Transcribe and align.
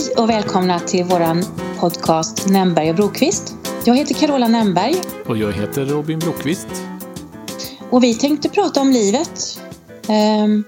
Hej 0.00 0.14
och 0.16 0.30
välkomna 0.30 0.80
till 0.80 1.04
våran 1.04 1.44
podcast 1.78 2.48
Nämberg 2.48 2.90
och 2.90 2.96
Brokvist. 2.96 3.54
Jag 3.84 3.96
heter 3.96 4.14
Carola 4.14 4.48
Nämberg. 4.48 4.94
Och 5.26 5.36
jag 5.36 5.52
heter 5.52 5.86
Robin 5.86 6.18
Brokvist. 6.18 6.66
Och 7.90 8.04
vi 8.04 8.14
tänkte 8.14 8.48
prata 8.48 8.80
om 8.80 8.90
livet. 8.90 9.60
Ehm, 10.08 10.64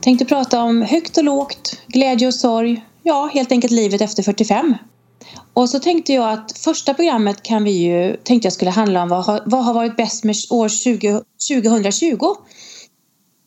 tänkte 0.00 0.24
prata 0.24 0.62
om 0.62 0.82
högt 0.82 1.16
och 1.16 1.24
lågt, 1.24 1.78
glädje 1.86 2.26
och 2.26 2.34
sorg. 2.34 2.84
Ja, 3.02 3.30
helt 3.34 3.52
enkelt 3.52 3.72
livet 3.72 4.00
efter 4.00 4.22
45. 4.22 4.74
Och 5.54 5.70
så 5.70 5.78
tänkte 5.78 6.12
jag 6.12 6.32
att 6.32 6.58
första 6.58 6.94
programmet 6.94 7.42
kan 7.42 7.64
vi 7.64 7.70
ju, 7.70 8.16
tänkte 8.16 8.46
jag 8.46 8.52
skulle 8.52 8.70
handla 8.70 9.02
om 9.02 9.08
vad 9.08 9.24
har, 9.24 9.42
vad 9.46 9.64
har 9.64 9.74
varit 9.74 9.96
bäst 9.96 10.24
med 10.24 10.36
år 10.50 10.68
20, 10.68 11.22
2020. 11.48 12.34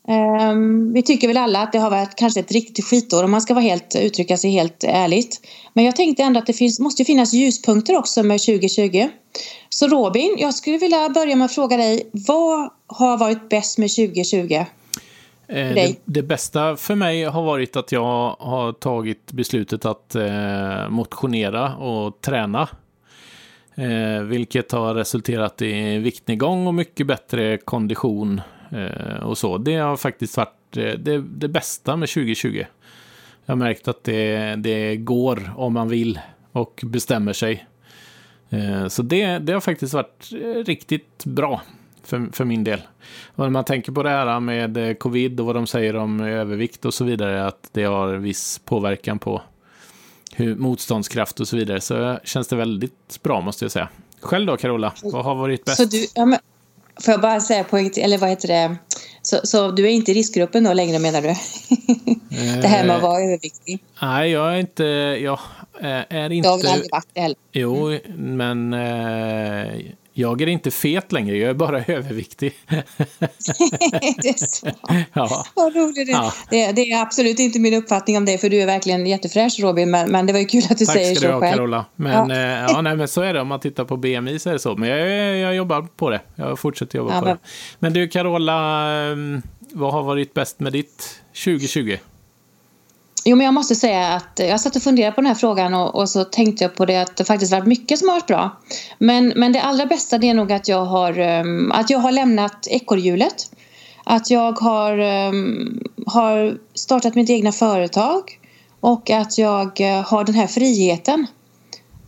Um, 0.08 0.92
vi 0.92 1.02
tycker 1.02 1.28
väl 1.28 1.36
alla 1.36 1.62
att 1.62 1.72
det 1.72 1.78
har 1.78 1.90
varit 1.90 2.16
kanske 2.16 2.40
ett 2.40 2.52
riktigt 2.52 2.84
skitår 2.84 3.24
om 3.24 3.30
man 3.30 3.40
ska 3.40 3.54
vara 3.54 3.64
helt, 3.64 3.96
uttrycka 3.96 4.36
sig 4.36 4.50
helt 4.50 4.84
ärligt. 4.84 5.40
Men 5.72 5.84
jag 5.84 5.96
tänkte 5.96 6.22
ändå 6.22 6.40
att 6.40 6.46
det 6.46 6.52
finns, 6.52 6.80
måste 6.80 7.04
finnas 7.04 7.32
ljuspunkter 7.32 7.96
också 7.96 8.22
med 8.22 8.40
2020. 8.40 9.08
Så 9.68 9.88
Robin, 9.88 10.36
jag 10.38 10.54
skulle 10.54 10.78
vilja 10.78 11.08
börja 11.08 11.36
med 11.36 11.44
att 11.44 11.54
fråga 11.54 11.76
dig, 11.76 12.10
vad 12.12 12.70
har 12.86 13.18
varit 13.18 13.48
bäst 13.48 13.78
med 13.78 13.90
2020? 13.90 14.54
Eh, 14.54 14.64
det, 15.48 15.96
det, 16.04 16.22
bästa 16.22 16.76
för 16.76 16.94
mig 16.94 17.24
har 17.24 17.42
varit 17.42 17.76
att 17.76 17.92
jag 17.92 18.36
har 18.38 18.72
tagit 18.72 19.32
beslutet 19.32 19.84
att 19.84 20.14
eh, 20.14 20.88
motionera 20.88 21.76
och 21.76 22.20
träna. 22.20 22.68
Eh, 23.74 24.22
vilket 24.22 24.72
har 24.72 24.94
resulterat 24.94 25.62
i 25.62 25.98
viktnedgång 25.98 26.66
och 26.66 26.74
mycket 26.74 27.06
bättre 27.06 27.58
kondition 27.58 28.40
och 29.22 29.38
så. 29.38 29.58
Det 29.58 29.76
har 29.76 29.96
faktiskt 29.96 30.36
varit 30.36 30.76
eh, 30.76 30.92
det, 30.98 31.18
det, 31.18 31.48
bästa 31.48 31.96
med 31.96 32.08
2020. 32.08 32.64
Jag 33.46 33.54
har 33.54 33.56
märkt 33.56 33.88
att 33.88 34.04
det, 34.04 34.54
det 34.56 34.96
går 34.96 35.52
om 35.56 35.72
man 35.72 35.88
vill 35.88 36.20
och 36.52 36.80
bestämmer 36.84 37.32
sig. 37.32 37.66
Eh, 38.50 38.88
så 38.88 39.02
det, 39.02 39.38
det 39.38 39.52
har 39.52 39.60
faktiskt 39.60 39.94
varit 39.94 40.28
riktigt 40.66 41.24
bra 41.24 41.62
för, 42.02 42.28
för 42.32 42.44
min 42.44 42.64
del. 42.64 42.80
Och 43.26 43.44
när 43.44 43.50
man 43.50 43.64
tänker 43.64 43.92
på 43.92 44.02
det 44.02 44.10
här 44.10 44.40
med 44.40 44.76
eh, 44.76 44.94
covid 44.94 45.40
och 45.40 45.46
vad 45.46 45.54
de 45.54 45.66
säger 45.66 45.96
om 45.96 46.20
övervikt 46.20 46.84
och 46.84 46.94
så 46.94 47.04
vidare, 47.04 47.46
att 47.46 47.70
det 47.72 47.84
har 47.84 48.14
viss 48.14 48.58
påverkan 48.58 49.18
på 49.18 49.42
hur, 50.32 50.56
motståndskraft 50.56 51.40
och 51.40 51.48
så 51.48 51.56
vidare, 51.56 51.80
så 51.80 52.18
känns 52.24 52.48
det 52.48 52.56
väldigt 52.56 53.22
bra 53.22 53.40
måste 53.40 53.64
jag 53.64 53.72
säga. 53.72 53.88
Själv 54.20 54.46
då 54.46 54.56
Carola, 54.56 54.92
vad 55.02 55.24
har 55.24 55.34
varit 55.34 55.64
bäst? 55.64 55.76
Så 55.76 55.84
du, 55.84 56.06
ja, 56.14 56.24
men, 56.26 56.38
får 57.00 57.12
jag 57.12 57.20
bara 57.20 57.40
säga, 57.40 57.64
på, 57.64 57.76
eller 57.76 58.18
vad 58.18 58.30
heter 58.30 58.48
det, 58.48 58.76
så, 59.22 59.40
så, 59.44 59.70
du 59.70 59.84
är 59.84 59.90
inte 59.90 60.10
i 60.10 60.14
riskgruppen 60.14 60.64
då 60.64 60.72
längre 60.72 60.98
menar 60.98 61.22
du? 61.22 61.28
det 62.62 62.68
här 62.68 62.84
med 62.84 62.96
att 62.96 63.02
vara 63.02 63.22
överviktig? 63.22 63.82
Nej, 64.02 64.30
jag 64.30 64.54
är 64.54 64.56
inte, 64.56 64.84
jag 65.22 65.38
är 66.08 66.30
inte... 66.32 66.48
Du 66.48 66.52
har 66.52 66.58
väl 66.58 66.66
aldrig 66.66 66.90
varit 66.92 67.08
det 67.12 67.20
heller? 67.20 67.36
Jo, 67.52 67.98
men 68.16 68.72
eh, 68.72 69.80
jag 70.18 70.42
är 70.42 70.46
inte 70.46 70.70
fet 70.70 71.12
längre, 71.12 71.36
jag 71.36 71.50
är 71.50 71.54
bara 71.54 71.84
överviktig. 71.86 72.54
det 72.68 74.28
är 74.28 74.46
så. 74.46 74.66
Ja. 75.12 75.46
Vad 75.54 75.76
roligt 75.76 76.06
det. 76.06 76.12
Ja. 76.12 76.32
det 76.50 76.72
Det, 76.72 76.92
är 76.92 77.02
absolut 77.02 77.38
inte 77.38 77.58
min 77.58 77.74
uppfattning 77.74 78.16
om 78.16 78.24
dig, 78.24 78.38
för 78.38 78.48
du 78.48 78.60
är 78.60 78.66
verkligen 78.66 79.06
jättefräsch 79.06 79.60
Robin, 79.60 79.90
men, 79.90 80.10
men 80.10 80.26
det 80.26 80.32
var 80.32 80.40
ju 80.40 80.46
kul 80.46 80.62
att 80.70 80.78
du 80.78 80.86
Tack 80.86 80.96
säger 80.96 81.14
så 81.14 81.20
själv. 81.20 81.40
Tack 81.40 81.48
ska 81.48 81.48
du 81.48 81.48
ha 81.48 81.56
Carola. 81.56 81.84
Men, 81.96 82.30
ja. 82.30 82.36
Eh, 82.36 82.64
ja, 82.68 82.80
nej, 82.80 82.96
men 82.96 83.08
så 83.08 83.22
är 83.22 83.34
det 83.34 83.40
om 83.40 83.48
man 83.48 83.60
tittar 83.60 83.84
på 83.84 83.96
BMI 83.96 84.38
så 84.38 84.48
är 84.48 84.52
det 84.52 84.58
så. 84.58 84.76
Men 84.76 84.88
jag, 84.88 85.38
jag 85.38 85.54
jobbar 85.54 85.86
på 85.96 86.10
det. 86.10 86.20
Jag 86.34 86.58
fortsätter 86.58 86.98
jobba 86.98 87.14
ja, 87.14 87.20
på 87.20 87.26
men... 87.26 87.36
det. 87.36 87.48
Men 87.78 87.92
du 87.92 88.08
Carola, 88.08 88.90
ehm, 88.92 89.42
vad 89.72 89.92
har 89.92 90.02
varit 90.02 90.34
bäst 90.34 90.60
med 90.60 90.72
ditt 90.72 91.20
2020? 91.44 91.96
Jo, 93.28 93.36
men 93.36 93.44
jag 93.44 93.54
måste 93.54 93.74
säga 93.74 94.08
att 94.08 94.38
jag 94.38 94.60
satt 94.60 94.76
och 94.76 94.82
funderade 94.82 95.14
på 95.14 95.20
den 95.20 95.26
här 95.26 95.34
frågan 95.34 95.74
och, 95.74 95.94
och, 95.94 96.08
så 96.08 96.24
tänkte 96.24 96.64
jag 96.64 96.74
på 96.74 96.84
det 96.84 96.96
att 96.96 97.16
det 97.16 97.24
faktiskt 97.24 97.52
varit 97.52 97.66
mycket 97.66 97.98
som 97.98 98.08
har 98.08 98.14
varit 98.14 98.26
bra. 98.26 98.60
Men, 98.98 99.32
men 99.36 99.52
det 99.52 99.60
allra 99.60 99.86
bästa 99.86 100.18
det 100.18 100.28
är 100.28 100.34
nog 100.34 100.52
att 100.52 100.68
jag 100.68 100.84
har, 100.84 101.18
um, 101.18 101.72
att 101.72 101.90
jag 101.90 101.98
har 101.98 102.12
lämnat 102.12 102.66
ekorrhjulet. 102.70 103.50
Att 104.04 104.30
jag 104.30 104.60
har, 104.60 104.98
um, 104.98 105.82
har 106.06 106.58
startat 106.74 107.14
mitt 107.14 107.30
egna 107.30 107.52
företag 107.52 108.38
och 108.80 109.10
att 109.10 109.38
jag 109.38 109.80
uh, 109.80 109.86
har 109.86 110.24
den 110.24 110.34
här 110.34 110.46
friheten 110.46 111.26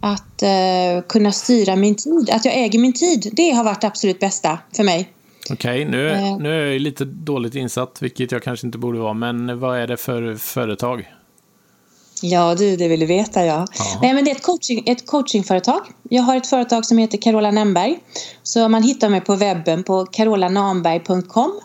att 0.01 0.43
uh, 0.43 1.03
kunna 1.09 1.33
styra 1.33 1.77
min 1.77 1.95
tid, 1.95 2.31
att 2.33 2.45
jag 2.45 2.55
äger 2.55 2.79
min 2.79 2.93
tid. 2.93 3.31
Det 3.33 3.51
har 3.51 3.65
varit 3.65 3.81
det 3.81 3.87
absolut 3.87 4.21
bästa 4.21 4.59
för 4.77 4.85
mig. 4.85 5.09
Okej, 5.51 5.87
okay, 5.87 5.91
nu, 5.91 6.11
eh. 6.11 6.39
nu 6.39 6.53
är 6.53 6.73
jag 6.73 6.81
lite 6.81 7.05
dåligt 7.05 7.55
insatt, 7.55 8.03
vilket 8.03 8.33
jag 8.33 8.43
kanske 8.43 8.67
inte 8.67 8.79
borde 8.79 8.99
vara, 8.99 9.15
men 9.15 9.61
vad 9.61 9.79
är 9.79 9.87
det 9.87 9.97
för 9.97 10.35
företag? 10.35 11.09
Ja 12.23 12.55
du, 12.55 12.77
det 12.77 12.89
vill 12.89 13.01
du 13.01 13.07
veta 13.07 13.45
ja. 13.45 13.67
ja. 13.79 13.99
Nej 14.03 14.15
men 14.15 14.25
det 14.25 14.31
är 14.31 14.35
ett, 14.35 14.43
coaching, 14.43 14.83
ett 14.87 15.07
coachingföretag. 15.07 15.81
Jag 16.09 16.23
har 16.23 16.37
ett 16.37 16.47
företag 16.47 16.87
som 16.87 16.99
heter 16.99 17.19
Carola 17.19 17.51
Nemberg. 17.51 17.99
Så 18.43 18.69
man 18.69 18.83
hittar 18.83 19.09
mig 19.09 19.21
på 19.21 19.35
webben 19.35 19.85
på 19.85 20.07
carolanamberg.com. 20.07 21.61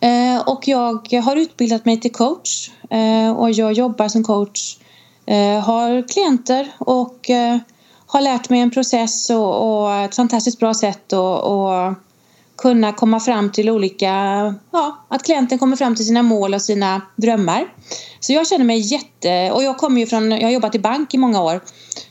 Eh, 0.00 0.48
och 0.48 0.68
jag 0.68 1.22
har 1.22 1.36
utbildat 1.36 1.84
mig 1.84 2.00
till 2.00 2.12
coach 2.12 2.70
eh, 2.90 3.38
och 3.38 3.50
jag 3.50 3.72
jobbar 3.72 4.08
som 4.08 4.24
coach. 4.24 4.78
Eh, 5.26 5.60
har 5.60 6.08
klienter 6.08 6.72
och 6.78 7.30
eh, 7.30 7.58
har 8.06 8.20
lärt 8.20 8.50
mig 8.50 8.60
en 8.60 8.70
process 8.70 9.30
och, 9.30 9.82
och 9.82 9.94
ett 9.94 10.16
fantastiskt 10.16 10.58
bra 10.58 10.74
sätt 10.74 11.12
och 11.12 11.94
kunna 12.56 12.92
komma 12.92 13.20
fram 13.20 13.52
till 13.52 13.70
olika, 13.70 14.06
ja, 14.72 15.06
att 15.08 15.24
klienten 15.24 15.58
kommer 15.58 15.76
fram 15.76 15.94
till 15.94 16.06
sina 16.06 16.22
mål 16.22 16.54
och 16.54 16.62
sina 16.62 17.00
drömmar. 17.16 17.66
Så 18.20 18.32
jag 18.32 18.46
känner 18.46 18.64
mig 18.64 18.92
jätte, 18.92 19.50
och 19.52 19.62
jag 19.62 19.76
kommer 19.76 20.00
ju 20.00 20.06
från, 20.06 20.30
jag 20.30 20.42
har 20.42 20.50
jobbat 20.50 20.74
i 20.74 20.78
bank 20.78 21.14
i 21.14 21.18
många 21.18 21.42
år 21.42 21.60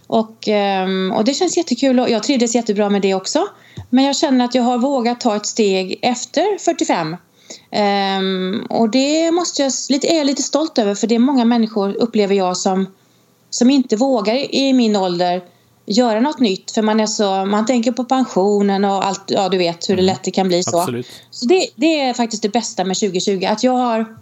och, 0.07 0.47
ehm, 0.47 1.11
och 1.11 1.25
det 1.25 1.33
känns 1.33 1.57
jättekul 1.57 1.99
och 1.99 2.09
jag 2.09 2.23
trivdes 2.23 2.55
jättebra 2.55 2.89
med 2.89 3.01
det 3.01 3.13
också. 3.13 3.47
Men 3.89 4.03
jag 4.03 4.15
känner 4.15 4.45
att 4.45 4.55
jag 4.55 4.63
har 4.63 4.77
vågat 4.77 5.19
ta 5.19 5.35
ett 5.35 5.45
steg 5.45 5.99
efter 6.01 6.57
45. 6.59 7.07
Um, 7.07 7.17
ehm, 7.71 8.65
och 8.69 8.89
det 8.89 9.31
måste 9.31 9.61
jag, 9.61 9.71
lite, 9.89 10.07
är 10.07 10.17
jag 10.17 10.27
lite 10.27 10.43
stolt 10.43 10.77
över 10.77 10.95
för 10.95 11.07
det 11.07 11.15
är 11.15 11.19
många 11.19 11.45
människor 11.45 11.93
upplever 11.93 12.35
jag 12.35 12.57
som, 12.57 12.87
som 13.49 13.69
inte 13.69 13.95
vågar 13.95 14.55
i 14.55 14.73
min 14.73 14.95
ålder 14.95 15.41
göra 15.85 16.19
något 16.19 16.39
nytt 16.39 16.71
för 16.71 16.81
man 16.81 16.99
är 16.99 17.05
så, 17.05 17.45
man 17.45 17.65
tänker 17.65 17.91
på 17.91 18.03
pensionen 18.03 18.85
och 18.85 19.05
allt, 19.05 19.23
ja 19.27 19.49
du 19.49 19.57
vet 19.57 19.89
hur 19.89 19.95
det 19.95 20.01
mm. 20.01 20.13
lätt 20.13 20.23
det 20.23 20.31
kan 20.31 20.47
bli 20.47 20.63
så. 20.63 20.79
Absolut. 20.79 21.07
Så 21.29 21.45
det, 21.45 21.67
det 21.75 21.99
är 21.99 22.13
faktiskt 22.13 22.41
det 22.41 22.49
bästa 22.49 22.85
med 22.85 22.97
2020, 22.97 23.45
att 23.45 23.63
jag 23.63 23.71
har, 23.71 24.17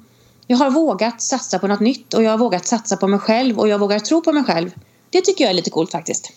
jag 0.48 0.58
har 0.58 0.72
vågat 0.72 1.22
satsa 1.22 1.60
på 1.60 1.68
något 1.68 1.80
nytt 1.80 2.14
och 2.14 2.24
jag 2.24 2.32
har 2.32 2.38
vågat 2.38 2.66
satsa 2.66 2.98
på 2.98 3.08
mig 3.08 3.20
själv 3.20 3.60
och 3.60 3.68
jag 3.68 3.80
vågar 3.80 4.00
tro 4.00 4.22
på 4.22 4.32
mig 4.32 4.44
själv. 4.44 4.72
Det 5.10 5.22
tycker 5.22 5.44
jag 5.44 5.52
är 5.52 5.56
lite 5.56 5.70
coolt 5.70 5.92
faktiskt. 5.92 6.34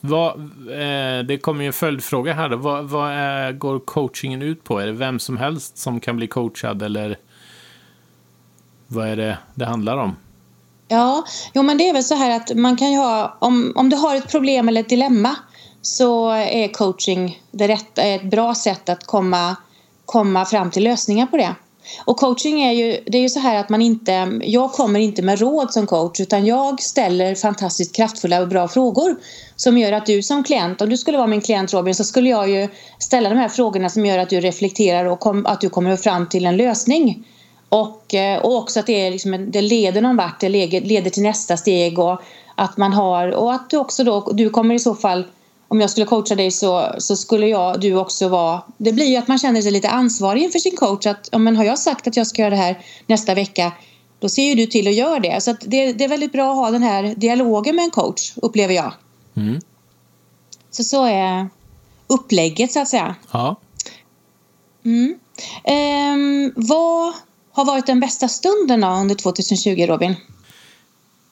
Vad, 0.00 0.40
eh, 0.70 1.24
det 1.26 1.38
kommer 1.42 1.62
ju 1.62 1.66
en 1.66 1.72
följdfråga 1.72 2.32
här 2.32 2.48
då. 2.48 2.56
Vad, 2.56 2.84
vad 2.84 3.12
är, 3.12 3.52
går 3.52 3.78
coachingen 3.78 4.42
ut 4.42 4.64
på? 4.64 4.78
Är 4.78 4.86
det 4.86 4.92
vem 4.92 5.18
som 5.18 5.36
helst 5.36 5.78
som 5.78 6.00
kan 6.00 6.16
bli 6.16 6.26
coachad 6.26 6.82
eller 6.82 7.18
vad 8.86 9.08
är 9.08 9.16
det 9.16 9.38
det 9.54 9.64
handlar 9.64 9.96
om? 9.96 10.16
Ja, 10.88 11.24
jo 11.54 11.62
men 11.62 11.78
det 11.78 11.88
är 11.88 11.92
väl 11.92 12.04
så 12.04 12.14
här 12.14 12.30
att 12.30 12.56
man 12.56 12.76
kan 12.76 12.92
ju 12.92 12.98
ha, 12.98 13.38
om, 13.40 13.72
om 13.76 13.88
du 13.88 13.96
har 13.96 14.16
ett 14.16 14.30
problem 14.30 14.68
eller 14.68 14.80
ett 14.80 14.88
dilemma 14.88 15.36
så 15.82 16.30
är 16.30 16.68
coaching 16.68 17.42
det 17.50 17.68
rätta, 17.68 18.02
ett 18.02 18.30
bra 18.30 18.54
sätt 18.54 18.88
att 18.88 19.04
komma, 19.06 19.56
komma 20.04 20.44
fram 20.44 20.70
till 20.70 20.84
lösningar 20.84 21.26
på 21.26 21.36
det. 21.36 21.54
Och 22.04 22.16
coaching 22.16 22.62
är 22.62 22.72
ju, 22.72 23.04
det 23.06 23.18
är 23.18 23.22
ju 23.22 23.28
så 23.28 23.38
här 23.40 23.60
att 23.60 23.68
man 23.68 23.82
inte, 23.82 24.40
jag 24.42 24.72
kommer 24.72 25.00
inte 25.00 25.22
med 25.22 25.40
råd 25.40 25.72
som 25.72 25.86
coach 25.86 26.20
utan 26.20 26.46
jag 26.46 26.82
ställer 26.82 27.34
fantastiskt 27.34 27.96
kraftfulla 27.96 28.42
och 28.42 28.48
bra 28.48 28.68
frågor 28.68 29.16
som 29.56 29.78
gör 29.78 29.92
att 29.92 30.06
du 30.06 30.22
som 30.22 30.44
klient, 30.44 30.82
om 30.82 30.88
du 30.88 30.96
skulle 30.96 31.18
vara 31.18 31.26
min 31.26 31.40
klient 31.40 31.72
Robin 31.72 31.94
så 31.94 32.04
skulle 32.04 32.28
jag 32.28 32.50
ju 32.50 32.68
ställa 32.98 33.28
de 33.28 33.38
här 33.38 33.48
frågorna 33.48 33.88
som 33.88 34.06
gör 34.06 34.18
att 34.18 34.30
du 34.30 34.40
reflekterar 34.40 35.04
och 35.04 35.20
kom, 35.20 35.46
att 35.46 35.60
du 35.60 35.68
kommer 35.68 35.96
fram 35.96 36.28
till 36.28 36.46
en 36.46 36.56
lösning. 36.56 37.26
Och, 37.74 38.14
eh, 38.14 38.38
och 38.38 38.56
också 38.56 38.80
att 38.80 38.86
det, 38.86 39.06
är 39.06 39.10
liksom, 39.10 39.50
det 39.50 39.62
leder 39.62 40.02
någon 40.02 40.16
vart, 40.16 40.40
det 40.40 40.48
leder 40.48 41.10
till 41.10 41.22
nästa 41.22 41.56
steg 41.56 41.98
och 41.98 42.20
att 42.54 42.76
man 42.76 42.92
har 42.92 43.28
och 43.28 43.54
att 43.54 43.70
du 43.70 43.76
också 43.76 44.04
då, 44.04 44.32
du 44.32 44.50
kommer 44.50 44.74
i 44.74 44.78
så 44.78 44.94
fall 44.94 45.24
om 45.68 45.80
jag 45.80 45.90
skulle 45.90 46.06
coacha 46.06 46.34
dig 46.34 46.50
så, 46.50 46.94
så 46.98 47.16
skulle 47.16 47.46
jag, 47.46 47.80
du 47.80 47.96
också 47.96 48.28
vara... 48.28 48.62
Det 48.76 48.92
blir 48.92 49.06
ju 49.06 49.16
att 49.16 49.28
man 49.28 49.38
känner 49.38 49.62
sig 49.62 49.72
lite 49.72 49.88
ansvarig 49.88 50.42
inför 50.42 50.58
sin 50.58 50.76
coach. 50.76 51.06
Att, 51.06 51.28
ja, 51.32 51.38
men 51.38 51.56
har 51.56 51.64
jag 51.64 51.78
sagt 51.78 52.06
att 52.06 52.16
jag 52.16 52.26
ska 52.26 52.42
göra 52.42 52.50
det 52.50 52.56
här 52.56 52.78
nästa 53.06 53.34
vecka, 53.34 53.72
då 54.18 54.28
ser 54.28 54.42
ju 54.42 54.54
du 54.54 54.66
till 54.66 54.88
att 54.88 54.94
göra 54.94 55.20
det. 55.20 55.42
Så 55.42 55.56
det, 55.60 55.92
det, 55.92 56.04
är 56.04 56.08
väldigt 56.08 56.32
bra 56.32 56.50
att 56.50 56.56
ha 56.56 56.70
den 56.70 56.82
här 56.82 57.14
dialogen 57.16 57.76
med 57.76 57.84
en 57.84 57.90
coach, 57.90 58.32
upplever 58.36 58.74
jag. 58.74 58.92
Mm. 59.36 59.60
Så 60.70 60.84
så 60.84 61.04
är 61.06 61.48
upplägget, 62.06 62.72
så 62.72 62.80
att 62.80 62.88
säga. 62.88 63.14
Ja. 63.32 63.56
Mm. 64.84 65.18
Ehm, 65.64 66.52
vad 66.56 67.14
har 67.54 67.64
varit 67.64 67.86
den 67.86 68.00
bästa 68.00 68.28
stunden 68.28 68.84
under 68.84 69.14
2020, 69.14 69.86
Robin? 69.86 70.14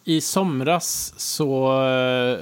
I 0.04 0.20
somras 0.20 1.14
så 1.16 1.82
eh, 1.88 2.38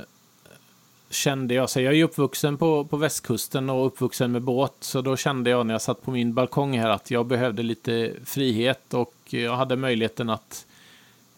kände 1.10 1.54
jag, 1.54 1.70
så 1.70 1.80
jag 1.80 1.94
är 1.94 2.04
uppvuxen 2.04 2.56
på, 2.56 2.84
på 2.84 2.96
västkusten 2.96 3.70
och 3.70 3.86
uppvuxen 3.86 4.32
med 4.32 4.42
båt, 4.42 4.76
så 4.80 5.00
då 5.00 5.16
kände 5.16 5.50
jag 5.50 5.66
när 5.66 5.74
jag 5.74 5.82
satt 5.82 6.02
på 6.02 6.10
min 6.10 6.34
balkong 6.34 6.78
här 6.78 6.88
att 6.88 7.10
jag 7.10 7.26
behövde 7.26 7.62
lite 7.62 8.12
frihet 8.24 8.94
och 8.94 9.14
jag 9.24 9.56
hade 9.56 9.76
möjligheten 9.76 10.30
att 10.30 10.66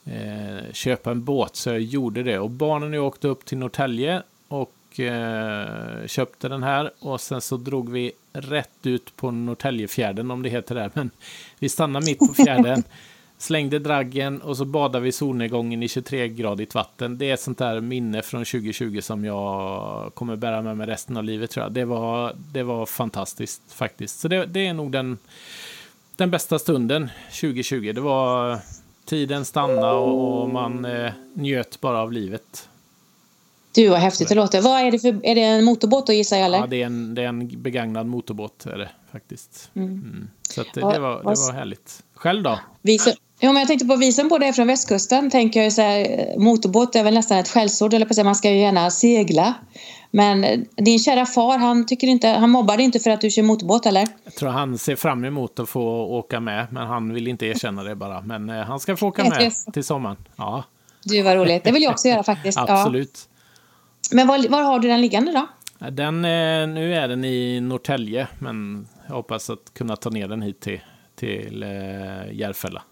eh, 0.04 0.72
köpa 0.72 1.10
en 1.10 1.24
båt, 1.24 1.56
så 1.56 1.70
jag 1.70 1.80
gjorde 1.80 2.22
det. 2.22 2.38
Och 2.38 2.50
barnen 2.50 2.88
och 2.90 2.96
jag 2.96 3.06
åkte 3.06 3.28
upp 3.28 3.44
till 3.44 3.58
Norrtälje 3.58 4.22
och 4.48 4.72
eh, 5.00 6.06
köpte 6.06 6.48
den 6.48 6.62
här. 6.62 6.90
Och 6.98 7.20
sen 7.20 7.40
så 7.40 7.56
drog 7.56 7.92
vi 7.92 8.12
rätt 8.32 8.86
ut 8.86 9.16
på 9.16 9.30
Norrtäljefjärden, 9.30 10.30
om 10.30 10.42
det 10.42 10.48
heter 10.48 10.74
det. 10.74 10.90
Men 10.94 11.10
vi 11.58 11.68
stannade 11.68 12.06
mitt 12.06 12.18
på 12.18 12.34
fjärden. 12.34 12.82
Slängde 13.38 13.78
draggen 13.78 14.42
och 14.42 14.56
så 14.56 14.64
badade 14.64 15.04
vi 15.04 15.12
solnedgången 15.12 15.82
i 15.82 15.86
23-gradigt 15.86 16.74
vatten. 16.74 17.18
Det 17.18 17.30
är 17.30 17.34
ett 17.34 17.40
sånt 17.40 17.58
där 17.58 17.80
minne 17.80 18.22
från 18.22 18.44
2020 18.44 19.00
som 19.00 19.24
jag 19.24 20.14
kommer 20.14 20.36
bära 20.36 20.62
med 20.62 20.76
mig 20.76 20.86
resten 20.86 21.16
av 21.16 21.24
livet 21.24 21.50
tror 21.50 21.64
jag. 21.64 21.72
Det 21.72 21.84
var, 21.84 22.36
det 22.52 22.62
var 22.62 22.86
fantastiskt 22.86 23.72
faktiskt. 23.72 24.20
Så 24.20 24.28
det, 24.28 24.46
det 24.46 24.66
är 24.66 24.74
nog 24.74 24.92
den, 24.92 25.18
den 26.16 26.30
bästa 26.30 26.58
stunden 26.58 27.10
2020. 27.40 27.92
Det 27.94 28.00
var 28.00 28.58
tiden 29.04 29.44
stanna 29.44 29.92
och, 29.92 30.42
och 30.42 30.50
man 30.50 30.84
eh, 30.84 31.12
njöt 31.34 31.80
bara 31.80 32.00
av 32.00 32.12
livet. 32.12 32.68
Du, 33.74 33.88
vad 33.88 33.98
häftigt 33.98 34.28
det 34.28 34.34
låter. 34.34 34.60
Vad 34.60 34.80
är 34.80 34.90
det 34.90 34.98
för, 34.98 35.26
är 35.26 35.34
det 35.34 35.40
en 35.40 35.64
motorbåt 35.64 36.06
då 36.06 36.12
gissar 36.12 36.36
jag 36.36 36.46
eller? 36.46 36.58
Ja, 36.58 36.66
det 36.66 36.82
är 36.82 36.86
en, 36.86 37.14
det 37.14 37.22
är 37.22 37.26
en 37.26 37.62
begagnad 37.62 38.06
motorbåt 38.06 38.66
är 38.66 38.78
det 38.78 38.90
faktiskt. 39.12 39.70
Mm. 39.74 39.88
Mm. 39.88 40.28
Så 40.48 40.62
det, 40.74 40.80
det, 40.80 40.98
var, 40.98 41.18
det 41.18 41.24
var 41.24 41.52
härligt. 41.52 42.02
Själv 42.14 42.42
då? 42.42 42.58
Vi 42.82 42.98
som, 42.98 43.12
Ja, 43.44 43.52
men 43.52 43.60
jag 43.60 43.68
tänkte 43.68 43.86
på 43.86 43.96
visen 43.96 44.28
på 44.28 44.38
det 44.38 44.52
från 44.52 44.66
västkusten. 44.66 45.30
Tänker 45.30 45.62
jag 45.62 45.72
så 45.72 45.82
här, 45.82 46.34
motorbåt 46.38 46.96
är 46.96 47.04
väl 47.04 47.14
nästan 47.14 47.38
ett 47.38 47.48
skällsord. 47.48 47.94
Eller 47.94 48.06
på 48.06 48.14
säga, 48.14 48.24
man 48.24 48.34
ska 48.34 48.50
ju 48.50 48.58
gärna 48.58 48.90
segla. 48.90 49.54
Men 50.10 50.66
din 50.76 50.98
kära 50.98 51.26
far, 51.26 51.58
han, 51.58 51.86
tycker 51.86 52.06
inte, 52.06 52.28
han 52.28 52.50
mobbar 52.50 52.76
dig 52.76 52.84
inte 52.84 53.00
för 53.00 53.10
att 53.10 53.20
du 53.20 53.30
kör 53.30 53.42
motorbåt, 53.42 53.86
eller? 53.86 54.08
Jag 54.24 54.34
tror 54.34 54.48
han 54.48 54.78
ser 54.78 54.96
fram 54.96 55.24
emot 55.24 55.58
att 55.58 55.68
få 55.68 55.82
åka 56.04 56.40
med, 56.40 56.66
men 56.70 56.86
han 56.86 57.14
vill 57.14 57.28
inte 57.28 57.46
erkänna 57.46 57.82
det 57.82 57.94
bara. 57.94 58.20
Men 58.20 58.50
eh, 58.50 58.56
han 58.56 58.80
ska 58.80 58.96
få 58.96 59.08
åka 59.08 59.24
med 59.24 59.52
till 59.72 59.84
sommaren. 59.84 60.16
Ja. 60.36 60.64
Du, 61.04 61.22
vad 61.22 61.36
roligt. 61.36 61.64
Det 61.64 61.72
vill 61.72 61.82
jag 61.82 61.92
också 61.92 62.08
göra 62.08 62.22
faktiskt. 62.22 62.58
Absolut. 62.68 63.28
Ja. 63.28 63.31
Men 64.12 64.26
var, 64.26 64.48
var, 64.48 64.62
har 64.62 64.78
du 64.78 64.88
den 64.88 65.00
liggande 65.00 65.32
då? 65.32 65.46
Den, 65.90 66.24
eh, 66.24 66.68
nu 66.68 66.94
är 66.94 67.08
den 67.08 67.24
i 67.24 67.60
Norrtälje, 67.60 68.28
men 68.38 68.88
jag 69.08 69.14
hoppas 69.14 69.50
att 69.50 69.74
kunna 69.74 69.96
ta 69.96 70.10
ner 70.10 70.28
den 70.28 70.42
hit 70.42 70.60
till, 70.60 70.80
till 71.16 71.62
eh, 71.62 71.68
Järfälla. 72.32 72.82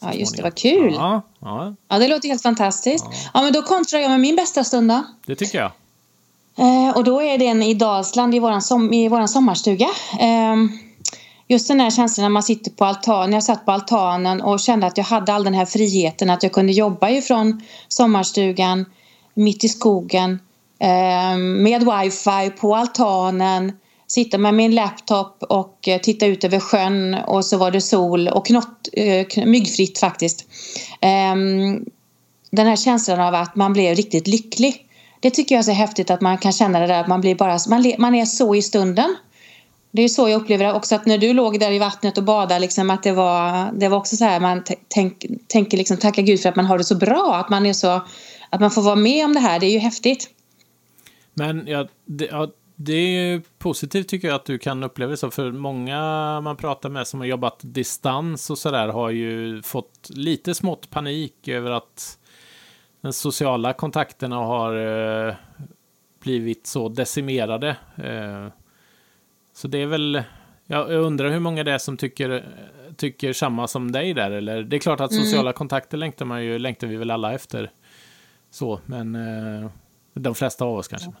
Ja, 0.00 0.12
just 0.12 0.36
det. 0.36 0.42
Vad 0.42 0.54
kul! 0.54 0.92
Ja, 0.94 1.22
ja. 1.40 1.74
ja 1.88 1.98
det 1.98 2.08
låter 2.08 2.28
helt 2.28 2.42
fantastiskt. 2.42 3.04
Ja. 3.04 3.30
ja, 3.34 3.42
men 3.42 3.52
då 3.52 3.62
kontrar 3.62 4.00
jag 4.00 4.10
med 4.10 4.20
min 4.20 4.36
bästa 4.36 4.64
stund 4.64 4.88
då. 4.88 5.04
Det 5.26 5.34
tycker 5.34 5.58
jag. 5.58 5.70
Eh, 6.58 6.96
och 6.96 7.04
då 7.04 7.22
är 7.22 7.38
den 7.38 7.62
i 7.62 7.74
Dalsland 7.74 8.34
i 8.34 8.38
våran, 8.38 8.62
som, 8.62 8.92
i 8.92 9.08
våran 9.08 9.28
sommarstuga. 9.28 9.88
Eh, 10.20 10.56
just 11.48 11.68
den 11.68 11.80
här 11.80 11.90
känslan 11.90 12.22
när 12.24 12.28
man 12.28 12.42
sitter 12.42 12.70
på 12.70 12.84
altanen. 12.84 13.32
Jag 13.32 13.42
satt 13.42 13.64
på 13.64 13.72
altanen 13.72 14.40
och 14.40 14.60
kände 14.60 14.86
att 14.86 14.98
jag 14.98 15.04
hade 15.04 15.32
all 15.32 15.44
den 15.44 15.54
här 15.54 15.66
friheten. 15.66 16.30
Att 16.30 16.42
jag 16.42 16.52
kunde 16.52 16.72
jobba 16.72 17.10
ifrån 17.10 17.62
sommarstugan 17.88 18.84
mitt 19.36 19.64
i 19.64 19.68
skogen 19.68 20.38
eh, 20.80 21.36
med 21.38 21.80
wifi 21.80 22.50
på 22.60 22.76
altanen 22.76 23.72
sitta 24.06 24.38
med 24.38 24.54
min 24.54 24.74
laptop 24.74 25.42
och 25.42 25.88
eh, 25.88 26.00
titta 26.00 26.26
ut 26.26 26.44
över 26.44 26.60
sjön 26.60 27.14
och 27.14 27.44
så 27.44 27.56
var 27.56 27.70
det 27.70 27.80
sol 27.80 28.28
och 28.28 28.46
knott, 28.46 28.88
eh, 28.92 29.26
myggfritt 29.46 29.98
faktiskt. 29.98 30.44
Ehm, 31.00 31.84
den 32.50 32.66
här 32.66 32.76
känslan 32.76 33.20
av 33.20 33.34
att 33.34 33.56
man 33.56 33.72
blev 33.72 33.94
riktigt 33.94 34.26
lycklig. 34.26 34.82
Det 35.20 35.30
tycker 35.30 35.54
jag 35.54 35.60
är 35.60 35.64
så 35.64 35.72
häftigt 35.72 36.10
att 36.10 36.20
man 36.20 36.38
kan 36.38 36.52
känna 36.52 36.80
det 36.80 36.86
där 36.86 37.00
att 37.00 37.08
man 37.08 37.20
blir 37.20 37.34
bara, 37.34 37.58
man, 37.98 38.14
är 38.14 38.24
så 38.24 38.54
i 38.54 38.62
stunden. 38.62 39.16
Det 39.90 40.02
är 40.02 40.08
så 40.08 40.28
jag 40.28 40.42
upplever 40.42 40.64
det 40.64 40.72
också 40.72 40.94
att 40.94 41.06
när 41.06 41.18
du 41.18 41.32
låg 41.32 41.60
där 41.60 41.72
i 41.72 41.78
vattnet 41.78 42.18
och 42.18 42.24
badade 42.24 42.60
liksom 42.60 42.90
att 42.90 43.02
det 43.02 43.12
var, 43.12 43.70
det 43.72 43.88
var 43.88 43.98
också 43.98 44.16
så 44.16 44.24
här 44.24 44.40
man 44.40 44.62
tänk, 44.88 45.24
tänker 45.48 45.76
liksom 45.76 45.96
tacka 45.96 46.22
gud 46.22 46.40
för 46.40 46.48
att 46.48 46.56
man 46.56 46.64
har 46.64 46.78
det 46.78 46.84
så 46.84 46.94
bra, 46.94 47.34
att 47.34 47.50
man 47.50 47.66
är 47.66 47.72
så, 47.72 48.00
att 48.50 48.60
man 48.60 48.70
får 48.70 48.82
vara 48.82 48.96
med 48.96 49.24
om 49.24 49.32
det 49.32 49.40
här, 49.40 49.60
det 49.60 49.66
är 49.66 49.72
ju 49.72 49.78
häftigt. 49.78 50.30
Men 51.34 51.66
ja, 51.66 51.88
det, 52.04 52.24
ja, 52.24 52.48
det 52.76 52.94
är 52.94 53.42
positivt 53.58 54.08
tycker 54.08 54.28
jag 54.28 54.34
att 54.34 54.44
du 54.44 54.58
kan 54.58 54.82
uppleva 54.82 55.10
det 55.10 55.16
så, 55.16 55.30
för 55.30 55.52
många 55.52 56.00
man 56.40 56.56
pratar 56.56 56.88
med 56.88 57.06
som 57.06 57.20
har 57.20 57.26
jobbat 57.26 57.60
distans 57.62 58.50
och 58.50 58.58
sådär 58.58 58.88
har 58.88 59.10
ju 59.10 59.62
fått 59.62 60.10
lite 60.10 60.54
smått 60.54 60.90
panik 60.90 61.48
över 61.48 61.70
att 61.70 62.18
den 63.00 63.12
sociala 63.12 63.72
kontakterna 63.72 64.36
har 64.36 64.76
eh, 65.28 65.34
blivit 66.20 66.66
så 66.66 66.88
decimerade. 66.88 67.68
Eh, 67.96 68.46
så 69.54 69.68
det 69.68 69.78
är 69.78 69.86
väl, 69.86 70.22
jag 70.66 70.90
undrar 70.90 71.30
hur 71.30 71.40
många 71.40 71.64
det 71.64 71.72
är 71.72 71.78
som 71.78 71.96
tycker, 71.96 72.44
tycker 72.96 73.32
samma 73.32 73.68
som 73.68 73.92
dig 73.92 74.14
där, 74.14 74.30
eller 74.30 74.62
det 74.62 74.76
är 74.76 74.80
klart 74.80 75.00
att 75.00 75.10
mm. 75.10 75.24
sociala 75.24 75.50
mm. 75.50 75.54
kontakter 75.56 75.98
längtar 75.98 76.24
man 76.24 76.44
ju, 76.44 76.58
längtar 76.58 76.86
vi 76.86 76.96
väl 76.96 77.10
alla 77.10 77.34
efter. 77.34 77.70
Så, 78.50 78.80
men 78.86 79.14
eh, 79.14 79.70
de 80.14 80.34
flesta 80.34 80.64
av 80.64 80.76
oss 80.78 80.88
kanske. 80.88 81.12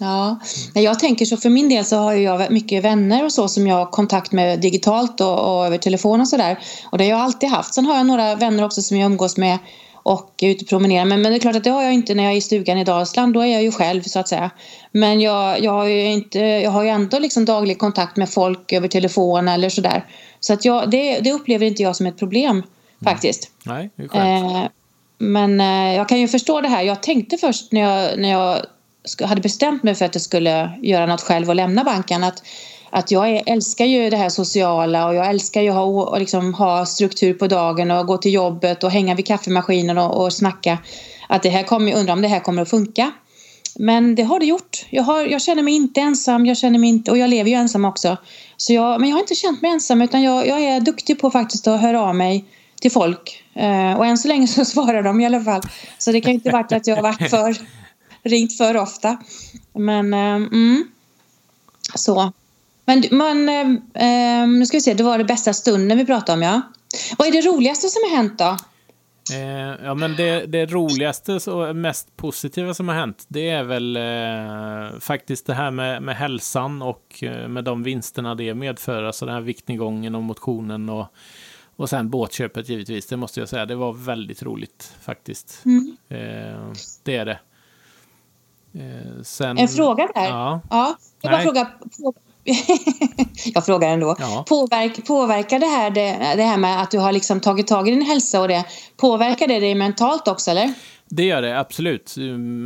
Ja, 0.00 0.38
jag 0.74 0.98
tänker 0.98 1.24
så 1.24 1.36
för 1.36 1.50
min 1.50 1.68
del 1.68 1.84
så 1.84 1.96
har 1.96 2.12
jag 2.12 2.50
mycket 2.50 2.84
vänner 2.84 3.24
och 3.24 3.32
så 3.32 3.48
som 3.48 3.66
jag 3.66 3.76
har 3.76 3.86
kontakt 3.86 4.32
med 4.32 4.60
digitalt 4.60 5.20
och, 5.20 5.56
och 5.58 5.66
över 5.66 5.78
telefon 5.78 6.20
och 6.20 6.28
sådär. 6.28 6.58
Och 6.92 6.98
det 6.98 7.04
har 7.04 7.10
jag 7.10 7.20
alltid 7.20 7.48
haft. 7.48 7.74
Sen 7.74 7.86
har 7.86 7.96
jag 7.96 8.06
några 8.06 8.34
vänner 8.34 8.64
också 8.64 8.82
som 8.82 8.96
jag 8.96 9.06
umgås 9.06 9.36
med 9.36 9.58
och 9.94 10.34
är 10.42 10.50
ute 10.50 10.64
och 10.64 10.68
promenerar. 10.68 11.04
Men, 11.04 11.22
men 11.22 11.32
det 11.32 11.38
är 11.38 11.40
klart 11.40 11.56
att 11.56 11.64
det 11.64 11.70
har 11.70 11.82
jag 11.82 11.92
inte 11.92 12.14
när 12.14 12.24
jag 12.24 12.32
är 12.32 12.36
i 12.36 12.40
stugan 12.40 12.78
i 12.78 12.84
Dalsland. 12.84 13.34
Då 13.34 13.40
är 13.40 13.46
jag 13.46 13.62
ju 13.62 13.72
själv 13.72 14.02
så 14.02 14.18
att 14.18 14.28
säga. 14.28 14.50
Men 14.92 15.20
jag, 15.20 15.60
jag, 15.60 15.72
har, 15.72 15.84
ju 15.84 16.04
inte, 16.04 16.38
jag 16.38 16.70
har 16.70 16.82
ju 16.82 16.88
ändå 16.88 17.18
liksom 17.18 17.44
daglig 17.44 17.78
kontakt 17.78 18.16
med 18.16 18.30
folk 18.30 18.72
över 18.72 18.88
telefon 18.88 19.48
eller 19.48 19.68
sådär. 19.68 20.04
Så 20.40 20.52
att 20.52 20.64
jag, 20.64 20.90
det, 20.90 21.20
det 21.20 21.32
upplever 21.32 21.66
inte 21.66 21.82
jag 21.82 21.96
som 21.96 22.06
ett 22.06 22.18
problem 22.18 22.50
mm. 22.50 22.64
faktiskt. 23.04 23.50
Nej, 23.64 23.90
det 23.96 24.02
är 24.02 24.08
skönt. 24.08 24.52
Eh, 24.52 24.70
men 25.18 25.60
eh, 25.60 25.96
jag 25.96 26.08
kan 26.08 26.20
ju 26.20 26.28
förstå 26.28 26.60
det 26.60 26.68
här. 26.68 26.82
Jag 26.82 27.02
tänkte 27.02 27.38
först 27.38 27.72
när 27.72 27.80
jag, 27.80 28.18
när 28.18 28.30
jag 28.30 28.62
hade 29.26 29.40
bestämt 29.40 29.82
mig 29.82 29.94
för 29.94 30.04
att 30.04 30.14
jag 30.14 30.22
skulle 30.22 30.70
göra 30.82 31.06
något 31.06 31.20
själv 31.20 31.48
och 31.48 31.54
lämna 31.54 31.84
banken 31.84 32.24
att, 32.24 32.42
att 32.90 33.10
jag 33.10 33.42
älskar 33.46 33.84
ju 33.84 34.10
det 34.10 34.16
här 34.16 34.28
sociala 34.28 35.06
och 35.06 35.14
jag 35.14 35.26
älskar 35.26 35.62
ju 35.62 35.68
att 35.68 35.74
ha, 35.74 36.18
liksom, 36.18 36.54
ha 36.54 36.86
struktur 36.86 37.34
på 37.34 37.46
dagen 37.46 37.90
och 37.90 38.06
gå 38.06 38.18
till 38.18 38.32
jobbet 38.32 38.84
och 38.84 38.90
hänga 38.90 39.14
vid 39.14 39.26
kaffemaskinen 39.26 39.98
och, 39.98 40.24
och 40.24 40.32
snacka. 40.32 40.78
Att 41.28 41.42
det 41.42 41.48
här 41.48 41.62
kommer, 41.62 41.96
undrar 41.96 42.12
om 42.12 42.22
det 42.22 42.28
här 42.28 42.40
kommer 42.40 42.62
att 42.62 42.70
funka. 42.70 43.12
Men 43.80 44.14
det 44.14 44.22
har 44.22 44.40
det 44.40 44.46
gjort. 44.46 44.86
Jag, 44.90 45.02
har, 45.02 45.26
jag 45.26 45.42
känner 45.42 45.62
mig 45.62 45.74
inte 45.74 46.00
ensam, 46.00 46.46
jag 46.46 46.56
känner 46.56 46.78
mig 46.78 46.88
inte, 46.88 47.10
och 47.10 47.18
jag 47.18 47.30
lever 47.30 47.50
ju 47.50 47.56
ensam 47.56 47.84
också. 47.84 48.16
Så 48.56 48.72
jag, 48.72 49.00
men 49.00 49.08
jag 49.08 49.16
har 49.16 49.20
inte 49.20 49.34
känt 49.34 49.62
mig 49.62 49.70
ensam 49.70 50.02
utan 50.02 50.22
jag, 50.22 50.46
jag 50.46 50.60
är 50.60 50.80
duktig 50.80 51.20
på 51.20 51.30
faktiskt 51.30 51.68
att 51.68 51.80
höra 51.80 52.02
av 52.02 52.14
mig 52.14 52.44
till 52.80 52.90
folk. 52.90 53.44
Eh, 53.54 53.92
och 53.92 54.06
än 54.06 54.18
så 54.18 54.28
länge 54.28 54.46
så 54.46 54.64
svarar 54.74 55.02
de 55.02 55.20
i 55.20 55.26
alla 55.26 55.40
fall. 55.40 55.62
Så 55.98 56.12
det 56.12 56.20
kan 56.20 56.32
inte 56.32 56.50
varit 56.50 56.72
att 56.72 56.86
jag 56.86 56.96
har 56.96 57.02
varit 57.02 57.30
för 57.30 57.56
ringt 58.22 58.56
för 58.56 58.76
ofta. 58.76 59.16
Men, 59.72 60.14
eh, 60.14 60.20
mm. 60.20 60.88
Så. 61.94 62.32
Men, 62.84 63.04
men 63.10 63.48
eh, 63.48 64.42
eh, 64.42 64.48
nu 64.48 64.66
ska 64.66 64.76
vi 64.76 64.80
se, 64.80 64.94
det 64.94 65.02
var 65.02 65.18
det 65.18 65.24
bästa 65.24 65.52
stunden 65.52 65.98
vi 65.98 66.06
pratade 66.06 66.32
om, 66.32 66.42
ja. 66.42 66.62
Vad 67.18 67.28
är 67.28 67.32
det 67.32 67.40
roligaste 67.40 67.88
som 67.88 68.02
har 68.10 68.16
hänt 68.16 68.38
då? 68.38 68.56
Eh, 69.34 69.84
ja, 69.84 69.94
men 69.94 70.16
det, 70.16 70.46
det 70.46 70.66
roligaste 70.66 71.50
och 71.50 71.76
mest 71.76 72.16
positiva 72.16 72.74
som 72.74 72.88
har 72.88 72.94
hänt, 72.94 73.24
det 73.28 73.48
är 73.48 73.62
väl 73.62 73.96
eh, 73.96 75.00
faktiskt 75.00 75.46
det 75.46 75.54
här 75.54 75.70
med, 75.70 76.02
med 76.02 76.16
hälsan 76.16 76.82
och 76.82 77.18
eh, 77.22 77.48
med 77.48 77.64
de 77.64 77.82
vinsterna 77.82 78.34
det 78.34 78.54
medför, 78.54 79.02
alltså 79.02 79.26
den 79.26 79.34
här 79.34 79.42
viktnedgången 79.42 80.14
och 80.14 80.22
motionen 80.22 80.88
och, 80.88 81.06
och 81.78 81.90
sen 81.90 82.10
båtköpet 82.10 82.68
givetvis, 82.68 83.06
det 83.06 83.16
måste 83.16 83.40
jag 83.40 83.48
säga, 83.48 83.66
det 83.66 83.74
var 83.74 83.92
väldigt 83.92 84.42
roligt 84.42 84.92
faktiskt. 85.00 85.62
Mm. 85.64 85.96
Eh, 86.08 86.72
det 87.02 87.16
är 87.16 87.26
det. 87.26 87.38
Eh, 88.72 89.22
sen, 89.22 89.58
en 89.58 89.68
fråga 89.68 90.08
där. 90.14 90.28
Ja. 90.28 90.60
ja 90.70 90.96
jag 91.20 91.32
bara 91.32 91.42
fråga. 91.42 91.64
På, 91.64 92.14
jag 93.54 93.66
frågar 93.66 93.88
ändå. 93.88 94.16
Ja. 94.18 94.44
Påverk, 94.48 95.06
påverkar 95.06 95.58
det 95.58 95.66
här, 95.66 95.90
det, 95.90 96.34
det, 96.36 96.42
här 96.42 96.58
med 96.58 96.82
att 96.82 96.90
du 96.90 96.98
har 96.98 97.12
liksom 97.12 97.40
tagit 97.40 97.66
tag 97.66 97.88
i 97.88 97.90
din 97.90 98.02
hälsa 98.02 98.40
och 98.40 98.48
det, 98.48 98.64
påverkar 98.96 99.46
det 99.46 99.60
dig 99.60 99.74
mentalt 99.74 100.28
också 100.28 100.50
eller? 100.50 100.74
Det 101.08 101.24
gör 101.24 101.42
det 101.42 101.58
absolut. 101.58 102.16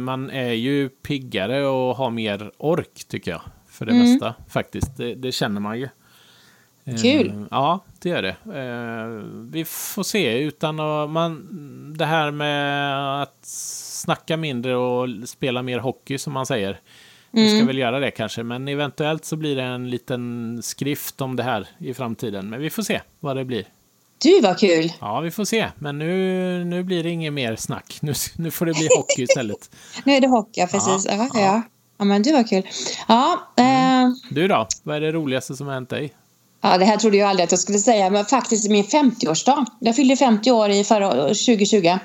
Man 0.04 0.31
är 0.31 0.52
ju 0.52 0.88
piggare 0.88 1.66
och 1.66 1.97
har 1.97 2.11
mer 2.11 2.52
ork 2.59 3.04
tycker 3.09 3.31
jag. 3.31 3.40
För 3.69 3.87
det 3.87 3.92
mm. 3.92 4.12
mesta 4.12 4.35
faktiskt. 4.49 4.97
Det, 4.97 5.14
det, 5.14 5.33
känner 5.33 5.61
man 5.61 5.78
ju. 5.78 5.88
Kul! 6.84 7.28
Uh, 7.28 7.46
ja, 7.50 7.84
det 7.98 8.08
gör 8.08 8.22
det. 8.22 8.36
Uh, 8.46 9.24
vi 9.50 9.64
får 9.64 10.02
se. 10.02 10.38
Utan 10.38 10.80
att 10.80 11.10
man, 11.10 11.94
det 11.98 12.06
här 12.06 12.30
med 12.30 13.22
att 13.22 13.38
snacka 13.42 14.36
mindre 14.36 14.76
och 14.76 15.08
spela 15.28 15.62
mer 15.62 15.78
hockey 15.78 16.18
som 16.18 16.32
man 16.32 16.46
säger. 16.46 16.80
Mm. 17.32 17.46
Jag 17.46 17.56
ska 17.56 17.66
väl 17.66 17.78
göra 17.78 18.00
det 18.00 18.10
kanske, 18.10 18.42
men 18.42 18.68
eventuellt 18.68 19.24
så 19.24 19.36
blir 19.36 19.56
det 19.56 19.62
en 19.62 19.90
liten 19.90 20.58
skrift 20.62 21.20
om 21.20 21.36
det 21.36 21.42
här 21.42 21.68
i 21.78 21.94
framtiden. 21.94 22.50
Men 22.50 22.60
vi 22.60 22.70
får 22.70 22.82
se 22.82 23.00
vad 23.20 23.36
det 23.36 23.44
blir. 23.44 23.66
Du, 24.22 24.40
vad 24.40 24.58
kul! 24.58 24.92
Ja, 25.00 25.20
vi 25.20 25.30
får 25.30 25.44
se. 25.44 25.68
Men 25.78 25.98
nu, 25.98 26.64
nu 26.64 26.82
blir 26.82 27.02
det 27.02 27.10
inget 27.10 27.32
mer 27.32 27.56
snack. 27.56 27.98
Nu, 28.02 28.14
nu 28.36 28.50
får 28.50 28.66
det 28.66 28.72
bli 28.72 28.88
hockey 28.96 29.22
istället. 29.22 29.70
nu 30.04 30.12
är 30.12 30.20
det 30.20 30.28
hockey, 30.28 30.66
precis. 30.66 31.06
Ja, 31.06 31.14
ja. 31.14 31.28
ja. 31.34 31.62
ja 31.98 32.04
men 32.04 32.22
du, 32.22 32.32
var 32.32 32.48
kul. 32.48 32.62
Ja, 33.08 33.52
mm. 33.56 34.06
eh... 34.06 34.12
Du 34.30 34.48
då? 34.48 34.66
Vad 34.82 34.96
är 34.96 35.00
det 35.00 35.12
roligaste 35.12 35.56
som 35.56 35.66
har 35.66 35.74
hänt 35.74 35.90
dig? 35.90 36.12
Ja, 36.64 36.78
det 36.78 36.85
här 36.85 36.97
trodde 36.97 37.16
jag 37.16 37.28
aldrig 37.28 37.45
att 37.45 37.52
jag 37.52 37.61
skulle 37.61 37.78
säga, 37.78 38.11
men 38.11 38.25
faktiskt 38.25 38.71
min 38.71 38.85
50-årsdag. 38.85 39.66
Jag 39.78 39.97
fyllde 39.97 40.16
50 40.16 40.50
år 40.50 40.71
i 40.71 40.85
förra 40.85 41.11
2020. 41.11 41.99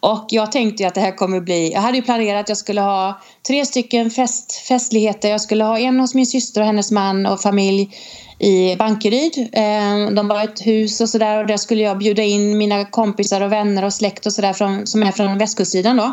Och 0.00 0.26
jag 0.28 0.52
tänkte 0.52 0.86
att 0.86 0.94
det 0.94 1.00
här 1.00 1.16
kommer 1.16 1.40
bli... 1.40 1.72
Jag 1.72 1.80
hade 1.80 1.96
ju 1.96 2.02
planerat 2.02 2.40
att 2.40 2.48
jag 2.48 2.58
skulle 2.58 2.80
ha 2.80 3.20
tre 3.46 3.66
stycken 3.66 4.10
fest, 4.10 4.52
festligheter. 4.68 5.28
Jag 5.28 5.40
skulle 5.40 5.64
ha 5.64 5.78
en 5.78 6.00
hos 6.00 6.14
min 6.14 6.26
syster 6.26 6.60
och 6.60 6.66
hennes 6.66 6.90
man 6.90 7.26
och 7.26 7.40
familj 7.40 7.90
i 8.38 8.76
Bankeryd. 8.76 9.48
Eh, 9.52 10.14
de 10.14 10.28
var 10.28 10.44
ett 10.44 10.66
hus 10.66 11.00
och 11.00 11.08
sådär 11.08 11.40
och 11.40 11.46
där 11.46 11.56
skulle 11.56 11.82
jag 11.82 11.98
bjuda 11.98 12.22
in 12.22 12.58
mina 12.58 12.84
kompisar 12.84 13.40
och 13.40 13.52
vänner 13.52 13.84
och 13.84 13.92
släkt 13.92 14.26
och 14.26 14.32
sådär 14.32 14.84
som 14.86 15.02
är 15.02 15.12
från 15.12 15.38
västkustsidan 15.38 15.96
då. 15.96 16.04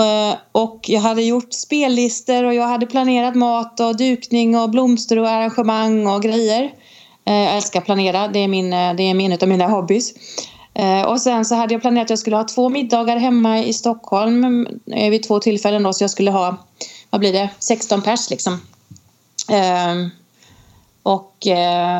Eh, 0.00 0.34
och 0.52 0.80
jag 0.82 1.00
hade 1.00 1.22
gjort 1.22 1.52
spellistor 1.52 2.44
och 2.44 2.54
jag 2.54 2.66
hade 2.66 2.86
planerat 2.86 3.34
mat 3.34 3.80
och 3.80 3.96
dukning 3.96 4.56
och 4.56 4.70
blomster 4.70 5.18
och 5.18 5.28
arrangemang 5.28 6.06
och 6.06 6.22
grejer. 6.22 6.70
Eh, 7.24 7.34
jag 7.34 7.56
älskar 7.56 7.80
att 7.80 7.86
planera, 7.86 8.28
det 8.28 8.38
är, 8.38 8.48
min, 8.48 8.72
eh, 8.72 8.94
det 8.94 9.02
är 9.02 9.20
en 9.20 9.32
av 9.32 9.48
mina 9.48 9.66
hobbys. 9.66 10.14
Eh, 10.74 11.02
och 11.02 11.20
sen 11.20 11.44
så 11.44 11.54
hade 11.54 11.74
jag 11.74 11.80
planerat 11.80 12.04
att 12.04 12.10
jag 12.10 12.18
skulle 12.18 12.36
ha 12.36 12.44
två 12.44 12.68
middagar 12.68 13.16
hemma 13.16 13.58
i 13.58 13.72
Stockholm 13.72 14.68
vid 14.84 15.22
två 15.22 15.40
tillfällen 15.40 15.82
då 15.82 15.92
så 15.92 16.04
jag 16.04 16.10
skulle 16.10 16.30
ha, 16.30 16.56
vad 17.10 17.20
blir 17.20 17.32
det, 17.32 17.50
16 17.58 18.02
pers 18.02 18.30
liksom 18.30 18.60
ehm, 19.48 20.10
och, 21.02 21.46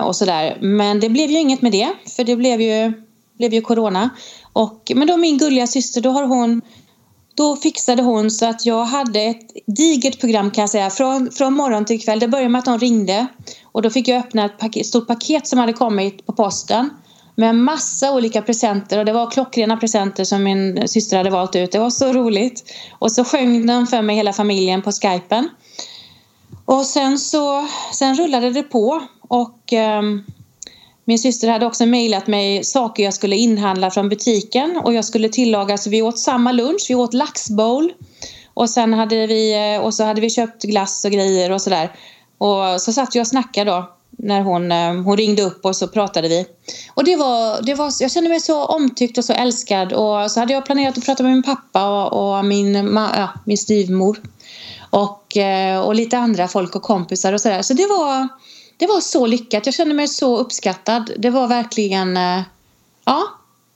och 0.03 0.17
sådär. 0.17 0.59
Men 0.61 1.01
det 1.01 1.09
blev 1.09 1.31
ju 1.31 1.39
inget 1.39 1.63
med 1.63 1.73
det, 1.73 1.89
för 2.17 2.25
det 2.25 2.37
blev 2.37 2.61
ju, 2.61 2.93
blev 3.39 3.55
ju 3.55 3.61
corona. 3.61 4.11
Och, 4.53 4.93
men 4.95 5.09
då 5.09 5.17
min 5.17 5.39
gulliga 5.39 5.67
syster, 5.67 6.01
då 6.01 6.11
har 6.11 6.27
hon 6.27 6.63
då 7.35 7.57
fixade 7.57 8.03
hon 8.03 8.31
så 8.31 8.47
att 8.47 8.67
jag 8.67 8.85
hade 8.85 9.21
ett 9.21 9.53
digert 9.67 10.21
program 10.21 10.51
kan 10.51 10.63
jag 10.63 10.71
säga 10.71 10.91
från, 10.91 11.31
från 11.31 11.55
morgon 11.55 11.85
till 11.85 12.03
kväll. 12.03 12.21
Det 12.21 12.29
började 12.29 12.49
med 12.49 12.59
att 12.59 12.67
hon 12.67 12.79
ringde 12.79 13.27
och 13.65 13.83
då 13.83 13.91
fick 13.91 14.09
jag 14.09 14.19
öppna 14.19 14.45
ett 14.45 14.59
paket, 14.59 14.87
stort 14.87 15.07
paket 15.07 15.47
som 15.47 15.59
hade 15.59 15.73
kommit 15.73 16.27
på 16.27 16.33
posten 16.33 16.91
med 17.35 17.55
massa 17.55 18.13
olika 18.13 18.43
presenter 18.43 18.99
och 18.99 19.05
det 19.05 19.13
var 19.13 19.31
klockrena 19.31 19.77
presenter 19.77 20.25
som 20.25 20.43
min 20.43 20.89
syster 20.89 21.17
hade 21.17 21.31
valt 21.31 21.57
ut. 21.57 21.73
Det 21.73 21.79
var 21.79 21.91
så 21.91 22.13
roligt. 22.13 22.73
Och 22.99 23.13
så 23.13 23.25
sjöng 23.25 23.67
den 23.67 23.87
för 23.87 24.03
mig 24.03 24.17
hela 24.17 24.33
familjen 24.33 24.83
på 24.83 24.93
skypen. 24.93 25.49
Och 26.65 26.87
sen 26.87 27.19
så 27.19 27.69
sen 27.93 28.15
rullade 28.15 28.51
det 28.51 28.63
på 28.63 29.03
och 29.29 29.73
um, 29.99 30.25
min 31.11 31.19
syster 31.19 31.49
hade 31.49 31.67
också 31.67 31.87
mejlat 31.87 32.27
mig 32.27 32.65
saker 32.65 33.03
jag 33.03 33.15
skulle 33.15 33.37
inhandla 33.37 33.91
från 33.91 34.09
butiken 34.09 34.81
och 34.85 34.95
jag 34.95 35.05
skulle 35.05 35.29
tillaga 35.29 35.79
så 35.79 35.91
vi 35.91 36.03
åt 36.03 36.19
samma 36.19 36.53
lunch, 36.53 36.87
vi 36.89 36.95
åt 36.95 37.15
laxbowl 37.15 37.93
och 38.55 38.71
sen 38.71 38.93
hade 38.93 39.27
vi, 39.27 39.75
eh, 39.75 39.85
och 39.85 39.95
så 39.95 40.05
hade 40.05 40.21
vi 40.21 40.31
köpt 40.31 40.63
glass 40.63 41.05
och 41.05 41.11
grejer 41.11 41.53
och 41.53 41.63
sådär. 41.63 41.93
Och 42.39 42.81
så 42.81 42.93
satt 42.93 43.15
jag 43.15 43.23
och 43.23 43.29
snackade 43.29 43.71
då 43.71 43.91
när 44.11 44.41
hon, 44.41 44.73
eh, 44.73 44.95
hon 44.95 45.17
ringde 45.17 45.43
upp 45.43 45.65
och 45.65 45.77
så 45.77 45.89
pratade 45.89 46.29
vi. 46.29 46.47
Och 46.95 47.05
det 47.05 47.17
var, 47.17 47.63
det 47.63 47.75
var, 47.75 47.93
jag 48.01 48.11
kände 48.11 48.31
mig 48.31 48.41
så 48.41 48.65
omtyckt 48.65 49.19
och 49.19 49.25
så 49.25 49.33
älskad 49.33 49.93
och 49.93 50.31
så 50.31 50.41
hade 50.41 50.53
jag 50.53 50.67
planerat 50.67 50.99
att 50.99 51.05
prata 51.05 51.23
med 51.23 51.33
min 51.33 51.43
pappa 51.43 52.05
och, 52.05 52.37
och 52.37 52.45
min, 52.45 52.75
ja, 52.95 53.29
min 53.47 53.59
styvmor 53.59 54.21
och, 54.91 55.37
eh, 55.37 55.81
och 55.81 55.95
lite 55.95 56.19
andra 56.19 56.49
folk 56.49 56.77
och 56.77 56.83
kompisar 56.83 57.33
och 57.33 57.41
sådär. 57.41 57.63
Så 57.63 57.75
det 57.75 57.87
var, 57.87 58.29
det 58.81 58.87
var 58.87 59.01
så 59.01 59.27
lyckat. 59.27 59.67
Jag 59.67 59.75
kände 59.75 59.95
mig 59.95 60.09
så 60.09 60.37
uppskattad. 60.37 61.11
Det 61.19 61.31
var 61.31 61.49
verkligen... 61.49 62.17
Eh, 62.17 62.43
ja, 63.05 63.23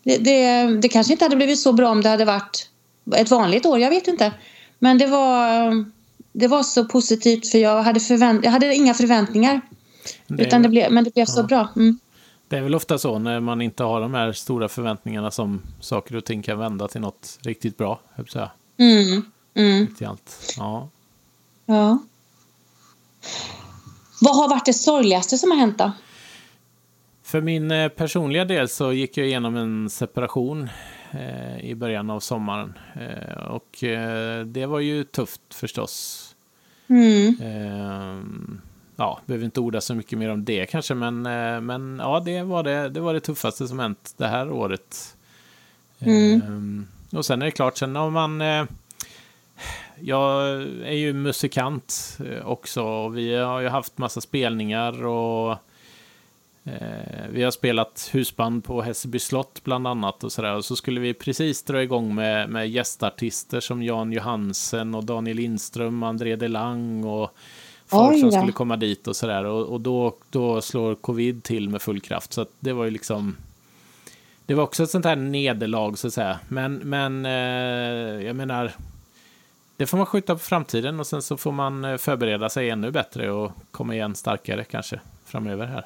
det, 0.03 0.19
det, 0.19 0.67
det 0.81 0.89
kanske 0.89 1.13
inte 1.13 1.25
hade 1.25 1.37
blivit 1.37 1.61
så 1.61 1.73
bra 1.73 1.91
om 1.91 2.03
det 2.03 2.09
hade 2.09 2.25
varit 2.25 2.71
ett 3.17 3.31
vanligt 3.31 3.67
år. 3.67 3.79
Jag 3.79 3.91
vet 3.91 4.09
inte. 4.09 4.33
Men 4.79 4.99
det 4.99 5.07
var, 5.07 5.85
det 6.33 6.49
var 6.49 6.63
så 6.63 6.85
positivt 6.85 7.51
för 7.51 7.59
jag 7.59 7.83
hade, 7.83 8.01
förvänt, 8.01 8.45
jag 8.45 8.51
hade 8.51 8.75
inga 8.75 8.95
förväntningar. 8.95 9.61
Det, 10.27 10.43
utan 10.43 10.63
det 10.63 10.69
blev, 10.69 10.93
men 10.93 11.05
det 11.05 11.15
blev 11.15 11.27
ja. 11.29 11.33
så 11.35 11.43
bra. 11.43 11.69
Mm. 11.77 11.99
Det 12.49 12.57
är 12.57 12.63
väl 12.63 12.75
ofta 12.75 12.99
så 12.99 13.19
när 13.19 13.41
man 13.41 13.63
inte 13.63 13.85
har 13.85 14.01
de 14.01 14.15
här 14.15 14.33
stora 14.33 14.69
förväntningarna 14.69 15.31
som 15.31 15.63
saker 15.81 16.17
och 16.17 16.25
ting 16.25 16.43
kan 16.43 16.59
vända 16.59 16.89
till 16.89 17.01
något 17.01 17.39
riktigt 17.43 17.77
bra. 17.77 18.01
Jag 18.17 18.49
mm. 18.79 19.23
Mm. 19.55 19.95
allt. 20.07 20.55
Ja. 20.57 20.89
Ja. 21.67 21.99
Vad 24.25 24.37
har 24.37 24.49
varit 24.49 24.67
det 24.67 24.73
sorgligaste 24.73 25.39
som 25.39 25.51
har 25.51 25.59
hänt 25.59 25.79
då? 25.79 25.93
För 27.23 27.41
min 27.41 27.71
eh, 27.71 27.89
personliga 27.89 28.45
del 28.45 28.69
så 28.69 28.93
gick 28.93 29.17
jag 29.17 29.27
igenom 29.27 29.57
en 29.57 29.91
separation 29.91 30.69
eh, 31.11 31.59
i 31.61 31.75
början 31.75 32.11
av 32.11 32.21
sommaren. 32.21 32.75
Eh, 32.95 33.45
och 33.45 33.85
eh, 33.85 34.45
det 34.45 34.67
var 34.67 34.81
ju 34.81 35.05
tufft 35.05 35.41
förstås. 35.55 36.21
Mm. 36.89 38.61
Ja, 38.97 39.21
behöver 39.27 39.45
inte 39.45 39.61
orda 39.61 39.81
så 39.81 39.95
mycket 39.95 40.19
mer 40.19 40.31
om 40.31 40.45
det 40.45 40.67
kanske, 40.67 40.95
men, 40.95 41.23
men 41.67 41.99
ja, 41.99 42.23
det 42.25 42.43
var 42.43 42.63
det, 42.63 42.89
det 42.89 43.01
var 43.01 43.15
det 43.15 43.21
tuffaste 43.21 43.69
som 43.69 43.79
hänt 43.79 44.15
det 44.17 44.27
här 44.27 44.51
året. 44.51 45.17
Mm. 45.99 46.87
Och 47.13 47.27
sen 47.27 47.43
är 47.43 47.47
det 47.47 47.53
klart, 47.53 47.79
sen 47.79 47.97
om 47.97 48.13
man 48.13 48.43
jag 50.01 50.63
är 50.63 50.97
ju 50.97 51.13
musikant 51.13 52.19
eh, 52.27 52.47
också 52.47 52.83
och 52.83 53.17
vi 53.17 53.35
har 53.35 53.61
ju 53.61 53.69
haft 53.69 53.99
massa 53.99 54.21
spelningar 54.21 55.07
och 55.07 55.53
eh, 56.65 57.29
vi 57.31 57.43
har 57.43 57.51
spelat 57.51 58.11
husband 58.13 58.65
på 58.65 58.83
Hässelby 58.83 59.19
slott 59.19 59.65
bland 59.65 59.87
annat 59.87 60.25
och 60.25 60.33
sådär. 60.33 60.55
Och 60.57 60.65
så 60.65 60.77
skulle 60.77 61.01
vi 61.01 61.15
precis 61.15 61.63
dra 61.63 61.83
igång 61.83 62.15
med, 62.15 62.51
med 62.51 62.71
gästartister 62.71 63.61
som 63.61 63.83
Jan 63.83 64.13
Johansen 64.13 64.95
och 64.95 65.05
Daniel 65.05 65.37
Lindström, 65.37 66.03
André 66.03 66.37
Delang 66.37 67.05
och 67.05 67.35
folk 67.87 68.13
Oj, 68.13 68.21
som 68.21 68.33
skulle 68.33 68.53
komma 68.53 68.77
dit 68.77 69.09
och 69.09 69.17
sådär. 69.17 69.45
Och, 69.45 69.67
och 69.67 69.81
då, 69.81 70.17
då 70.31 70.61
slår 70.61 70.95
covid 70.95 71.43
till 71.43 71.69
med 71.69 71.83
full 71.83 72.01
kraft. 72.01 72.33
Så 72.33 72.47
det 72.61 72.73
var 72.73 72.85
ju 72.85 72.91
liksom 72.91 73.37
det 74.47 74.55
var 74.55 74.65
också 74.65 74.83
ett 74.83 74.91
sånt 74.91 75.05
här 75.05 75.17
nederlag 75.17 75.97
så 75.97 76.07
att 76.07 76.15
säga. 76.15 76.39
Men, 76.49 76.75
men 76.75 77.27
eh, 77.27 78.27
jag 78.27 78.37
menar, 78.37 78.73
det 79.77 79.87
får 79.87 79.97
man 79.97 80.07
skjuta 80.07 80.35
på 80.35 80.39
framtiden 80.39 81.01
och 81.01 81.07
sen 81.07 81.23
så 81.23 81.37
får 81.37 81.53
man 81.53 81.85
eh, 81.85 81.97
förbereda 81.97 82.49
sig 82.49 82.71
ännu 82.71 82.91
bättre 82.91 83.31
och 83.31 83.53
komma 83.71 83.95
igen 83.95 84.15
starkare 84.15 84.65
kanske 84.65 85.01
framöver 85.27 85.67
här. 85.67 85.85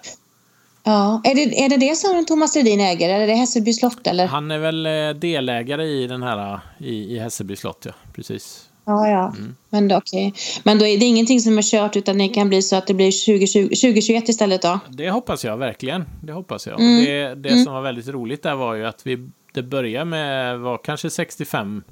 Ja, 0.84 1.20
är 1.24 1.34
det, 1.34 1.64
är 1.64 1.68
det 1.68 1.76
det 1.76 1.96
som 1.96 2.26
Thomas 2.26 2.54
Ledin 2.54 2.80
äger? 2.80 3.08
Eller 3.08 3.20
är 3.20 3.26
det 3.26 3.34
Hässelby 3.34 3.72
slott? 3.72 4.06
Eller? 4.06 4.26
Han 4.26 4.50
är 4.50 4.58
väl 4.58 4.86
eh, 4.86 5.20
delägare 5.20 5.84
i 5.84 6.06
den 6.06 6.22
här 6.22 6.60
i, 6.78 7.14
i 7.14 7.18
Hässelby 7.18 7.56
slott, 7.56 7.82
ja. 7.86 7.92
Precis. 8.14 8.68
Ja, 8.84 9.08
ja. 9.08 9.34
Mm. 9.36 9.56
Men, 9.70 9.92
okay. 9.92 10.32
Men 10.62 10.78
då 10.78 10.86
är 10.86 10.98
det 10.98 11.04
ingenting 11.04 11.40
som 11.40 11.58
är 11.58 11.62
kört 11.62 11.96
utan 11.96 12.18
det 12.18 12.28
kan 12.28 12.48
bli 12.48 12.62
så 12.62 12.76
att 12.76 12.86
det 12.86 12.94
blir 12.94 13.26
2020, 13.26 13.62
2021 13.62 14.28
istället 14.28 14.62
då? 14.62 14.80
Det 14.88 15.10
hoppas 15.10 15.44
jag 15.44 15.56
verkligen. 15.56 16.04
Det 16.22 16.32
hoppas 16.32 16.66
jag. 16.66 16.80
Mm. 16.80 17.04
Det, 17.04 17.34
det 17.34 17.48
mm. 17.48 17.64
som 17.64 17.74
var 17.74 17.82
väldigt 17.82 18.08
roligt 18.08 18.42
där 18.42 18.54
var 18.54 18.74
ju 18.74 18.86
att 18.86 19.06
vi, 19.06 19.28
det 19.54 19.62
började 19.62 20.04
med, 20.04 20.58
var 20.58 20.78
kanske 20.78 21.10
65 21.10 21.82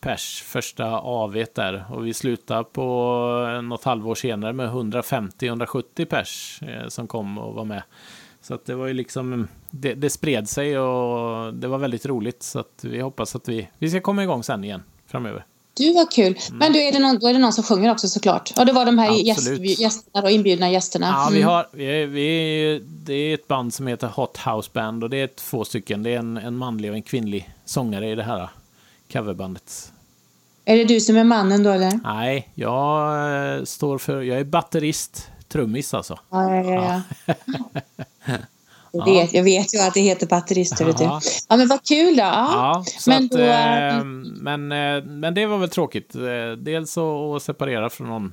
pers 0.00 0.42
första 0.42 1.00
AV 1.00 1.44
där 1.54 1.84
och 1.90 2.06
vi 2.06 2.14
slutade 2.14 2.64
på 2.64 3.60
något 3.62 3.84
halvår 3.84 4.14
senare 4.14 4.52
med 4.52 4.70
150-170 4.70 6.04
pers 6.04 6.60
eh, 6.62 6.88
som 6.88 7.06
kom 7.06 7.38
och 7.38 7.54
var 7.54 7.64
med. 7.64 7.82
Så 8.42 8.54
att 8.54 8.66
det 8.66 8.74
var 8.74 8.86
ju 8.86 8.94
liksom, 8.94 9.48
det, 9.70 9.94
det, 9.94 10.10
spred 10.10 10.48
sig 10.48 10.78
och 10.78 11.54
det 11.54 11.68
var 11.68 11.78
väldigt 11.78 12.06
roligt 12.06 12.42
så 12.42 12.58
att 12.58 12.80
vi 12.84 13.00
hoppas 13.00 13.36
att 13.36 13.48
vi, 13.48 13.68
vi 13.78 13.90
ska 13.90 14.00
komma 14.00 14.22
igång 14.22 14.42
sen 14.42 14.64
igen 14.64 14.82
framöver. 15.06 15.44
Du 15.74 15.92
var 15.92 16.10
kul. 16.10 16.38
Mm. 16.48 16.58
Men 16.58 16.72
då 16.72 16.78
är, 16.78 16.92
det 16.92 16.98
någon, 16.98 17.18
då 17.18 17.28
är 17.28 17.32
det 17.32 17.38
någon 17.38 17.52
som 17.52 17.64
sjunger 17.64 17.90
också 17.90 18.08
såklart. 18.08 18.52
Och 18.58 18.66
det 18.66 18.72
var 18.72 18.86
de 18.86 18.98
här 18.98 19.12
gäst, 19.12 19.58
gästerna 19.80 20.24
och 20.24 20.30
inbjudna 20.30 20.70
gästerna. 20.70 21.06
Ja, 21.06 21.22
mm. 21.22 21.34
vi 21.34 21.42
har, 21.42 21.66
vi, 21.72 22.06
vi, 22.06 22.82
det 22.84 23.14
är 23.14 23.34
ett 23.34 23.48
band 23.48 23.74
som 23.74 23.86
heter 23.86 24.06
Hot 24.06 24.36
House 24.36 24.70
Band 24.72 25.04
och 25.04 25.10
det 25.10 25.16
är 25.16 25.26
två 25.26 25.64
stycken. 25.64 26.02
Det 26.02 26.14
är 26.14 26.18
en, 26.18 26.36
en 26.36 26.56
manlig 26.56 26.90
och 26.90 26.96
en 26.96 27.02
kvinnlig 27.02 27.50
sångare 27.64 28.10
i 28.10 28.14
det 28.14 28.22
här 28.22 28.48
coverbandet. 29.12 29.92
Är 30.64 30.76
det 30.76 30.84
du 30.84 31.00
som 31.00 31.16
är 31.16 31.24
mannen 31.24 31.62
då 31.62 31.70
eller? 31.70 32.00
Nej, 32.04 32.48
jag 32.54 33.56
eh, 33.56 33.64
står 33.64 33.98
för, 33.98 34.22
jag 34.22 34.40
är 34.40 34.44
batterist, 34.44 35.30
trummis 35.48 35.94
alltså. 35.94 36.18
Ja, 36.30 36.54
ja, 36.54 36.62
ja. 36.64 37.02
ja. 37.26 38.34
Jag, 38.92 39.04
vet, 39.04 39.32
jag 39.32 39.42
vet 39.42 39.74
ju 39.74 39.78
att 39.78 39.94
det 39.94 40.00
heter 40.00 40.26
batterist. 40.26 40.80
Ja. 40.80 41.20
ja, 41.48 41.56
men 41.56 41.68
vad 41.68 41.84
kul 41.84 42.16
då. 42.16 42.22
Ja, 42.22 42.84
men, 43.06 43.24
att, 43.24 43.30
då 43.30 43.38
äh, 43.38 44.04
men, 44.04 44.72
äh, 44.72 45.04
men 45.04 45.34
det 45.34 45.46
var 45.46 45.58
väl 45.58 45.68
tråkigt. 45.68 46.12
Dels 46.58 46.98
att 46.98 47.42
separera 47.42 47.90
från 47.90 48.08
någon 48.08 48.32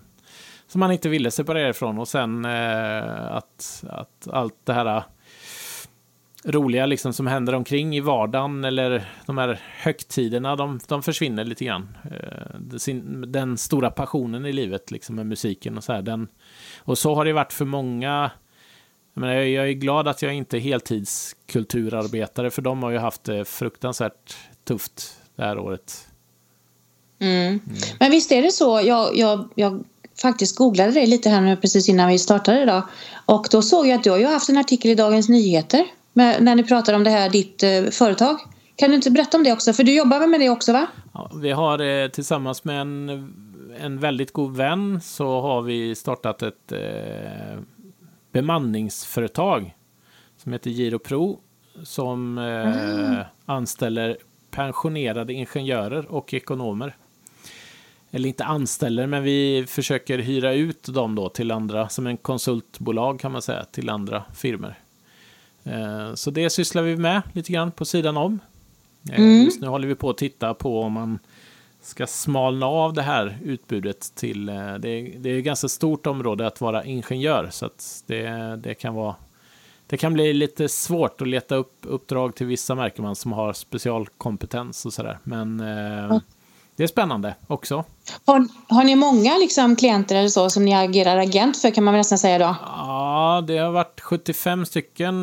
som 0.67 0.79
man 0.79 0.91
inte 0.91 1.10
ville 1.10 1.32
separera 1.32 1.70
ifrån 1.70 2.00
och 2.00 2.08
sen 2.08 2.46
äh, 2.46 3.36
att, 3.36 3.84
att 3.89 4.27
allt 4.32 4.55
det 4.63 4.74
här 4.74 5.03
roliga 6.45 6.85
liksom 6.85 7.13
som 7.13 7.27
händer 7.27 7.55
omkring 7.55 7.95
i 7.95 7.99
vardagen 7.99 8.63
eller 8.63 9.09
de 9.25 9.37
här 9.37 9.59
högtiderna, 9.63 10.55
de, 10.55 10.79
de 10.87 11.03
försvinner 11.03 11.43
lite 11.43 11.65
grann. 11.65 11.97
Eh, 12.11 12.59
den 13.27 13.57
stora 13.57 13.91
passionen 13.91 14.45
i 14.45 14.53
livet 14.53 14.91
liksom 14.91 15.15
med 15.15 15.25
musiken 15.25 15.77
och 15.77 15.83
så 15.83 15.93
här. 15.93 16.01
Den, 16.01 16.27
och 16.79 16.97
så 16.97 17.15
har 17.15 17.25
det 17.25 17.33
varit 17.33 17.53
för 17.53 17.65
många. 17.65 18.31
Jag, 19.13 19.21
menar, 19.21 19.33
jag 19.33 19.69
är 19.69 19.73
glad 19.73 20.07
att 20.07 20.21
jag 20.21 20.33
inte 20.33 20.57
är 20.57 20.61
heltidskulturarbetare 20.61 22.51
för 22.51 22.61
de 22.61 22.83
har 22.83 22.91
ju 22.91 22.97
haft 22.97 23.23
det 23.23 23.45
fruktansvärt 23.45 24.37
tufft 24.63 25.17
det 25.35 25.43
här 25.43 25.59
året. 25.59 26.07
Mm. 27.19 27.47
Mm. 27.47 27.59
Men 27.99 28.11
visst 28.11 28.31
är 28.31 28.41
det 28.41 28.51
så, 28.51 28.81
jag, 28.83 29.17
jag, 29.17 29.49
jag 29.55 29.83
faktiskt 30.21 30.57
googlade 30.57 30.91
dig 30.91 31.07
lite 31.07 31.29
här 31.29 31.41
nu 31.41 31.57
precis 31.57 31.89
innan 31.89 32.09
vi 32.09 32.19
startade 32.19 32.61
idag. 32.61 32.83
Och 33.25 33.47
då 33.51 33.61
såg 33.61 33.87
jag 33.87 33.97
att 33.97 34.03
du 34.03 34.09
har 34.09 34.17
ju 34.17 34.25
haft 34.25 34.49
en 34.49 34.57
artikel 34.57 34.91
i 34.91 34.95
Dagens 34.95 35.29
Nyheter 35.29 35.85
med, 36.15 36.43
när 36.43 36.55
ni 36.55 36.63
pratar 36.63 36.93
om 36.93 37.03
det 37.03 37.10
här, 37.10 37.29
ditt 37.29 37.63
eh, 37.63 37.84
företag. 37.91 38.38
Kan 38.75 38.89
du 38.89 38.95
inte 38.95 39.12
berätta 39.12 39.38
om 39.38 39.43
det 39.43 39.51
också? 39.51 39.74
För 39.74 39.84
du 39.84 39.95
jobbar 39.95 40.19
väl 40.19 40.29
med 40.29 40.39
det 40.39 40.50
också 40.50 40.74
va? 40.74 40.88
Ja, 41.13 41.31
vi 41.36 41.51
har 41.51 41.79
eh, 41.79 42.07
tillsammans 42.07 42.63
med 42.63 42.81
en, 42.81 43.10
en 43.79 44.00
väldigt 44.00 44.34
god 44.34 44.57
vän 44.57 45.01
så 45.01 45.41
har 45.41 45.62
vi 45.62 45.95
startat 45.95 46.41
ett 46.41 46.72
eh, 46.72 47.60
bemanningsföretag 48.31 49.75
som 50.38 50.53
heter 50.53 50.69
Giropro 50.69 51.39
som 51.84 52.38
eh, 52.38 52.43
mm. 52.43 53.24
anställer 53.45 54.17
pensionerade 54.51 55.34
ingenjörer 55.34 56.05
och 56.12 56.34
ekonomer. 56.34 56.95
Eller 58.12 58.29
inte 58.29 58.45
anställer, 58.45 59.07
men 59.07 59.24
vi 59.24 59.65
försöker 59.67 60.19
hyra 60.19 60.53
ut 60.53 60.84
dem 60.84 61.15
då 61.15 61.29
till 61.29 61.51
andra, 61.51 61.89
som 61.89 62.07
en 62.07 62.17
konsultbolag 62.17 63.19
kan 63.19 63.31
man 63.31 63.41
säga, 63.41 63.65
till 63.65 63.89
andra 63.89 64.24
firmor. 64.36 64.75
Eh, 65.65 66.13
så 66.13 66.31
det 66.31 66.50
sysslar 66.50 66.81
vi 66.81 66.95
med 66.95 67.22
lite 67.34 67.51
grann 67.53 67.72
på 67.72 67.86
sidan 67.86 68.17
om. 68.17 68.39
Eh, 69.12 69.19
mm. 69.19 69.43
Just 69.43 69.62
nu 69.62 69.67
håller 69.67 69.88
vi 69.88 69.95
på 69.95 70.10
att 70.10 70.17
titta 70.17 70.53
på 70.53 70.81
om 70.81 70.93
man 70.93 71.19
ska 71.81 72.07
smalna 72.07 72.65
av 72.65 72.93
det 72.93 73.01
här 73.01 73.38
utbudet 73.43 74.15
till... 74.15 74.50
Eh, 74.50 74.55
det 74.55 74.89
är, 74.89 75.19
det 75.19 75.29
är 75.29 75.38
ett 75.38 75.45
ganska 75.45 75.67
stort 75.67 76.07
område 76.07 76.48
att 76.48 76.62
vara 76.62 76.86
ingenjör, 76.86 77.50
så 77.51 77.65
att 77.65 78.03
det, 78.07 78.55
det 78.63 78.74
kan 78.74 78.93
vara 78.93 79.15
det 79.88 79.98
kan 79.98 80.13
bli 80.13 80.34
lite 80.34 80.69
svårt 80.69 81.22
att 81.22 81.27
leta 81.27 81.55
upp 81.55 81.77
uppdrag 81.81 82.36
till 82.36 82.48
vissa 82.48 82.75
märker 82.75 83.01
man 83.01 83.15
som 83.15 83.31
har 83.31 83.53
specialkompetens 83.53 84.86
och 84.86 84.93
sådär. 84.93 85.19
Men 85.24 85.60
eh, 85.60 86.19
det 86.75 86.84
är 86.84 86.88
spännande 86.88 87.36
också. 87.48 87.84
Har, 88.25 88.48
har 88.67 88.84
ni 88.84 88.96
många 88.96 89.38
liksom, 89.38 89.75
klienter 89.75 90.15
eller 90.15 90.29
så 90.29 90.50
som 90.50 90.65
ni 90.65 90.75
agerar 90.75 91.17
agent 91.17 91.58
för 91.58 91.72
kan 91.72 91.84
man 91.84 91.94
väl 91.94 92.00
nästan 92.00 92.17
säga 92.17 92.39
då? 92.39 92.55
Ja, 92.65 93.44
det 93.48 93.58
har 93.58 93.72
varit 93.72 94.01
75 94.01 94.65
stycken 94.65 95.15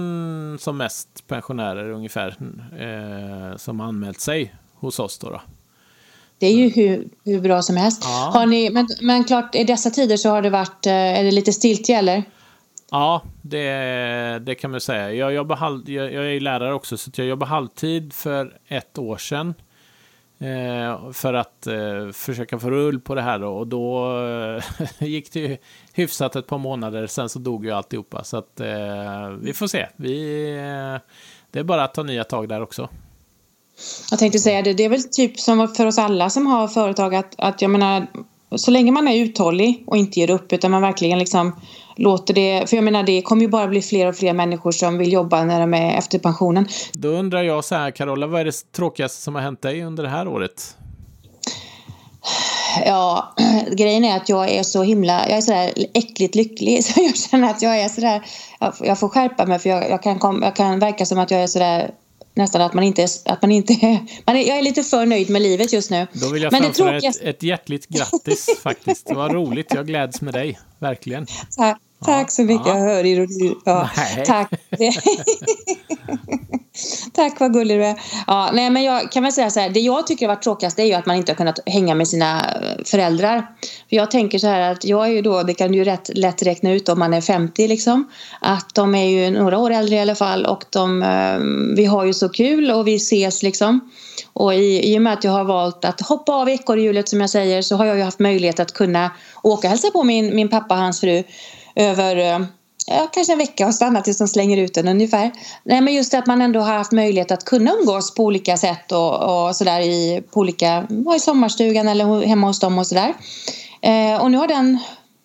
som 0.61 0.77
mest 0.77 1.27
pensionärer 1.27 1.91
ungefär 1.91 2.37
eh, 2.79 3.57
som 3.57 3.81
anmält 3.81 4.21
sig 4.21 4.55
hos 4.75 4.99
oss 4.99 5.19
då. 5.19 5.31
då. 5.31 5.41
Det 6.39 6.47
är 6.47 6.53
ju 6.53 6.69
hur, 6.69 7.09
hur 7.25 7.41
bra 7.41 7.63
som 7.63 7.77
helst. 7.77 8.03
Ja. 8.05 8.31
Har 8.35 8.47
ni, 8.47 8.71
men, 8.71 8.89
men 9.01 9.25
klart, 9.25 9.55
i 9.55 9.65
dessa 9.65 9.91
tider 9.91 10.17
så 10.17 10.31
har 10.31 10.43
det 10.43 10.51
varit, 10.51 10.87
eh, 10.87 10.93
är 10.93 11.25
det 11.25 11.31
lite 11.31 11.53
stiltje 11.53 11.99
eller? 11.99 12.25
Ja, 12.91 13.23
det, 13.43 14.39
det 14.39 14.55
kan 14.55 14.71
man 14.71 14.81
säga. 14.81 15.13
Jag, 15.13 15.33
jobbar 15.33 15.57
halv, 15.57 15.91
jag, 15.91 16.13
jag 16.13 16.35
är 16.35 16.41
lärare 16.41 16.75
också, 16.75 16.97
så 16.97 17.11
jag 17.15 17.27
jobbade 17.27 17.51
halvtid 17.51 18.13
för 18.13 18.59
ett 18.69 18.99
år 18.99 19.17
sedan. 19.17 19.55
Eh, 20.43 21.13
för 21.13 21.35
att 21.35 21.67
eh, 21.67 22.13
försöka 22.13 22.59
få 22.59 22.71
rull 22.71 23.01
på 23.01 23.15
det 23.15 23.23
här 23.23 23.39
då. 23.39 23.49
och 23.49 23.67
då 23.67 24.19
eh, 24.27 24.63
gick 25.09 25.33
det 25.33 25.41
ju 25.41 25.57
hyfsat 25.93 26.37
ett 26.37 26.47
par 26.47 26.59
månader, 26.59 27.07
sen 27.07 27.29
så 27.29 27.39
dog 27.39 27.65
ju 27.65 27.71
alltihopa. 27.71 28.25
Så 28.25 28.37
att 28.37 28.61
eh, 28.61 29.29
vi 29.41 29.53
får 29.53 29.67
se. 29.67 29.89
Vi, 29.97 30.49
eh, 30.51 31.01
det 31.51 31.59
är 31.59 31.65
bara 31.65 31.85
att 31.85 31.95
ta 31.95 32.03
nya 32.03 32.25
tag 32.25 32.49
där 32.49 32.63
också. 32.63 32.89
Jag 34.11 34.19
tänkte 34.19 34.39
säga 34.39 34.63
det, 34.63 34.73
det 34.73 34.85
är 34.85 34.89
väl 34.89 35.03
typ 35.03 35.41
som 35.41 35.69
för 35.69 35.87
oss 35.87 35.99
alla 35.99 36.31
som 36.31 36.47
har 36.47 36.69
företag 36.69 37.15
att, 37.15 37.35
att 37.39 37.63
jag 37.63 37.71
menar, 37.71 38.07
så 38.57 38.71
länge 38.71 38.93
man 38.93 39.09
är 39.09 39.17
uthållig 39.17 39.85
och 39.87 39.97
inte 39.97 40.21
ger 40.21 40.31
upp 40.31 40.53
utan 40.53 40.71
man 40.71 40.83
verkligen 40.83 41.19
liksom 41.19 41.61
låter 41.97 42.35
det, 42.35 42.71
för 42.71 42.77
jag 42.77 42.85
menar 42.85 43.03
det 43.03 43.23
kommer 43.23 43.43
ju 43.43 43.49
bara 43.49 43.67
bli 43.67 43.83
fler 43.83 44.07
och 44.07 44.17
fler 44.17 44.33
människor 44.33 44.73
som 44.73 44.99
vill 44.99 45.13
jobba 45.13 45.45
när 45.45 45.61
de 45.61 45.75
är 45.75 45.99
efter 45.99 46.19
pensionen. 46.19 46.69
Då 46.93 47.09
undrar 47.09 47.43
jag 47.43 47.65
så 47.65 47.75
här 47.75 47.91
Carola, 47.91 48.27
vad 48.27 48.41
är 48.41 48.45
det 48.45 48.73
tråkigaste 48.73 49.23
som 49.23 49.35
har 49.35 49.43
hänt 49.43 49.63
dig 49.63 49.83
under 49.83 50.03
det 50.03 50.09
här 50.09 50.29
året? 50.29 50.77
Ja, 52.87 53.35
grejen 53.73 54.05
är 54.05 54.17
att 54.17 54.29
jag 54.29 54.51
är 54.51 54.63
så 54.63 54.83
himla, 54.83 55.29
jag 55.29 55.37
är 55.37 55.41
sådär 55.41 55.73
äckligt 55.95 56.35
lycklig 56.35 56.85
så 56.85 57.01
jag 57.03 57.17
känner 57.17 57.51
att 57.51 57.63
jag 57.63 57.81
är 57.81 57.89
sådär, 57.89 58.23
jag 58.81 58.99
får 58.99 59.09
skärpa 59.09 59.47
mig 59.47 59.59
för 59.59 59.69
jag, 59.69 59.91
jag 59.91 60.03
kan, 60.03 60.19
kom, 60.19 60.43
jag 60.43 60.57
kan 60.57 60.79
verka 60.79 61.07
som 61.07 61.19
att 61.19 61.31
jag 61.31 61.43
är 61.43 61.47
sådär 61.47 61.91
nästan 62.35 62.63
att 62.63 62.75
man 62.75 62.85
inte, 62.85 63.07
att 63.25 63.43
man 63.43 63.53
inte 63.53 63.73
man 64.25 64.37
är, 64.37 64.49
jag 64.49 64.59
är 64.59 64.63
lite 64.63 64.83
för 64.83 65.07
nöjd 65.07 65.31
med 65.31 65.43
livet 65.43 65.73
just 65.73 65.91
nu. 65.91 66.07
Då 66.13 66.29
vill 66.29 66.43
jag 66.43 66.53
Men 66.53 66.63
framföra 66.63 66.97
ett, 66.97 67.21
ett 67.23 67.43
hjärtligt 67.43 67.89
grattis 67.89 68.47
faktiskt. 68.63 69.07
Det 69.07 69.15
var 69.15 69.31
roligt, 69.31 69.75
jag 69.75 69.87
gläds 69.87 70.21
med 70.21 70.35
dig, 70.35 70.59
verkligen. 70.79 71.27
Tack, 72.05 72.31
så 72.31 72.43
mycket, 72.43 72.67
ja. 72.67 72.79
jag 72.79 72.85
hör 72.85 73.07
ironi. 73.07 73.55
Ja, 73.65 73.91
tack. 74.27 74.51
Tack 77.13 77.41
vad 77.41 77.53
gullig 77.53 77.79
du 77.79 77.85
är. 77.85 78.01
Ja, 78.27 78.51
nej, 78.53 78.71
men 78.71 78.83
jag 78.83 79.13
kan 79.13 79.23
väl 79.23 79.33
säga 79.33 79.51
så 79.51 79.61
här, 79.61 79.71
det 79.71 79.81
jag 79.81 80.07
tycker 80.07 80.27
har 80.27 80.35
varit 80.35 80.43
tråkigast 80.43 80.79
är 80.79 80.85
ju 80.85 80.93
att 80.93 81.07
man 81.07 81.17
inte 81.17 81.33
har 81.33 81.37
kunnat 81.37 81.59
hänga 81.67 81.95
med 81.95 82.09
sina 82.09 82.41
eh, 82.41 82.85
föräldrar. 82.85 83.47
För 83.89 83.97
jag 83.97 84.11
tänker 84.11 84.39
så 84.39 84.47
här 84.47 84.73
att 84.73 84.85
jag 84.85 85.07
är 85.07 85.11
ju 85.11 85.23
då, 85.23 85.43
det 85.43 85.55
kan 85.55 85.73
du 85.73 85.79
ju 85.79 85.85
rätt 85.85 86.11
lätt 86.15 86.43
räkna 86.43 86.73
ut 86.73 86.89
om 86.89 86.99
man 86.99 87.15
är 87.15 87.21
50 87.21 87.69
liksom, 87.69 88.09
att 88.41 88.75
de 88.75 88.95
är 88.95 89.05
ju 89.05 89.31
några 89.31 89.59
år 89.59 89.71
äldre 89.71 89.97
i 89.97 90.01
alla 90.01 90.15
fall 90.15 90.47
och 90.47 90.65
de, 90.71 91.03
eh, 91.03 91.77
vi 91.77 91.85
har 91.85 92.05
ju 92.05 92.15
så 92.15 92.29
kul 92.29 92.71
och 92.71 92.89
vi 92.89 92.95
ses 92.95 93.43
liksom. 93.43 93.91
Och 94.33 94.55
i, 94.55 94.93
i 94.93 94.99
och 94.99 95.03
med 95.03 95.13
att 95.13 95.25
jag 95.25 95.33
har 95.33 95.45
valt 95.45 95.85
att 95.85 96.01
hoppa 96.01 96.33
av 96.33 96.49
ekorrhjulet 96.49 97.09
som 97.09 97.21
jag 97.21 97.31
säger 97.31 97.63
så 97.63 97.77
har 97.77 97.85
jag 97.85 97.97
ju 97.97 98.03
haft 98.03 98.19
möjlighet 98.19 98.61
att 98.61 98.73
kunna 98.73 99.11
åka 99.43 99.67
och 99.67 99.71
hälsa 99.71 99.91
på 99.91 100.03
min, 100.03 100.37
min 100.37 100.49
pappa 100.49 100.75
och 100.75 100.81
hans 100.81 101.01
fru 101.01 101.23
över 101.75 102.17
eh, 102.17 102.47
ja, 102.87 103.09
kanske 103.13 103.33
en 103.33 103.39
vecka 103.39 103.67
och 103.67 103.75
stanna 103.75 104.01
tills 104.01 104.19
de 104.19 104.29
slänger 104.29 104.57
ut 104.57 104.75
den 104.75 104.89
ungefär. 104.89 105.31
Nej, 105.65 105.81
men 105.81 105.95
just 105.95 106.15
att 106.15 106.27
man 106.27 106.43
ändå 106.43 106.61
har 106.61 106.75
haft 106.75 106.93
möjlighet 106.93 107.31
att 107.31 107.45
kunna 107.45 107.73
umgås 107.73 108.15
på 108.15 108.25
olika 108.25 108.57
sätt 108.57 108.93
och, 108.93 109.47
och 109.47 109.57
sådär 109.57 109.81
i, 109.81 110.23
på 110.33 110.41
olika, 110.41 110.87
i 111.17 111.21
sommarstugan 111.21 111.89
eller 111.89 112.27
hemma 112.27 112.47
hos 112.47 112.61
dem 112.61 112.79
och 112.79 112.87
sådär. 112.87 113.15
Eh, 113.83 114.23
och 114.23 114.31
nu 114.31 114.39
har 114.39 114.49
den 114.49 114.79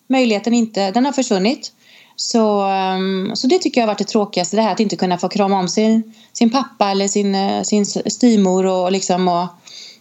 möjligheten 0.08 0.54
inte, 0.54 0.90
den 0.90 1.04
har 1.04 1.12
försvunnit. 1.12 1.72
Så, 2.16 2.60
ehm, 2.62 3.30
så 3.34 3.46
det 3.46 3.58
tycker 3.58 3.80
jag 3.80 3.86
har 3.86 3.92
varit 3.92 3.98
det 3.98 4.04
tråkigaste, 4.04 4.56
det 4.56 4.62
här 4.62 4.72
att 4.72 4.80
inte 4.80 4.96
kunna 4.96 5.18
få 5.18 5.28
krama 5.28 5.58
om 5.58 5.68
sin, 5.68 6.14
sin 6.32 6.50
pappa 6.50 6.90
eller 6.90 7.08
sin, 7.08 7.34
eh, 7.34 7.62
sin 7.62 7.86
styvmor 7.86 8.66
och, 8.66 8.92
liksom 8.92 9.28
och, 9.28 9.46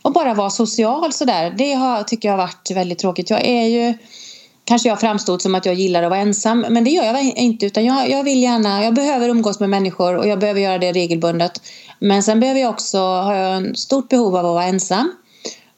och 0.01 0.12
bara 0.12 0.33
vara 0.33 0.49
social 0.49 1.13
sådär. 1.13 1.53
Det 1.57 1.73
har, 1.73 2.03
tycker 2.03 2.27
jag 2.27 2.33
har 2.33 2.43
varit 2.43 2.71
väldigt 2.71 2.99
tråkigt. 2.99 3.29
Jag 3.29 3.45
är 3.45 3.65
ju 3.65 3.93
kanske 4.67 4.89
jag 4.89 4.99
framstod 4.99 5.41
som 5.41 5.56
att 5.56 5.65
jag 5.65 5.75
gillar 5.75 6.03
att 6.03 6.10
vara 6.10 6.19
ensam 6.19 6.65
men 6.69 6.84
det 6.84 6.89
gör 6.89 7.03
jag 7.03 7.23
inte 7.23 7.65
utan 7.65 7.86
jag, 7.86 8.10
jag 8.10 8.23
vill 8.23 8.43
gärna, 8.43 8.84
jag 8.84 8.93
behöver 8.93 9.30
umgås 9.30 9.60
med 9.60 9.69
människor 9.69 10.15
och 10.15 10.27
jag 10.27 10.39
behöver 10.39 10.62
göra 10.62 10.77
det 10.77 10.91
regelbundet. 10.91 11.62
Men 11.99 12.23
sen 12.23 12.39
behöver 12.39 12.62
jag 12.62 12.69
också, 12.69 12.97
har 12.97 13.36
jag 13.36 13.67
ett 13.67 13.80
stort 13.80 14.10
behov 14.10 14.36
av 14.36 14.45
att 14.45 14.53
vara 14.53 14.63
ensam. 14.63 15.12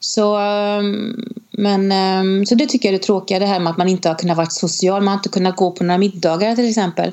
Så, 0.00 0.36
ehm, 0.36 1.24
men, 1.50 1.92
ehm, 1.92 2.46
så 2.46 2.54
det 2.54 2.66
tycker 2.66 2.88
jag 2.88 2.94
är 2.94 2.98
det 2.98 3.04
tråkiga, 3.04 3.38
det 3.38 3.46
här 3.46 3.60
med 3.60 3.70
att 3.70 3.76
man 3.76 3.88
inte 3.88 4.08
har 4.08 4.14
kunnat 4.14 4.36
vara 4.36 4.46
social, 4.46 5.02
man 5.02 5.08
har 5.08 5.18
inte 5.18 5.28
kunnat 5.28 5.56
gå 5.56 5.70
på 5.70 5.84
några 5.84 5.98
middagar 5.98 6.56
till 6.56 6.68
exempel. 6.68 7.12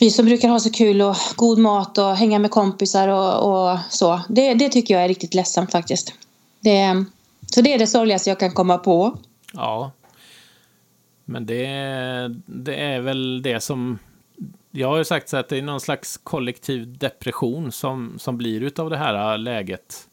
Vi 0.00 0.10
som 0.10 0.26
brukar 0.26 0.48
ha 0.48 0.60
så 0.60 0.70
kul 0.70 1.02
och 1.02 1.16
god 1.36 1.58
mat 1.58 1.98
och 1.98 2.16
hänga 2.16 2.38
med 2.38 2.50
kompisar 2.50 3.08
och, 3.08 3.70
och 3.70 3.78
så, 3.90 4.20
det, 4.28 4.54
det 4.54 4.68
tycker 4.68 4.94
jag 4.94 5.04
är 5.04 5.08
riktigt 5.08 5.34
ledsamt 5.34 5.72
faktiskt. 5.72 6.12
Det, 6.60 7.04
så 7.54 7.60
det 7.60 7.72
är 7.72 7.78
det 7.78 7.86
sorgligaste 7.86 8.30
jag 8.30 8.38
kan 8.38 8.52
komma 8.52 8.78
på. 8.78 9.18
Ja, 9.52 9.92
men 11.24 11.46
det, 11.46 11.66
det 12.46 12.74
är 12.74 13.00
väl 13.00 13.42
det 13.42 13.60
som... 13.60 13.98
Jag 14.70 14.88
har 14.88 14.98
ju 14.98 15.04
sagt 15.04 15.28
så 15.28 15.36
att 15.36 15.48
det 15.48 15.58
är 15.58 15.62
någon 15.62 15.80
slags 15.80 16.16
kollektiv 16.16 16.98
depression 16.98 17.72
som, 17.72 18.18
som 18.18 18.38
blir 18.38 18.62
utav 18.62 18.90
det 18.90 18.96
här 18.96 19.38
läget. 19.38 20.08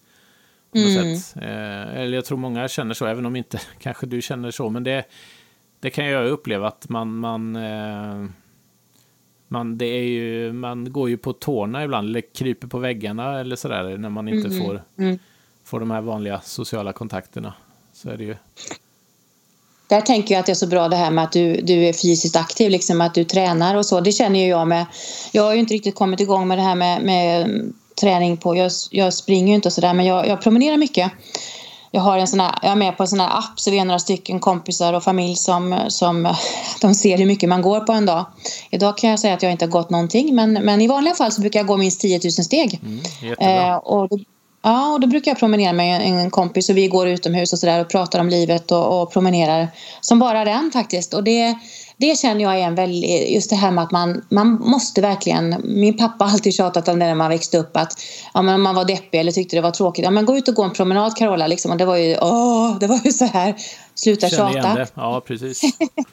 Mm. 0.75 1.13
Eh, 1.35 2.01
eller 2.01 2.15
jag 2.15 2.25
tror 2.25 2.37
många 2.37 2.67
känner 2.67 2.93
så, 2.93 3.05
även 3.05 3.25
om 3.25 3.35
inte 3.35 3.61
kanske 3.79 4.05
du 4.05 4.21
känner 4.21 4.51
så. 4.51 4.69
Men 4.69 4.83
det, 4.83 5.05
det 5.79 5.89
kan 5.89 6.05
jag 6.05 6.27
uppleva 6.27 6.67
att 6.67 6.89
man... 6.89 7.15
man 7.17 7.55
eh, 7.55 8.25
man, 9.47 9.77
det 9.77 9.85
är 9.85 10.03
ju, 10.03 10.53
man 10.53 10.91
går 10.91 11.09
ju 11.09 11.17
på 11.17 11.33
tårna 11.33 11.83
ibland, 11.83 12.09
eller 12.09 12.21
kryper 12.21 12.67
på 12.67 12.79
väggarna 12.79 13.39
eller 13.39 13.55
sådär, 13.55 13.97
när 13.97 14.09
man 14.09 14.27
inte 14.27 14.47
mm. 14.47 14.65
får, 14.65 14.81
mm. 14.97 15.19
får 15.63 15.79
de 15.79 15.91
här 15.91 16.01
vanliga 16.01 16.41
sociala 16.41 16.93
kontakterna. 16.93 17.53
Så 17.93 18.09
är 18.09 18.17
det 18.17 18.23
ju. 18.23 18.35
Där 19.91 20.01
tänker 20.01 20.33
jag 20.33 20.39
att 20.39 20.45
det 20.45 20.51
är 20.51 20.55
så 20.55 20.67
bra 20.67 20.87
det 20.87 20.95
här 20.95 21.11
med 21.11 21.23
att 21.23 21.31
du, 21.31 21.61
du 21.61 21.87
är 21.87 21.93
fysiskt 21.93 22.35
aktiv, 22.35 22.71
liksom 22.71 23.01
att 23.01 23.13
du 23.13 23.23
tränar 23.23 23.75
och 23.75 23.85
så. 23.85 24.01
Det 24.01 24.11
känner 24.11 24.39
ju 24.39 24.47
jag 24.47 24.67
med. 24.67 24.85
Jag 25.31 25.43
har 25.43 25.53
ju 25.53 25.59
inte 25.59 25.73
riktigt 25.73 25.95
kommit 25.95 26.19
igång 26.19 26.47
med 26.47 26.57
det 26.57 26.61
här 26.61 26.75
med, 26.75 27.01
med 27.01 27.47
träning 28.01 28.37
på. 28.37 28.55
Jag, 28.55 28.71
jag 28.91 29.13
springer 29.13 29.47
ju 29.47 29.55
inte 29.55 29.67
och 29.67 29.73
sådär 29.73 29.93
men 29.93 30.05
jag, 30.05 30.27
jag 30.27 30.41
promenerar 30.41 30.77
mycket. 30.77 31.11
Jag, 31.91 32.01
har 32.01 32.17
en 32.17 32.27
sån 32.27 32.39
här, 32.39 32.55
jag 32.61 32.71
är 32.71 32.75
med 32.75 32.97
på 32.97 33.03
en 33.03 33.07
sån 33.07 33.19
här 33.19 33.37
app 33.37 33.59
så 33.59 33.71
vi 33.71 33.79
är 33.79 33.85
några 33.85 33.99
stycken 33.99 34.39
kompisar 34.39 34.93
och 34.93 35.03
familj 35.03 35.35
som, 35.35 35.79
som 35.87 36.35
de 36.81 36.95
ser 36.95 37.17
hur 37.17 37.25
mycket 37.25 37.49
man 37.49 37.61
går 37.61 37.79
på 37.79 37.91
en 37.91 38.05
dag. 38.05 38.25
Idag 38.69 38.97
kan 38.97 39.09
jag 39.09 39.19
säga 39.19 39.33
att 39.33 39.43
jag 39.43 39.51
inte 39.51 39.65
har 39.65 39.71
gått 39.71 39.89
någonting 39.89 40.35
men, 40.35 40.53
men 40.53 40.81
i 40.81 40.87
vanliga 40.87 41.13
fall 41.13 41.31
så 41.31 41.41
brukar 41.41 41.59
jag 41.59 41.67
gå 41.67 41.77
minst 41.77 42.01
10 42.01 42.19
000 42.23 42.31
steg. 42.31 42.79
Mm, 42.83 43.69
eh, 43.69 43.75
och 43.75 44.09
Ja, 44.63 44.93
och 44.93 44.99
då 44.99 45.07
brukar 45.07 45.31
jag 45.31 45.39
promenera 45.39 45.73
med 45.73 46.01
en 46.01 46.29
kompis 46.29 46.69
och 46.69 46.77
vi 46.77 46.87
går 46.87 47.07
utomhus 47.07 47.53
och 47.53 47.59
sådär 47.59 47.81
och 47.81 47.89
pratar 47.89 48.19
om 48.19 48.29
livet 48.29 48.71
och, 48.71 49.01
och 49.01 49.13
promenerar 49.13 49.67
som 50.01 50.19
bara 50.19 50.45
den 50.45 50.71
faktiskt. 50.73 51.13
Och 51.13 51.23
det, 51.23 51.55
det 52.01 52.19
känner 52.19 52.41
jag 52.41 52.59
är 52.59 52.63
en 52.63 52.75
väldigt, 52.75 53.29
just 53.29 53.49
det 53.49 53.55
här 53.55 53.71
med 53.71 53.83
att 53.83 53.91
man, 53.91 54.25
man 54.29 54.51
måste 54.53 55.01
verkligen, 55.01 55.55
min 55.63 55.97
pappa 55.97 56.25
har 56.25 56.31
alltid 56.31 56.53
tjatat 56.53 56.87
om 56.87 56.99
det 56.99 57.05
när 57.05 57.15
man 57.15 57.29
växte 57.29 57.57
upp 57.57 57.77
att 57.77 57.93
ja, 58.33 58.41
men 58.41 58.61
man 58.61 58.75
var 58.75 58.85
deppig 58.85 59.19
eller 59.19 59.31
tyckte 59.31 59.55
det 59.55 59.61
var 59.61 59.71
tråkigt, 59.71 60.05
ja 60.05 60.11
men 60.11 60.25
gå 60.25 60.37
ut 60.37 60.47
och 60.47 60.55
gå 60.55 60.63
en 60.63 60.73
promenad 60.73 61.15
Carola 61.17 61.47
liksom 61.47 61.71
och 61.71 61.77
det 61.77 61.85
var 61.85 61.97
ju, 61.97 62.17
åh, 62.21 62.77
det 62.79 62.87
var 62.87 62.99
ju 63.03 63.11
så 63.11 63.25
här, 63.25 63.55
sluta 63.95 64.29
Känner 64.29 64.53
tjata. 64.53 64.73
det. 64.75 64.87
Ja, 64.93 65.21
precis. 65.27 65.61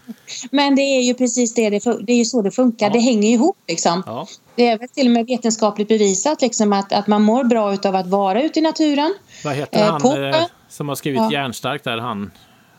men 0.51 0.75
det 0.75 0.83
är 0.83 1.01
ju 1.01 1.15
precis 1.15 1.55
det, 1.55 1.71
det, 1.71 1.79
det 2.07 2.13
är 2.13 2.17
ju 2.17 2.25
så 2.25 2.43
det 2.43 2.51
funkar, 2.51 2.87
Ja. 2.87 2.93
det 2.93 2.99
hänger 2.99 3.29
ihop 3.31 3.57
liksom. 3.69 4.03
Ja. 4.07 4.27
Det 4.55 4.67
är 4.69 4.79
väl 4.79 4.89
till 4.89 5.07
och 5.07 5.13
med 5.13 5.27
vetenskapligt 5.27 5.89
bevisat 5.89 6.43
liksom 6.43 6.73
att, 6.73 6.93
att 6.93 7.07
man 7.07 7.23
mår 7.23 7.45
bra 7.45 7.75
utav 7.75 7.97
att 7.97 8.07
vara 8.07 8.43
ute 8.43 8.59
i 8.59 8.63
naturen. 8.63 9.15
Vad 9.45 9.55
heter 9.55 9.79
Eh, 9.79 9.93
han 9.93 10.25
eh, 10.35 10.41
som 10.69 10.89
har 10.89 10.97
skrivit 10.97 11.21
Ja. 11.21 11.33
Järnstarkt 11.33 11.85
där? 11.85 11.99
Han, 11.99 12.31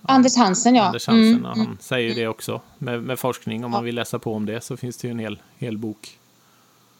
Anders 0.09 0.35
Hansen 0.37 0.75
ja. 0.75 0.83
Anders 0.83 1.07
Hansen, 1.07 1.35
Mm, 1.35 1.45
han 1.45 1.77
säger 1.81 2.09
ju 2.09 2.15
det 2.15 2.27
också. 2.27 2.61
Med, 2.77 3.03
med 3.03 3.19
forskning, 3.19 3.65
om 3.65 3.71
man 3.71 3.83
vill 3.83 3.95
läsa 3.95 4.19
på 4.19 4.33
om 4.33 4.45
det 4.45 4.63
så 4.63 4.77
finns 4.77 4.97
det 4.97 5.07
ju 5.07 5.11
en 5.11 5.19
hel, 5.19 5.39
hel 5.59 5.77
bok. 5.77 6.09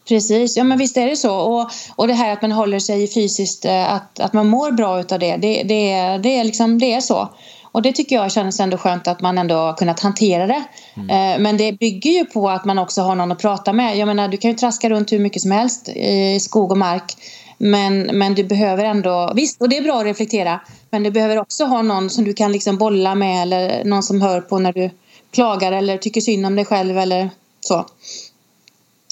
Precis, 0.08 0.58
ja 0.58 0.64
men 0.64 0.78
visst 0.78 0.98
är 0.98 1.06
det 1.06 1.16
så. 1.16 1.36
Och, 1.36 1.70
och 1.96 2.08
det 2.08 2.14
här 2.14 2.34
att 2.34 2.42
man 2.42 2.52
håller 2.52 2.80
sig 2.80 3.08
fysiskt, 3.14 3.66
eh, 3.66 3.94
att, 3.94 4.20
att 4.20 4.34
man 4.34 4.48
mår 4.48 4.72
bra 4.72 5.00
utav 5.00 5.20
det, 5.20 5.38
det, 5.38 5.64
det, 5.64 6.18
det, 6.24 6.38
är 6.38 6.44
liksom, 6.44 6.80
det 6.80 6.94
är 6.94 7.02
så. 7.02 7.30
Och 7.72 7.82
det 7.82 7.92
tycker 7.94 8.16
jag 8.16 8.32
känns 8.32 8.60
ändå 8.60 8.78
skönt 8.78 9.08
att 9.08 9.22
man 9.22 9.38
ändå 9.38 9.56
har 9.56 9.74
kunnat 9.74 10.00
hantera 10.00 10.48
det. 10.48 10.64
Eh, 10.96 11.40
Men 11.40 11.58
det 11.58 11.72
bygger 11.72 12.12
ju 12.12 12.26
på 12.26 12.50
att 12.50 12.66
man 12.66 12.80
också 12.80 13.02
har 13.02 13.16
någon 13.16 13.32
att 13.32 13.40
prata 13.42 13.74
med. 13.74 13.98
Jag 13.98 14.06
menar, 14.06 14.28
du 14.28 14.38
kan 14.38 14.52
ju 14.52 14.58
traska 14.58 14.90
runt 14.90 15.12
hur 15.12 15.20
mycket 15.20 15.42
som 15.42 15.52
helst 15.52 15.90
i 15.90 16.40
skog 16.40 16.72
och 16.72 16.78
mark. 16.78 17.16
Men, 17.62 18.02
men 18.02 18.36
du 18.36 18.44
behöver 18.44 18.84
ändå, 18.86 19.32
visst, 19.36 19.62
och 19.62 19.70
det 19.70 19.78
är 19.78 19.82
bra 19.82 20.00
att 20.00 20.06
reflektera, 20.06 20.62
men 20.90 21.04
du 21.04 21.12
behöver 21.12 21.38
också 21.38 21.66
ha 21.66 21.82
någon 21.82 22.10
som 22.10 22.24
du 22.24 22.34
kan 22.34 22.52
liksom 22.52 22.78
bolla 22.78 23.16
med 23.16 23.42
eller 23.42 23.84
någon 23.84 24.04
som 24.04 24.22
hör 24.22 24.42
på 24.42 24.60
när 24.60 24.74
du 24.74 24.90
klagar 25.32 25.72
eller 25.72 25.98
tycker 25.98 26.22
synd 26.22 26.46
om 26.46 26.56
dig 26.56 26.66
själv 26.66 26.98
eller 26.98 27.30
så. 27.60 27.86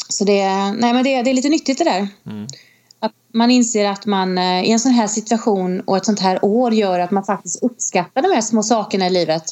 Så 0.09 0.23
det, 0.23 0.39
är- 0.39 0.73
nej 0.73 0.93
men 0.93 1.03
det, 1.03 1.21
det 1.21 1.29
är 1.29 1.33
lite 1.33 1.49
nyttigt 1.49 1.77
det 1.77 1.83
där. 1.83 2.07
Att 2.99 3.11
man 3.33 3.51
inser 3.51 3.85
att 3.85 4.05
man 4.05 4.37
eh, 4.37 4.63
i 4.63 4.71
en 4.71 4.79
sån 4.79 4.91
här 4.91 5.07
situation 5.07 5.79
och 5.81 5.97
ett 5.97 6.05
sånt 6.05 6.19
här 6.19 6.45
år 6.45 6.73
gör 6.73 6.99
att 6.99 7.11
man 7.11 7.23
faktiskt 7.23 7.63
uppskattar 7.63 8.21
de 8.21 8.27
här 8.31 8.41
små 8.41 8.63
sakerna 8.63 9.07
i 9.07 9.09
livet. 9.09 9.43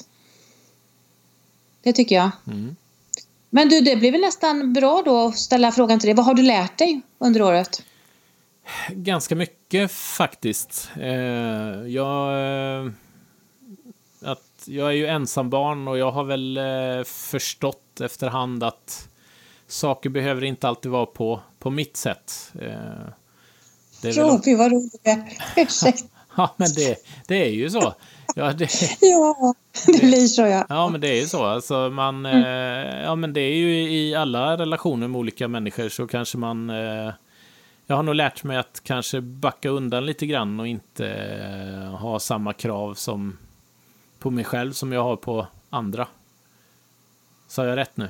Det 1.83 1.93
tycker 1.93 2.15
jag. 2.15 2.29
Mm. 2.47 2.75
Men 3.49 3.69
du, 3.69 3.81
det 3.81 3.95
blir 3.95 4.11
väl 4.11 4.21
nästan 4.21 4.73
bra 4.73 5.01
då 5.05 5.25
att 5.27 5.37
ställa 5.37 5.71
frågan 5.71 5.99
till 5.99 6.07
dig. 6.07 6.15
Vad 6.15 6.25
har 6.25 6.33
du 6.33 6.41
lärt 6.41 6.77
dig 6.77 7.01
under 7.19 7.41
året? 7.41 7.81
Ganska 8.89 9.35
mycket 9.35 9.91
faktiskt. 9.91 10.89
Eh, 11.01 11.11
jag, 11.87 12.33
eh, 12.83 12.91
att 14.21 14.63
jag 14.65 14.87
är 14.87 14.91
ju 14.91 15.07
ensambarn 15.07 15.87
och 15.87 15.97
jag 15.97 16.11
har 16.11 16.23
väl 16.23 16.57
eh, 16.57 17.03
förstått 17.05 18.01
efterhand 18.01 18.63
att 18.63 19.09
saker 19.67 20.09
behöver 20.09 20.43
inte 20.43 20.67
alltid 20.67 20.91
vara 20.91 21.05
på, 21.05 21.41
på 21.59 21.69
mitt 21.69 21.97
sätt. 21.97 22.51
Eh, 22.61 22.69
det 24.01 24.09
är 24.09 24.13
väl, 24.13 24.29
Roby, 24.29 24.55
vad 24.55 24.71
roligt. 24.71 25.01
Ursäkta. 25.57 26.07
ja, 26.37 26.53
men 26.57 26.73
det, 26.75 26.97
det 27.27 27.35
är 27.35 27.49
ju 27.49 27.69
så. 27.69 27.93
Ja, 28.35 28.53
det, 28.53 28.69
Ja, 29.01 29.53
det 29.85 30.01
blir 30.01 30.27
så 30.27 30.41
ja. 30.41 30.65
Ja, 30.69 30.89
men 30.89 31.01
det 31.01 31.07
är 31.07 31.21
ju 31.21 31.27
så. 31.27 31.43
Alltså, 31.43 31.89
man, 31.89 32.25
eh, 32.25 33.03
ja, 33.03 33.15
men 33.15 33.33
det 33.33 33.41
är 33.41 33.55
ju 33.55 33.91
i 33.91 34.15
alla 34.15 34.57
relationer 34.57 35.07
med 35.07 35.19
olika 35.19 35.47
människor 35.47 35.89
så 35.89 36.07
kanske 36.07 36.37
man... 36.37 36.69
Eh, 36.69 37.13
jag 37.87 37.95
har 37.95 38.03
nog 38.03 38.15
lärt 38.15 38.43
mig 38.43 38.57
att 38.57 38.81
kanske 38.83 39.21
backa 39.21 39.69
undan 39.69 40.05
lite 40.05 40.25
grann 40.25 40.59
och 40.59 40.67
inte 40.67 41.07
eh, 41.07 41.95
ha 41.95 42.19
samma 42.19 42.53
krav 42.53 42.93
som 42.93 43.37
på 44.19 44.31
mig 44.31 44.43
själv 44.43 44.71
som 44.71 44.91
jag 44.91 45.03
har 45.03 45.15
på 45.15 45.47
andra. 45.69 46.07
Sa 47.47 47.65
jag 47.65 47.77
rätt 47.77 47.97
nu? 47.97 48.09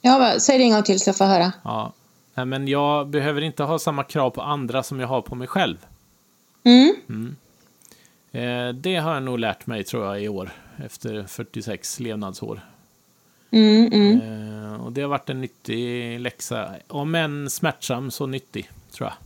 ja 0.00 0.34
säg 0.38 0.58
det 0.58 0.64
en 0.64 0.72
gång 0.72 0.82
till 0.82 1.00
så 1.00 1.08
jag 1.08 1.16
får 1.16 1.24
höra. 1.24 1.52
Ja. 1.64 1.92
Nej, 2.34 2.46
men 2.46 2.68
jag 2.68 3.08
behöver 3.08 3.40
inte 3.40 3.62
ha 3.62 3.78
samma 3.78 4.04
krav 4.04 4.30
på 4.30 4.42
andra 4.42 4.82
som 4.82 5.00
jag 5.00 5.08
har 5.08 5.22
på 5.22 5.34
mig 5.34 5.48
själv. 5.48 5.86
Mm. 6.64 7.36
Eh, 8.32 8.74
det 8.74 8.96
har 8.96 9.14
jag 9.14 9.22
nog 9.22 9.38
lärt 9.38 9.66
mig 9.66 9.84
tror 9.84 10.04
jag 10.06 10.22
i 10.22 10.28
år 10.28 10.52
efter 10.84 11.24
46 11.24 12.00
levnadsår. 12.00 12.60
Mm, 13.50 13.92
mm. 13.92 14.20
Eh, 14.20 14.63
och 14.80 14.92
det 14.92 15.02
har 15.02 15.08
varit 15.08 15.30
en 15.30 15.40
nyttig 15.40 16.20
läxa. 16.20 16.68
Om 16.88 17.14
än 17.14 17.50
smärtsam 17.50 18.10
så 18.10 18.26
nyttig, 18.26 18.70
tror 18.92 19.10
jag. 19.10 19.16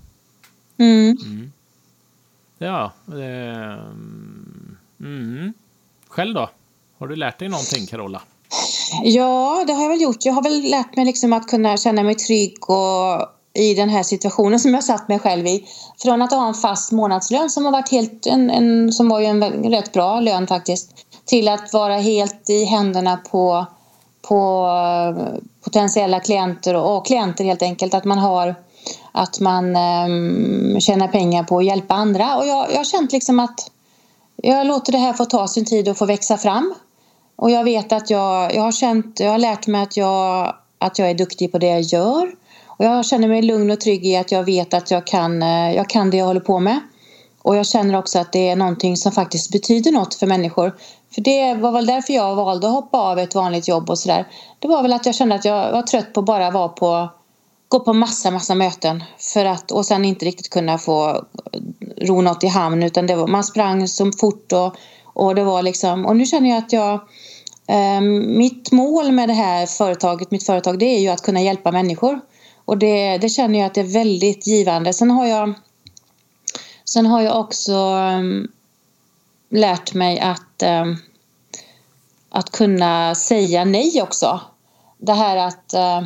Mm. 0.87 1.53
Ja. 2.59 2.93
Eh, 3.09 3.85
mm. 5.01 5.53
Själv 6.09 6.35
då? 6.35 6.51
Har 6.99 7.09
du 7.09 7.17
lärt 7.17 7.39
dig 7.39 7.49
någonting, 7.49 7.87
Carola? 7.87 8.23
Ja, 9.03 9.65
det 9.67 9.73
har 9.73 9.83
jag 9.83 9.91
väl 9.91 10.03
gjort. 10.03 10.25
Jag 10.25 10.33
har 10.33 10.43
väl 10.43 10.63
lärt 10.63 10.97
mig 10.97 11.05
liksom 11.05 11.33
att 11.33 11.49
kunna 11.49 11.77
känna 11.77 12.03
mig 12.03 12.15
trygg 12.15 12.71
och 12.71 13.29
i 13.55 13.75
den 13.75 13.89
här 13.89 14.03
situationen 14.03 14.61
som 14.61 14.75
jag 14.75 14.85
satt 14.85 15.09
mig 15.09 15.19
själv 15.19 15.47
i. 15.47 15.65
Från 16.03 16.23
att 16.23 16.31
ha 16.31 16.49
en 16.49 16.55
fast 16.55 16.93
månadslön 16.93 17.51
som 17.51 17.65
har 17.65 17.73
varit 17.73 17.91
helt 17.91 18.27
en, 18.27 18.51
en 18.51 18.93
som 18.93 19.09
var 19.09 19.21
ju 19.21 19.27
en 19.27 19.43
rätt 19.71 19.93
bra 19.93 20.21
lön 20.21 20.47
faktiskt 20.47 20.91
till 21.25 21.49
att 21.49 21.73
vara 21.73 21.97
helt 21.97 22.51
i 22.51 22.65
händerna 22.65 23.17
på, 23.17 23.67
på 24.23 24.67
eh, 24.67 25.41
potentiella 25.65 26.21
klienter 26.21 26.75
och, 26.75 27.07
klienter 27.07 27.45
helt 27.45 27.63
enkelt. 27.63 27.95
Att 27.95 28.05
man 28.05 28.19
har 28.19 28.55
att 29.13 29.41
man 29.41 29.77
um, 29.77 30.81
tjänar 30.81 31.09
pengar 31.09 31.43
på 31.43 31.59
att 31.59 31.65
hjälpa 31.65 31.95
andra. 31.95 32.37
Och 32.37 32.47
jag, 32.47 32.73
jag 32.73 32.77
har 32.77 32.85
känt 32.85 33.13
liksom 33.13 33.41
att 33.41 33.71
jag 34.37 34.67
låter 34.67 34.93
det 34.93 34.99
här 34.99 35.13
få 35.13 35.25
ta 35.25 35.49
sin 35.49 35.65
tid 35.65 35.89
och 35.89 35.97
få 35.97 36.07
växa 36.07 36.37
fram. 36.37 36.75
Och 37.37 37.51
jag 37.51 37.65
vet 37.65 37.93
att 37.93 38.11
jag, 38.11 38.55
jag 38.55 38.63
har 38.63 38.73
känt, 38.73 39.21
jag 39.21 39.31
har 39.31 39.39
lärt 39.39 39.67
mig 39.67 39.83
att 39.83 39.97
jag, 39.97 40.55
att 40.79 40.99
jag 40.99 41.11
är 41.11 41.15
duktig 41.15 41.53
på 41.53 41.59
det 41.59 41.67
jag 41.67 41.81
gör. 41.81 42.33
Och 42.67 42.85
jag 42.85 43.07
känner 43.07 43.29
mig 43.29 43.43
lugn 43.43 43.71
och 43.71 43.81
trygg 43.81 44.07
i 44.07 44.17
att 44.17 44.33
jag 44.33 44.45
vet 44.45 44.75
att 44.75 44.91
jag 44.91 45.07
kan, 45.07 45.43
eh, 45.43 45.73
jag 45.73 45.89
kan 45.89 46.11
det 46.11 46.17
jag 46.17 46.27
håller 46.27 46.41
på 46.41 46.59
med. 46.59 46.81
Och 47.43 47.57
jag 47.57 47.67
känner 47.67 47.99
också 47.99 48.19
att 48.19 48.33
det 48.33 48.49
är 48.49 48.57
någonting 48.57 48.97
som 48.97 49.13
faktiskt 49.13 49.53
betyder 49.53 49.93
något 49.93 50.15
för 50.15 50.27
människor. 50.27 50.75
För 51.15 51.21
det 51.21 51.55
var 51.55 51.73
väl 51.73 51.87
därför 51.87 52.13
jag 52.13 52.35
valde 52.35 52.67
att 52.67 52.73
hoppa 52.73 52.99
av 52.99 53.19
ett 53.19 53.35
vanligt 53.35 53.69
jobb 53.69 53.91
och 53.91 53.99
sådär. 53.99 54.27
Det 54.59 54.69
var 54.69 54.83
väl 54.83 54.93
att 54.93 55.07
jag 55.07 55.15
kände 55.15 55.35
att 55.35 55.45
jag 55.45 55.73
var 55.73 55.83
trött 55.83 56.13
på 56.13 56.21
att 56.21 56.27
bara 56.27 56.51
vara 56.51 56.69
på 56.69 57.09
gå 57.69 57.81
på 57.81 57.93
massa, 57.93 58.31
massa 58.31 58.55
möten 58.55 59.05
för 59.19 59.45
att, 59.45 59.71
och 59.71 59.87
sen 59.87 60.05
inte 60.05 60.25
riktigt 60.25 60.51
kunna 60.51 60.79
få 60.79 61.25
ro 61.97 62.21
något 62.21 62.45
i 62.45 62.47
hamn 62.47 62.83
utan 62.83 63.07
det 63.07 63.17
var, 63.17 63.27
man 63.27 63.45
sprang 63.45 63.89
så 63.89 64.13
fort 64.21 64.53
och, 64.53 64.77
och 65.05 65.35
det 65.35 65.45
var 65.45 65.63
liksom, 65.63 66.07
och 66.07 66.17
nu 66.17 66.27
känner 66.27 66.51
jag 66.51 66.59
att 66.59 66.73
jag 66.73 66.95
eh, 67.67 68.01
mitt 68.27 68.73
mål 68.73 69.13
med 69.13 69.29
det 69.29 69.33
här 69.33 69.67
företaget, 69.67 70.31
mitt 70.31 70.47
företag, 70.47 70.79
det 70.79 70.85
är 70.85 71.01
ju 71.01 71.09
att 71.09 71.23
kunna 71.23 71.41
hjälpa 71.41 71.73
människor 71.73 72.21
och 72.65 72.79
det, 72.79 73.19
det 73.19 73.29
känner 73.29 73.59
jag 73.59 73.67
att 73.67 73.75
det 73.75 73.81
är 73.81 73.93
väldigt 73.93 74.47
givande. 74.47 74.93
Sen 74.93 75.11
har 75.11 75.27
jag 75.27 75.55
sen 76.85 77.07
har 77.07 77.23
jag 77.23 77.41
också 77.41 77.73
eh, 77.73 78.21
lärt 79.51 79.95
mig 79.95 80.21
att 80.21 80.48
eh, 80.63 80.85
att 82.31 82.51
kunna 82.51 83.15
säga 83.15 83.65
nej 83.65 84.03
också. 84.03 84.41
Det 84.99 85.13
här 85.13 85.37
att 85.37 85.75
eh, 85.75 86.03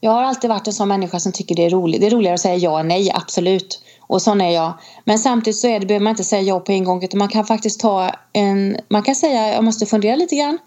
jag 0.00 0.10
har 0.10 0.22
alltid 0.22 0.50
varit 0.50 0.66
en 0.66 0.72
sån 0.72 0.88
människa 0.88 1.20
som 1.20 1.32
tycker 1.32 1.54
det 1.54 1.64
är 1.64 1.70
roligt. 1.70 2.00
Det 2.00 2.06
är 2.06 2.10
roligare 2.10 2.34
att 2.34 2.40
säga 2.40 2.56
ja 2.56 2.80
än 2.80 2.88
nej, 2.88 3.12
absolut. 3.14 3.82
Och 4.00 4.22
sån 4.22 4.40
är 4.40 4.50
jag. 4.50 4.72
Men 5.04 5.18
samtidigt 5.18 5.58
så 5.58 5.66
är 5.66 5.80
det, 5.80 5.86
behöver 5.86 6.04
man 6.04 6.10
inte 6.10 6.24
säga 6.24 6.42
ja 6.42 6.60
på 6.60 6.72
en 6.72 6.84
gång 6.84 7.04
utan 7.04 7.18
man 7.18 7.28
kan 7.28 7.44
faktiskt 7.44 7.80
ta 7.80 8.10
en... 8.32 8.76
Man 8.88 9.02
kan 9.02 9.14
säga 9.14 9.54
jag 9.54 9.64
måste 9.64 9.86
fundera 9.86 10.16
lite 10.16 10.36
grann. 10.36 10.58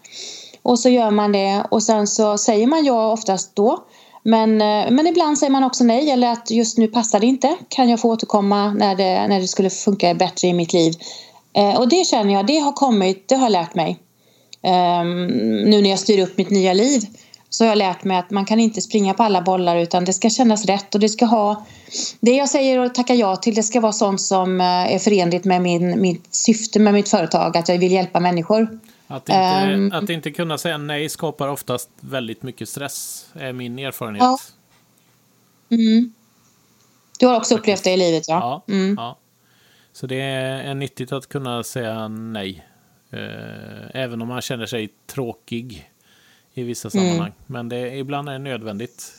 Och 0.62 0.78
så 0.78 0.88
gör 0.88 1.10
man 1.10 1.32
det 1.32 1.66
och 1.70 1.82
sen 1.82 2.06
så 2.06 2.38
säger 2.38 2.66
man 2.66 2.84
ja 2.84 3.12
oftast 3.12 3.56
då. 3.56 3.84
Men, 4.22 4.60
eh, 4.60 4.90
men 4.90 5.06
ibland 5.06 5.38
säger 5.38 5.50
man 5.50 5.64
också 5.64 5.84
nej 5.84 6.10
eller 6.10 6.32
att 6.32 6.50
just 6.50 6.78
nu 6.78 6.88
passar 6.88 7.20
det 7.20 7.26
inte. 7.26 7.56
Kan 7.68 7.88
jag 7.88 8.00
få 8.00 8.08
återkomma 8.08 8.72
när 8.72 8.94
det, 8.94 9.28
när 9.28 9.40
det 9.40 9.48
skulle 9.48 9.70
funka 9.70 10.14
bättre 10.14 10.48
i 10.48 10.52
mitt 10.52 10.72
liv? 10.72 10.94
Eh, 11.54 11.76
och 11.80 11.88
det 11.88 12.06
känner 12.06 12.34
jag, 12.34 12.46
det 12.46 12.58
har 12.58 12.72
kommit, 12.72 13.28
det 13.28 13.34
har 13.36 13.50
lärt 13.50 13.74
mig. 13.74 13.98
Ehm, 14.62 15.26
nu 15.70 15.82
när 15.82 15.90
jag 15.90 15.98
styr 15.98 16.22
upp 16.22 16.38
mitt 16.38 16.50
nya 16.50 16.72
liv 16.72 17.00
så 17.50 17.64
har 17.64 17.68
jag 17.68 17.78
lärt 17.78 18.04
mig 18.04 18.16
att 18.16 18.30
man 18.30 18.44
kan 18.44 18.60
inte 18.60 18.80
springa 18.80 19.14
på 19.14 19.22
alla 19.22 19.42
bollar 19.42 19.76
utan 19.76 20.04
det 20.04 20.12
ska 20.12 20.30
kännas 20.30 20.64
rätt 20.64 20.94
och 20.94 21.00
det 21.00 21.08
ska 21.08 21.24
ha 21.24 21.64
det 22.20 22.30
jag 22.32 22.48
säger 22.48 22.78
och 22.78 22.94
tackar 22.94 23.14
ja 23.14 23.36
till 23.36 23.54
det 23.54 23.62
ska 23.62 23.80
vara 23.80 23.92
sånt 23.92 24.20
som 24.20 24.60
eh, 24.60 24.66
är 24.94 24.98
förenligt 24.98 25.44
med 25.44 25.62
min, 25.62 26.00
mitt 26.00 26.34
syfte 26.34 26.78
med 26.78 26.94
mitt 26.94 27.08
företag, 27.08 27.56
att 27.56 27.68
jag 27.68 27.78
vill 27.78 27.92
hjälpa 27.92 28.20
människor. 28.20 28.78
Att 29.06 29.22
inte, 29.28 29.32
Ehm. 29.34 29.92
att 29.92 30.10
inte 30.10 30.30
kunna 30.30 30.58
säga 30.58 30.78
nej 30.78 31.08
skapar 31.08 31.48
oftast 31.48 31.88
väldigt 32.00 32.42
mycket 32.42 32.68
stress, 32.68 33.26
är 33.34 33.52
min 33.52 33.78
erfarenhet. 33.78 34.22
Ja. 34.22 34.38
Mm. 35.76 36.12
Du 37.18 37.26
har 37.26 37.36
också 37.36 37.54
upplevt 37.54 37.84
det 37.84 37.90
i 37.90 37.96
livet 37.96 38.28
ja? 38.28 38.62
Ja, 38.66 38.74
Mm. 38.74 38.94
ja. 38.98 39.16
Så 39.92 40.06
det 40.06 40.20
är 40.20 40.74
nyttigt 40.74 41.12
att 41.12 41.28
kunna 41.28 41.62
säga 41.62 42.08
nej. 42.08 42.66
Eh, 43.10 43.20
även 44.02 44.22
om 44.22 44.28
man 44.28 44.42
känner 44.42 44.66
sig 44.66 44.88
tråkig 45.06 45.90
i 46.54 46.62
vissa 46.62 46.88
Mm. 46.94 47.06
sammanhang. 47.08 47.32
Men 47.46 47.68
det, 47.68 47.96
ibland 47.96 48.28
är 48.28 48.32
det 48.32 48.38
nödvändigt. 48.38 49.12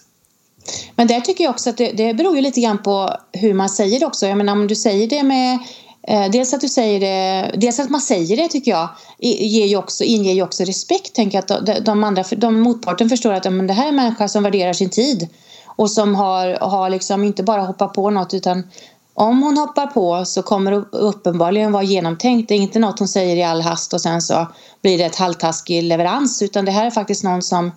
Men 0.96 1.08
där 1.08 1.22
tycker 1.22 1.44
jag 1.44 1.52
också 1.52 1.70
att 1.70 1.78
det, 1.78 1.92
det 1.92 2.14
beror 2.14 2.36
ju 2.36 2.42
lite 2.42 2.62
grann 2.62 2.84
på 2.84 3.10
hur 3.32 3.54
man 3.54 3.70
säger 3.70 4.00
det 4.00 4.06
också. 4.06 4.28
Jag 4.28 4.38
menar 4.38 4.54
om 4.54 4.68
du 4.68 4.76
säger 4.76 5.08
det 5.08 5.24
med 5.24 5.60
Eh, 6.08 6.30
dels 6.32 6.54
att 6.54 6.62
du 6.62 6.70
säger 6.70 7.00
det, 7.00 7.52
dels 7.58 7.80
att 7.80 7.90
man 7.90 8.02
säger 8.02 8.38
det 8.38 8.48
tycker 8.48 8.72
jag 8.72 8.90
ger 9.20 9.66
ju 9.66 9.78
också, 9.78 10.04
inger 10.04 10.34
ju 10.34 10.44
också 10.44 10.64
respekt. 10.64 11.12
Tänk 11.14 11.36
att 11.36 11.48
de, 11.48 11.80
de 11.86 12.04
andra, 12.04 12.24
de 12.38 12.60
motparten 12.60 13.10
förstår 13.10 13.34
att 13.34 13.44
men 13.44 13.68
det 13.68 13.74
här 13.74 13.86
är 13.86 13.90
en 13.90 13.96
människa 13.96 14.28
som 14.28 14.44
värderar 14.44 14.74
sin 14.74 14.90
tid 14.90 15.28
och 15.66 15.92
som 15.92 16.16
har, 16.16 16.58
har 16.62 16.90
liksom 16.90 17.24
inte 17.24 17.44
bara 17.44 17.62
hoppat 17.62 17.94
på 17.94 18.10
något 18.10 18.34
utan 18.34 18.64
om 19.13 19.43
hon 19.43 19.58
hoppar 19.58 19.88
på 19.88 20.26
så 20.26 20.41
kommer 20.41 20.71
det 20.71 20.78
uppenbarligen 20.91 21.71
vara 21.71 21.84
genomtänkt. 21.84 22.49
Det 22.49 22.56
är 22.56 22.60
inte 22.60 22.80
något 22.80 22.99
hon 22.99 23.08
säger 23.08 23.36
i 23.36 23.43
all 23.43 23.62
hast 23.62 23.93
och 23.93 24.02
sen 24.02 24.21
så 24.21 24.47
blir 24.82 24.97
det 24.97 25.04
ett 25.04 25.15
halvtaskig 25.15 25.84
leverans 25.84 26.41
utan 26.41 26.65
det 26.65 26.71
här 26.71 26.86
är 26.86 26.91
faktiskt 26.91 27.23
någon 27.23 27.41
som, 27.41 27.71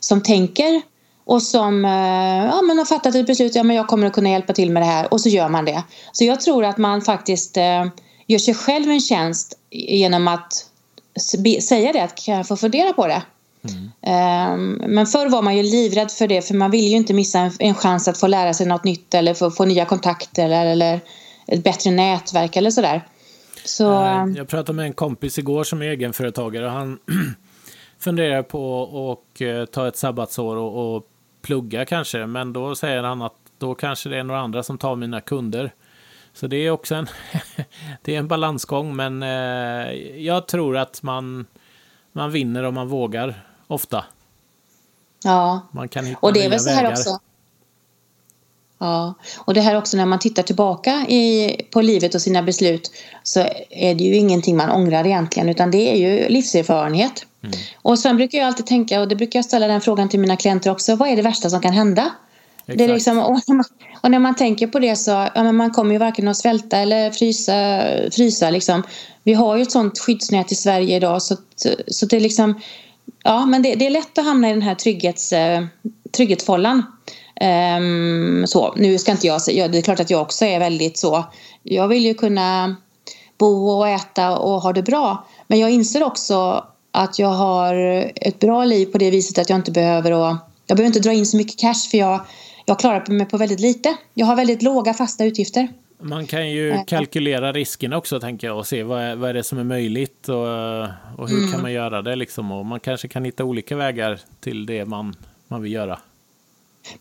som 0.00 0.20
tänker 0.20 0.82
och 1.24 1.42
som 1.42 1.84
eh, 1.84 2.46
ja, 2.46 2.62
men 2.62 2.78
har 2.78 2.84
fattat 2.84 3.14
ett 3.14 3.26
beslut, 3.26 3.54
ja 3.54 3.62
men 3.62 3.76
jag 3.76 3.86
kommer 3.86 4.06
att 4.06 4.12
kunna 4.12 4.30
hjälpa 4.30 4.52
till 4.52 4.70
med 4.70 4.82
det 4.82 4.86
här 4.86 5.12
och 5.12 5.20
så 5.20 5.28
gör 5.28 5.48
man 5.48 5.64
det. 5.64 5.82
Så 6.12 6.24
jag 6.24 6.40
tror 6.40 6.64
att 6.64 6.78
man 6.78 7.02
faktiskt 7.02 7.56
eh, 7.56 7.86
gör 8.26 8.38
sig 8.38 8.54
själv 8.54 8.90
en 8.90 9.00
tjänst 9.00 9.58
genom 9.70 10.28
att 10.28 10.66
säga 11.60 11.92
det, 11.92 12.00
att 12.00 12.14
kan 12.14 12.36
jag 12.36 12.48
få 12.48 12.56
fundera 12.56 12.92
på 12.92 13.06
det? 13.06 13.22
Mm. 13.64 14.74
Men 14.94 15.06
förr 15.06 15.28
var 15.28 15.42
man 15.42 15.56
ju 15.56 15.62
livrädd 15.62 16.10
för 16.10 16.26
det 16.28 16.42
för 16.42 16.54
man 16.54 16.70
ville 16.70 16.88
ju 16.88 16.96
inte 16.96 17.14
missa 17.14 17.38
en, 17.38 17.52
en 17.58 17.74
chans 17.74 18.08
att 18.08 18.18
få 18.18 18.26
lära 18.26 18.54
sig 18.54 18.66
något 18.66 18.84
nytt 18.84 19.14
eller 19.14 19.34
få, 19.34 19.50
få 19.50 19.64
nya 19.64 19.84
kontakter 19.84 20.44
eller, 20.44 20.66
eller 20.66 21.00
ett 21.46 21.64
bättre 21.64 21.90
nätverk 21.90 22.56
eller 22.56 22.70
sådär. 22.70 23.02
Så, 23.64 24.04
eh, 24.04 24.26
jag 24.36 24.48
pratade 24.48 24.76
med 24.76 24.84
en 24.84 24.92
kompis 24.92 25.38
igår 25.38 25.64
som 25.64 25.82
är 25.82 25.86
egenföretagare. 25.86 26.66
och 26.66 26.72
Han 26.72 26.98
funderar 27.98 28.42
på 28.42 28.84
att 29.12 29.40
eh, 29.40 29.64
ta 29.64 29.88
ett 29.88 29.96
sabbatsår 29.96 30.56
och, 30.56 30.96
och 30.96 31.08
plugga 31.42 31.84
kanske, 31.84 32.26
men 32.26 32.52
då 32.52 32.74
säger 32.74 33.02
han 33.02 33.22
att 33.22 33.34
då 33.58 33.74
kanske 33.74 34.08
det 34.08 34.18
är 34.18 34.24
några 34.24 34.40
andra 34.40 34.62
som 34.62 34.78
tar 34.78 34.96
mina 34.96 35.20
kunder. 35.20 35.72
Så 36.32 36.46
det 36.46 36.56
är 36.56 36.70
också 36.70 36.94
en, 36.94 37.06
det 38.02 38.14
är 38.14 38.18
en 38.18 38.28
balansgång, 38.28 38.96
men 38.96 39.22
eh, 39.22 39.92
jag 40.16 40.48
tror 40.48 40.76
att 40.76 41.02
man, 41.02 41.46
man 42.12 42.30
vinner 42.30 42.62
om 42.62 42.74
man 42.74 42.88
vågar, 42.88 43.46
ofta. 43.66 44.04
Ja, 45.24 45.60
man 45.72 45.88
kan 45.88 46.04
hitta 46.04 46.18
och 46.22 46.32
det 46.32 46.44
är 46.44 46.50
väl 46.50 46.60
så 46.60 46.70
här 46.70 46.82
vägar. 46.82 46.92
också. 46.92 47.18
Ja, 48.78 49.14
och 49.38 49.54
det 49.54 49.60
här 49.60 49.76
också 49.76 49.96
när 49.96 50.06
man 50.06 50.18
tittar 50.18 50.42
tillbaka 50.42 50.90
i, 51.08 51.56
på 51.70 51.80
livet 51.80 52.14
och 52.14 52.22
sina 52.22 52.42
beslut 52.42 52.92
så 53.22 53.40
är 53.70 53.94
det 53.94 54.04
ju 54.04 54.16
ingenting 54.16 54.56
man 54.56 54.70
ångrar 54.70 55.06
egentligen 55.06 55.48
utan 55.48 55.70
det 55.70 55.92
är 55.92 55.96
ju 55.96 56.28
livserfarenhet. 56.28 57.26
Mm. 57.42 57.58
Och 57.82 57.98
sen 57.98 58.16
brukar 58.16 58.38
jag 58.38 58.46
alltid 58.46 58.66
tänka, 58.66 59.00
och 59.00 59.08
det 59.08 59.16
brukar 59.16 59.38
jag 59.38 59.44
ställa 59.44 59.66
den 59.66 59.80
frågan 59.80 60.08
till 60.08 60.20
mina 60.20 60.36
klienter 60.36 60.70
också, 60.70 60.96
vad 60.96 61.08
är 61.08 61.16
det 61.16 61.22
värsta 61.22 61.50
som 61.50 61.60
kan 61.60 61.72
hända? 61.72 62.10
Det 62.66 62.84
är 62.84 62.88
liksom, 62.88 63.18
och, 63.18 63.40
när 63.46 63.54
man, 63.54 63.64
och 64.00 64.10
när 64.10 64.18
man 64.18 64.36
tänker 64.36 64.66
på 64.66 64.78
det 64.78 64.96
så, 64.96 65.10
ja, 65.10 65.42
men 65.42 65.56
man 65.56 65.70
kommer 65.70 65.92
ju 65.92 65.98
varken 65.98 66.28
att 66.28 66.36
svälta 66.36 66.76
eller 66.76 67.10
frysa. 67.10 67.82
frysa 68.12 68.50
liksom. 68.50 68.82
Vi 69.22 69.34
har 69.34 69.56
ju 69.56 69.62
ett 69.62 69.72
sånt 69.72 69.98
skyddsnät 69.98 70.52
i 70.52 70.54
Sverige 70.54 70.96
idag 70.96 71.22
så, 71.22 71.36
så 71.86 72.06
det 72.06 72.16
är 72.16 72.20
liksom, 72.20 72.60
ja 73.22 73.46
men 73.46 73.62
det, 73.62 73.74
det 73.74 73.86
är 73.86 73.90
lätt 73.90 74.18
att 74.18 74.24
hamna 74.24 74.50
i 74.50 74.52
den 74.52 74.62
här 74.62 74.74
trygghets, 74.74 75.32
eh, 75.32 75.64
trygghetsfållan. 76.16 76.82
Um, 77.78 78.46
så, 78.46 78.74
nu 78.76 78.98
ska 78.98 79.12
inte 79.12 79.26
jag 79.26 79.42
säga, 79.42 79.68
det 79.68 79.78
är 79.78 79.82
klart 79.82 80.00
att 80.00 80.10
jag 80.10 80.22
också 80.22 80.44
är 80.44 80.58
väldigt 80.58 80.98
så, 80.98 81.24
jag 81.62 81.88
vill 81.88 82.04
ju 82.04 82.14
kunna 82.14 82.76
bo 83.38 83.68
och 83.68 83.88
äta 83.88 84.38
och 84.38 84.62
ha 84.62 84.72
det 84.72 84.82
bra. 84.82 85.26
Men 85.46 85.58
jag 85.58 85.70
inser 85.70 86.02
också 86.02 86.64
att 86.90 87.18
jag 87.18 87.28
har 87.28 87.74
ett 88.16 88.38
bra 88.38 88.64
liv 88.64 88.86
på 88.86 88.98
det 88.98 89.10
viset 89.10 89.38
att 89.38 89.50
jag 89.50 89.58
inte 89.58 89.70
behöver 89.70 90.12
och, 90.12 90.36
jag 90.66 90.76
behöver 90.76 90.86
inte 90.86 91.08
dra 91.08 91.12
in 91.12 91.26
så 91.26 91.36
mycket 91.36 91.58
cash 91.58 91.88
för 91.90 91.98
jag, 91.98 92.20
jag 92.64 92.78
klarar 92.78 93.12
mig 93.12 93.26
på 93.26 93.36
väldigt 93.36 93.60
lite. 93.60 93.96
Jag 94.14 94.26
har 94.26 94.36
väldigt 94.36 94.62
låga 94.62 94.94
fasta 94.94 95.24
utgifter. 95.24 95.68
Man 96.02 96.26
kan 96.26 96.50
ju 96.50 96.70
äh, 96.70 96.84
kalkylera 96.84 97.52
riskerna 97.52 97.96
också 97.96 98.20
tänker 98.20 98.46
jag 98.46 98.58
och 98.58 98.66
se 98.66 98.82
vad 98.82 99.02
är, 99.02 99.16
vad 99.16 99.30
är 99.30 99.34
det 99.34 99.44
som 99.44 99.58
är 99.58 99.64
möjligt 99.64 100.28
och, 100.28 100.46
och 101.18 101.28
hur 101.28 101.38
mm. 101.38 101.52
kan 101.52 101.62
man 101.62 101.72
göra 101.72 102.02
det 102.02 102.16
liksom. 102.16 102.52
Och 102.52 102.66
man 102.66 102.80
kanske 102.80 103.08
kan 103.08 103.24
hitta 103.24 103.44
olika 103.44 103.76
vägar 103.76 104.20
till 104.40 104.66
det 104.66 104.84
man, 104.84 105.16
man 105.48 105.62
vill 105.62 105.72
göra. 105.72 105.98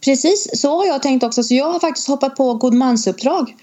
Precis, 0.06 0.62
så 0.62 0.78
har 0.78 0.86
jag 0.86 1.02
tänkt 1.02 1.24
också. 1.24 1.44
Så 1.44 1.56
jag 1.56 1.72
har 1.72 1.80
faktiskt 1.80 2.08
hoppat 2.08 2.36
på 2.36 2.54
godmansuppdrag 2.54 3.56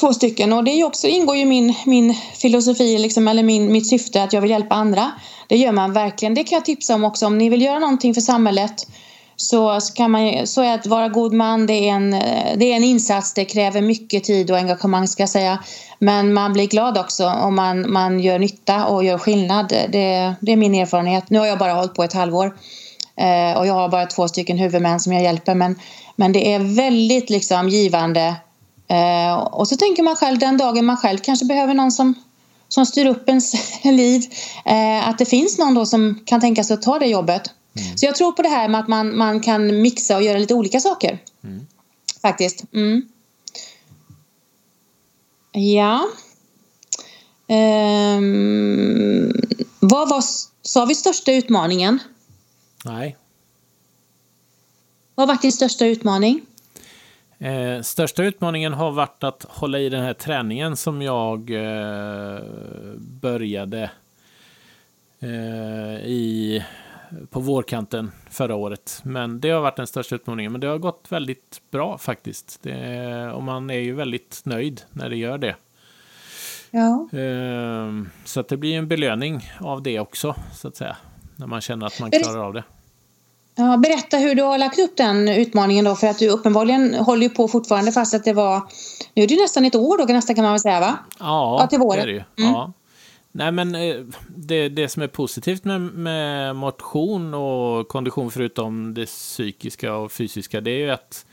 två 0.00 0.12
stycken 0.12 0.52
och 0.52 0.64
det 0.64 0.84
också, 0.84 1.06
ingår 1.06 1.36
ju 1.36 1.44
min, 1.44 1.74
min 1.86 2.14
filosofi 2.14 2.98
liksom, 2.98 3.28
eller 3.28 3.42
min, 3.42 3.72
mitt 3.72 3.88
syfte 3.88 4.22
att 4.22 4.32
jag 4.32 4.40
vill 4.40 4.50
hjälpa 4.50 4.74
andra. 4.74 5.10
Det 5.48 5.56
gör 5.56 5.72
man 5.72 5.92
verkligen. 5.92 6.34
Det 6.34 6.44
kan 6.44 6.56
jag 6.56 6.64
tipsa 6.64 6.94
om 6.94 7.04
också. 7.04 7.26
Om 7.26 7.38
ni 7.38 7.48
vill 7.48 7.62
göra 7.62 7.78
någonting 7.78 8.14
för 8.14 8.20
samhället 8.20 8.86
så, 9.40 9.80
kan 9.94 10.10
man, 10.10 10.46
så 10.46 10.62
är 10.62 10.74
att 10.74 10.86
vara 10.86 11.08
god 11.08 11.32
man 11.32 11.66
det 11.66 11.88
är, 11.88 11.92
en, 11.92 12.14
eh, 12.14 12.56
det 12.56 12.72
är 12.72 12.76
en 12.76 12.84
insats. 12.84 13.34
Det 13.34 13.44
kräver 13.44 13.80
mycket 13.80 14.24
tid 14.24 14.50
och 14.50 14.56
engagemang 14.56 15.08
ska 15.08 15.22
jag 15.22 15.30
säga. 15.30 15.58
Men 15.98 16.32
man 16.32 16.52
blir 16.52 16.66
glad 16.66 16.98
också 16.98 17.26
om 17.26 17.54
man, 17.54 17.92
man 17.92 18.20
gör 18.20 18.38
nytta 18.38 18.86
och 18.86 19.04
gör 19.04 19.18
skillnad. 19.18 19.68
Det, 19.68 20.34
det 20.40 20.52
är 20.52 20.56
min 20.56 20.74
erfarenhet. 20.74 21.30
Nu 21.30 21.38
har 21.38 21.46
jag 21.46 21.58
bara 21.58 21.72
hållit 21.72 21.94
på 21.94 22.04
ett 22.04 22.12
halvår 22.12 22.46
eh, 23.16 23.58
och 23.58 23.66
jag 23.66 23.74
har 23.74 23.88
bara 23.88 24.06
två 24.06 24.28
stycken 24.28 24.58
huvudmän 24.58 25.00
som 25.00 25.12
jag 25.12 25.22
hjälper. 25.22 25.54
Men, 25.54 25.78
men 26.16 26.32
det 26.32 26.54
är 26.54 26.58
väldigt 26.58 27.30
liksom 27.30 27.68
givande 27.68 28.36
Eh, 28.90 29.34
och 29.34 29.68
så 29.68 29.76
tänker 29.76 30.02
man 30.02 30.16
själv 30.16 30.38
den 30.38 30.56
dagen 30.56 30.86
man 30.86 30.96
själv 30.96 31.18
kanske 31.18 31.46
behöver 31.46 31.74
någon 31.74 31.92
som, 31.92 32.14
som 32.68 32.86
styr 32.86 33.06
upp 33.06 33.28
ens 33.28 33.52
liv. 33.84 34.22
Eh, 34.64 35.08
att 35.08 35.18
det 35.18 35.26
finns 35.26 35.58
någon 35.58 35.74
då 35.74 35.86
som 35.86 36.20
kan 36.24 36.40
tänka 36.40 36.64
sig 36.64 36.74
att 36.74 36.82
ta 36.82 36.98
det 36.98 37.06
jobbet. 37.06 37.42
Mm. 37.74 37.96
Så 37.96 38.06
jag 38.06 38.14
tror 38.14 38.32
på 38.32 38.42
det 38.42 38.48
här 38.48 38.68
med 38.68 38.80
att 38.80 38.88
man, 38.88 39.16
man 39.16 39.40
kan 39.40 39.82
mixa 39.82 40.16
och 40.16 40.22
göra 40.22 40.38
lite 40.38 40.54
olika 40.54 40.80
saker. 40.80 41.18
Mm. 41.44 41.66
Faktiskt. 42.22 42.64
Mm. 42.72 43.08
Ja. 45.52 46.08
Um, 47.48 49.32
vad 49.80 50.08
var, 50.08 50.22
sa 50.62 50.84
vi 50.84 50.94
största 50.94 51.32
utmaningen? 51.32 51.98
Nej. 52.84 53.16
Vad 55.14 55.28
har 55.28 55.34
varit 55.34 55.42
din 55.42 55.52
största 55.52 55.86
utmaning? 55.86 56.40
Eh, 57.38 57.82
största 57.82 58.22
utmaningen 58.22 58.72
har 58.72 58.90
varit 58.90 59.24
att 59.24 59.46
hålla 59.48 59.78
i 59.78 59.88
den 59.88 60.02
här 60.02 60.14
träningen 60.14 60.76
som 60.76 61.02
jag 61.02 61.50
eh, 61.50 62.40
började 62.98 63.90
eh, 65.20 66.06
i, 66.06 66.64
på 67.30 67.40
vårkanten 67.40 68.12
förra 68.30 68.54
året. 68.54 69.00
Men 69.04 69.40
det 69.40 69.50
har 69.50 69.60
varit 69.60 69.76
den 69.76 69.86
största 69.86 70.14
utmaningen. 70.14 70.52
Men 70.52 70.60
det 70.60 70.66
har 70.66 70.78
gått 70.78 71.06
väldigt 71.08 71.60
bra 71.70 71.98
faktiskt. 71.98 72.58
Det, 72.62 73.32
och 73.32 73.42
man 73.42 73.70
är 73.70 73.78
ju 73.78 73.94
väldigt 73.94 74.40
nöjd 74.44 74.82
när 74.90 75.10
det 75.10 75.16
gör 75.16 75.38
det. 75.38 75.56
Ja. 76.70 77.08
Eh, 77.18 77.92
så 78.24 78.40
att 78.40 78.48
det 78.48 78.56
blir 78.56 78.78
en 78.78 78.88
belöning 78.88 79.50
av 79.60 79.82
det 79.82 80.00
också, 80.00 80.34
så 80.54 80.68
att 80.68 80.76
säga. 80.76 80.96
När 81.36 81.46
man 81.46 81.60
känner 81.60 81.86
att 81.86 82.00
man 82.00 82.10
klarar 82.10 82.44
av 82.44 82.54
det. 82.54 82.64
Ja, 83.54 83.76
berätta 83.76 84.16
hur 84.16 84.34
du 84.34 84.42
har 84.42 84.58
lagt 84.58 84.78
upp 84.78 84.96
den 84.96 85.28
utmaningen 85.28 85.84
då 85.84 85.94
för 85.94 86.06
att 86.06 86.18
du 86.18 86.28
uppenbarligen 86.28 86.94
håller 86.94 87.22
ju 87.22 87.28
på 87.28 87.48
fortfarande 87.48 87.92
fast 87.92 88.14
att 88.14 88.24
det 88.24 88.32
var 88.32 88.62
nu 89.14 89.22
är 89.22 89.28
det 89.28 89.36
nästan 89.36 89.64
ett 89.64 89.74
år 89.74 89.98
då 89.98 90.04
nästan 90.04 90.36
kan 90.36 90.44
man 90.44 90.52
väl 90.52 90.60
säga 90.60 90.80
va? 90.80 90.98
Ja, 91.18 91.58
ja 91.60 91.66
till 91.66 91.78
våren. 91.78 91.96
det 91.96 92.02
är 92.02 92.06
det 92.06 92.12
ju. 92.12 92.44
Mm. 92.46 92.52
Ja. 92.52 92.72
Nej 93.32 93.52
men 93.52 93.74
eh, 93.74 93.96
det, 94.28 94.68
det 94.68 94.88
som 94.88 95.02
är 95.02 95.06
positivt 95.06 95.64
med, 95.64 95.80
med 95.80 96.56
motion 96.56 97.34
och 97.34 97.88
kondition 97.88 98.30
förutom 98.30 98.94
det 98.94 99.06
psykiska 99.06 99.94
och 99.94 100.12
fysiska 100.12 100.60
det 100.60 100.70
är 100.70 100.78
ju 100.78 100.90
att 100.90 101.26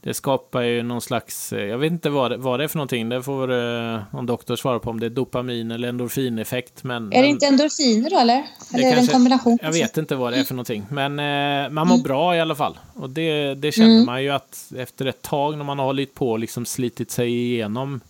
det 0.00 0.14
skapar 0.14 0.62
ju 0.62 0.82
någon 0.82 1.00
slags, 1.00 1.52
eh, 1.52 1.64
jag 1.64 1.78
vet 1.78 1.92
inte 1.92 2.10
vad 2.10 2.30
det, 2.30 2.36
vad 2.36 2.60
det 2.60 2.64
är 2.64 2.68
för 2.68 2.76
någonting, 2.76 3.08
det 3.08 3.22
får 3.22 3.52
eh, 3.52 4.00
någon 4.12 4.26
doktor 4.26 4.56
svara 4.56 4.78
på 4.78 4.90
om 4.90 5.00
det 5.00 5.06
är 5.06 5.10
dopamin 5.10 5.70
eller 5.70 5.88
endorfineffekt. 5.88 6.84
Men, 6.84 7.12
är 7.12 7.22
det 7.22 7.28
inte 7.28 7.46
endorfiner 7.46 8.10
då 8.10 8.18
eller? 8.18 8.34
Eller 8.34 8.44
det 8.72 8.84
är 8.84 8.94
det 8.94 9.00
en 9.00 9.06
kombination? 9.06 9.58
Jag 9.62 9.72
vet 9.72 9.96
inte 9.96 10.14
vad 10.14 10.32
det 10.32 10.38
är 10.38 10.44
för 10.44 10.54
någonting, 10.54 10.86
men 10.90 11.18
eh, 11.18 11.70
man 11.70 11.88
mår 11.88 11.94
mm. 11.94 12.02
bra 12.02 12.36
i 12.36 12.40
alla 12.40 12.54
fall. 12.54 12.78
Och 12.94 13.10
det, 13.10 13.54
det 13.54 13.72
känner 13.72 13.94
mm. 13.94 14.06
man 14.06 14.22
ju 14.22 14.30
att 14.30 14.72
efter 14.76 15.06
ett 15.06 15.22
tag 15.22 15.56
när 15.56 15.64
man 15.64 15.78
har 15.78 15.86
hållit 15.86 16.14
på 16.14 16.30
och 16.30 16.38
liksom 16.38 16.66
slitit 16.66 17.10
sig 17.10 17.28
igenom 17.28 18.00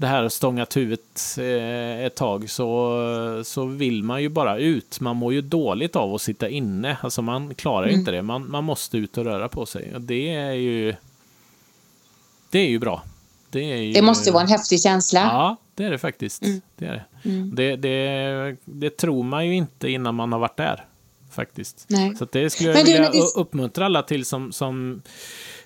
det 0.00 0.06
här 0.06 0.28
stångat 0.28 0.76
huvudet 0.76 1.36
eh, 1.38 2.04
ett 2.04 2.14
tag 2.14 2.50
så, 2.50 3.42
så 3.44 3.64
vill 3.64 4.02
man 4.02 4.22
ju 4.22 4.28
bara 4.28 4.58
ut. 4.58 5.00
Man 5.00 5.16
mår 5.16 5.32
ju 5.32 5.40
dåligt 5.40 5.96
av 5.96 6.14
att 6.14 6.22
sitta 6.22 6.48
inne. 6.48 6.96
Alltså 7.00 7.22
man 7.22 7.54
klarar 7.54 7.86
mm. 7.86 7.98
inte 7.98 8.10
det. 8.10 8.22
Man, 8.22 8.50
man 8.50 8.64
måste 8.64 8.98
ut 8.98 9.18
och 9.18 9.24
röra 9.24 9.48
på 9.48 9.66
sig. 9.66 9.94
Och 9.94 10.00
det 10.00 10.34
är 10.34 10.52
ju... 10.52 10.94
Det 12.50 12.58
är 12.58 12.68
ju 12.68 12.78
bra. 12.78 13.02
Det, 13.50 13.60
ju, 13.60 13.92
det 13.92 14.02
måste 14.02 14.32
vara 14.32 14.42
en 14.42 14.48
häftig 14.48 14.82
känsla. 14.82 15.20
Ja, 15.20 15.56
det 15.74 15.84
är 15.84 15.90
det 15.90 15.98
faktiskt. 15.98 16.42
Mm. 16.42 16.60
Det, 16.76 16.86
är 16.86 16.92
det. 16.92 17.28
Mm. 17.28 17.54
Det, 17.54 17.76
det, 17.76 18.56
det, 18.64 18.96
tror 18.96 19.22
man 19.22 19.46
ju 19.46 19.54
inte 19.54 19.88
innan 19.88 20.14
man 20.14 20.32
har 20.32 20.38
varit 20.38 20.56
där. 20.56 20.84
Faktiskt. 21.30 21.86
Nej. 21.88 22.16
Så 22.16 22.26
det 22.32 22.50
skulle 22.50 22.70
jag 22.70 22.84
vilja 22.84 23.10
uppmuntra 23.36 23.84
alla 23.84 24.02
till 24.02 24.24
som, 24.24 24.52
som 24.52 25.02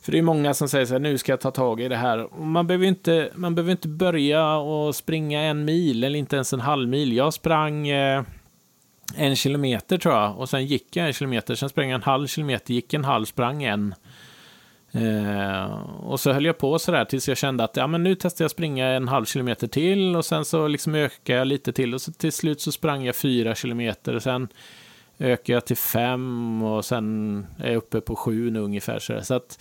för 0.04 0.12
det 0.12 0.18
är 0.18 0.22
många 0.22 0.54
som 0.54 0.68
säger 0.68 0.86
så 0.86 0.92
här, 0.92 1.00
nu 1.00 1.18
ska 1.18 1.32
jag 1.32 1.40
ta 1.40 1.50
tag 1.50 1.80
i 1.80 1.88
det 1.88 1.96
här. 1.96 2.28
Man 2.38 2.66
behöver 2.66 2.86
inte, 2.86 3.30
man 3.34 3.54
behöver 3.54 3.72
inte 3.72 3.88
börja 3.88 4.56
och 4.56 4.94
springa 4.94 5.42
en 5.42 5.64
mil 5.64 6.04
eller 6.04 6.18
inte 6.18 6.36
ens 6.36 6.52
en 6.52 6.60
halv 6.60 6.88
mil. 6.88 7.12
Jag 7.12 7.34
sprang 7.34 7.88
eh, 7.88 8.22
en 9.16 9.36
kilometer 9.36 9.98
tror 9.98 10.14
jag 10.14 10.38
och 10.38 10.48
sen 10.48 10.66
gick 10.66 10.96
jag 10.96 11.06
en 11.06 11.12
kilometer, 11.12 11.54
sen 11.54 11.68
sprang 11.68 11.88
jag 11.88 11.94
en 11.94 12.02
halv 12.02 12.26
kilometer, 12.26 12.74
gick 12.74 12.94
en 12.94 13.04
halv, 13.04 13.24
sprang 13.24 13.62
en. 13.62 13.94
Eh, 14.92 15.64
och 16.00 16.20
så 16.20 16.32
höll 16.32 16.44
jag 16.44 16.58
på 16.58 16.78
sådär 16.78 17.04
tills 17.04 17.28
jag 17.28 17.36
kände 17.36 17.64
att 17.64 17.76
ja, 17.76 17.86
men 17.86 18.02
nu 18.02 18.14
testar 18.14 18.44
jag 18.44 18.50
springa 18.50 18.86
en 18.86 19.08
halv 19.08 19.24
kilometer 19.24 19.66
till 19.66 20.16
och 20.16 20.24
sen 20.24 20.44
så 20.44 20.68
liksom 20.68 20.94
ökar 20.94 21.36
jag 21.36 21.46
lite 21.46 21.72
till 21.72 21.94
och 21.94 22.00
så 22.00 22.12
till 22.12 22.32
slut 22.32 22.60
så 22.60 22.72
sprang 22.72 23.04
jag 23.04 23.16
fyra 23.16 23.54
kilometer 23.54 24.14
och 24.14 24.22
sen 24.22 24.48
ökar 25.18 25.54
jag 25.54 25.64
till 25.66 25.76
fem 25.76 26.62
och 26.62 26.84
sen 26.84 27.46
är 27.58 27.68
jag 27.68 27.76
uppe 27.76 28.00
på 28.00 28.16
sju 28.16 28.50
nu 28.50 28.60
ungefär. 28.60 28.98
Så, 28.98 29.20
så 29.22 29.34
att 29.34 29.58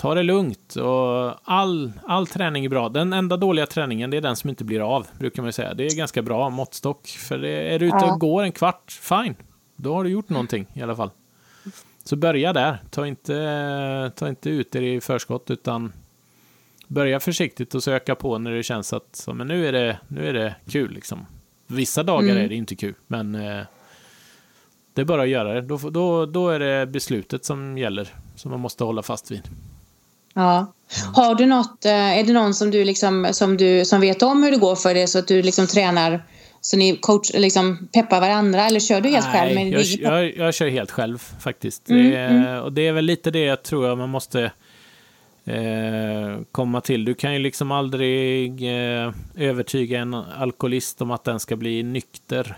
ta 0.00 0.14
det 0.14 0.22
lugnt 0.22 0.76
och 0.76 1.34
all, 1.44 1.92
all 2.06 2.26
träning 2.26 2.64
är 2.64 2.68
bra. 2.68 2.88
Den 2.88 3.12
enda 3.12 3.36
dåliga 3.36 3.66
träningen 3.66 4.10
det 4.10 4.16
är 4.16 4.20
den 4.20 4.36
som 4.36 4.50
inte 4.50 4.64
blir 4.64 4.96
av, 4.96 5.06
brukar 5.18 5.42
man 5.42 5.52
säga. 5.52 5.74
Det 5.74 5.86
är 5.86 5.96
ganska 5.96 6.22
bra 6.22 6.50
måttstock. 6.50 7.06
För 7.06 7.38
det, 7.38 7.74
är 7.74 7.78
du 7.78 7.86
ute 7.86 7.96
och 7.96 8.20
går 8.20 8.42
en 8.42 8.52
kvart, 8.52 8.90
fine. 8.90 9.34
Då 9.76 9.94
har 9.94 10.04
du 10.04 10.10
gjort 10.10 10.28
någonting 10.28 10.66
i 10.74 10.82
alla 10.82 10.96
fall. 10.96 11.10
Så 12.04 12.16
börja 12.16 12.52
där. 12.52 12.78
Ta 12.90 13.06
inte, 13.06 14.12
ta 14.16 14.28
inte 14.28 14.50
ut 14.50 14.72
det 14.72 14.94
i 14.94 15.00
förskott 15.00 15.50
utan 15.50 15.92
börja 16.86 17.20
försiktigt 17.20 17.74
och 17.74 17.82
söka 17.82 18.14
på 18.14 18.38
när 18.38 18.50
det 18.50 18.62
känns 18.62 18.92
att 18.92 19.16
så, 19.16 19.34
men 19.34 19.48
nu, 19.48 19.66
är 19.66 19.72
det, 19.72 19.98
nu 20.08 20.28
är 20.28 20.32
det 20.32 20.54
kul. 20.68 20.92
Liksom. 20.92 21.26
Vissa 21.66 22.02
dagar 22.02 22.30
mm. 22.30 22.44
är 22.44 22.48
det 22.48 22.54
inte 22.54 22.76
kul, 22.76 22.94
men 23.06 23.34
eh, 23.34 23.62
det 24.94 25.00
är 25.00 25.04
bara 25.04 25.22
att 25.22 25.28
göra 25.28 25.54
det. 25.54 25.60
Då, 25.60 25.76
då, 25.76 26.26
då 26.26 26.48
är 26.48 26.58
det 26.58 26.86
beslutet 26.86 27.44
som 27.44 27.78
gäller, 27.78 28.08
som 28.36 28.50
man 28.50 28.60
måste 28.60 28.84
hålla 28.84 29.02
fast 29.02 29.30
vid. 29.30 29.48
Ja. 30.40 30.72
Har 31.14 31.34
du 31.34 31.46
något, 31.46 31.84
eh, 31.84 32.18
är 32.18 32.24
det 32.24 32.32
någon 32.32 32.54
som 32.54 32.70
du, 32.70 32.84
liksom, 32.84 33.28
som 33.32 33.56
du 33.56 33.84
som 33.84 34.00
vet 34.00 34.22
om 34.22 34.42
hur 34.42 34.50
det 34.50 34.56
går 34.56 34.76
för 34.76 34.94
dig 34.94 35.06
så 35.08 35.18
att 35.18 35.28
du 35.28 35.42
liksom 35.42 35.66
tränar 35.66 36.22
så 36.60 36.76
ni 36.76 36.96
coach, 36.96 37.30
liksom 37.34 37.88
peppar 37.92 38.20
varandra 38.20 38.66
eller 38.66 38.80
kör 38.80 39.00
du 39.00 39.08
helt 39.08 39.26
Nej, 39.32 39.34
själv? 39.34 39.54
Med 39.54 39.72
jag, 39.72 39.84
jag, 39.84 40.36
jag, 40.36 40.54
kör 40.54 40.68
helt 40.68 40.90
själv 40.90 41.18
faktiskt. 41.40 41.90
Mm, 41.90 42.10
det, 42.10 42.18
mm. 42.18 42.62
Och 42.62 42.72
det 42.72 42.88
är 42.88 42.92
väl 42.92 43.04
lite 43.04 43.30
det 43.30 43.44
jag 43.44 43.62
tror 43.62 43.86
jag 43.86 43.98
man 43.98 44.08
måste 44.08 44.52
eh, 45.44 46.40
komma 46.52 46.80
till. 46.80 47.04
Du 47.04 47.14
kan 47.14 47.32
ju 47.32 47.38
liksom 47.38 47.72
aldrig 47.72 48.62
eh, 48.62 49.12
övertyga 49.36 50.00
en 50.00 50.14
alkoholist 50.14 51.02
om 51.02 51.10
att 51.10 51.24
den 51.24 51.40
ska 51.40 51.56
bli 51.56 51.82
nykter. 51.82 52.56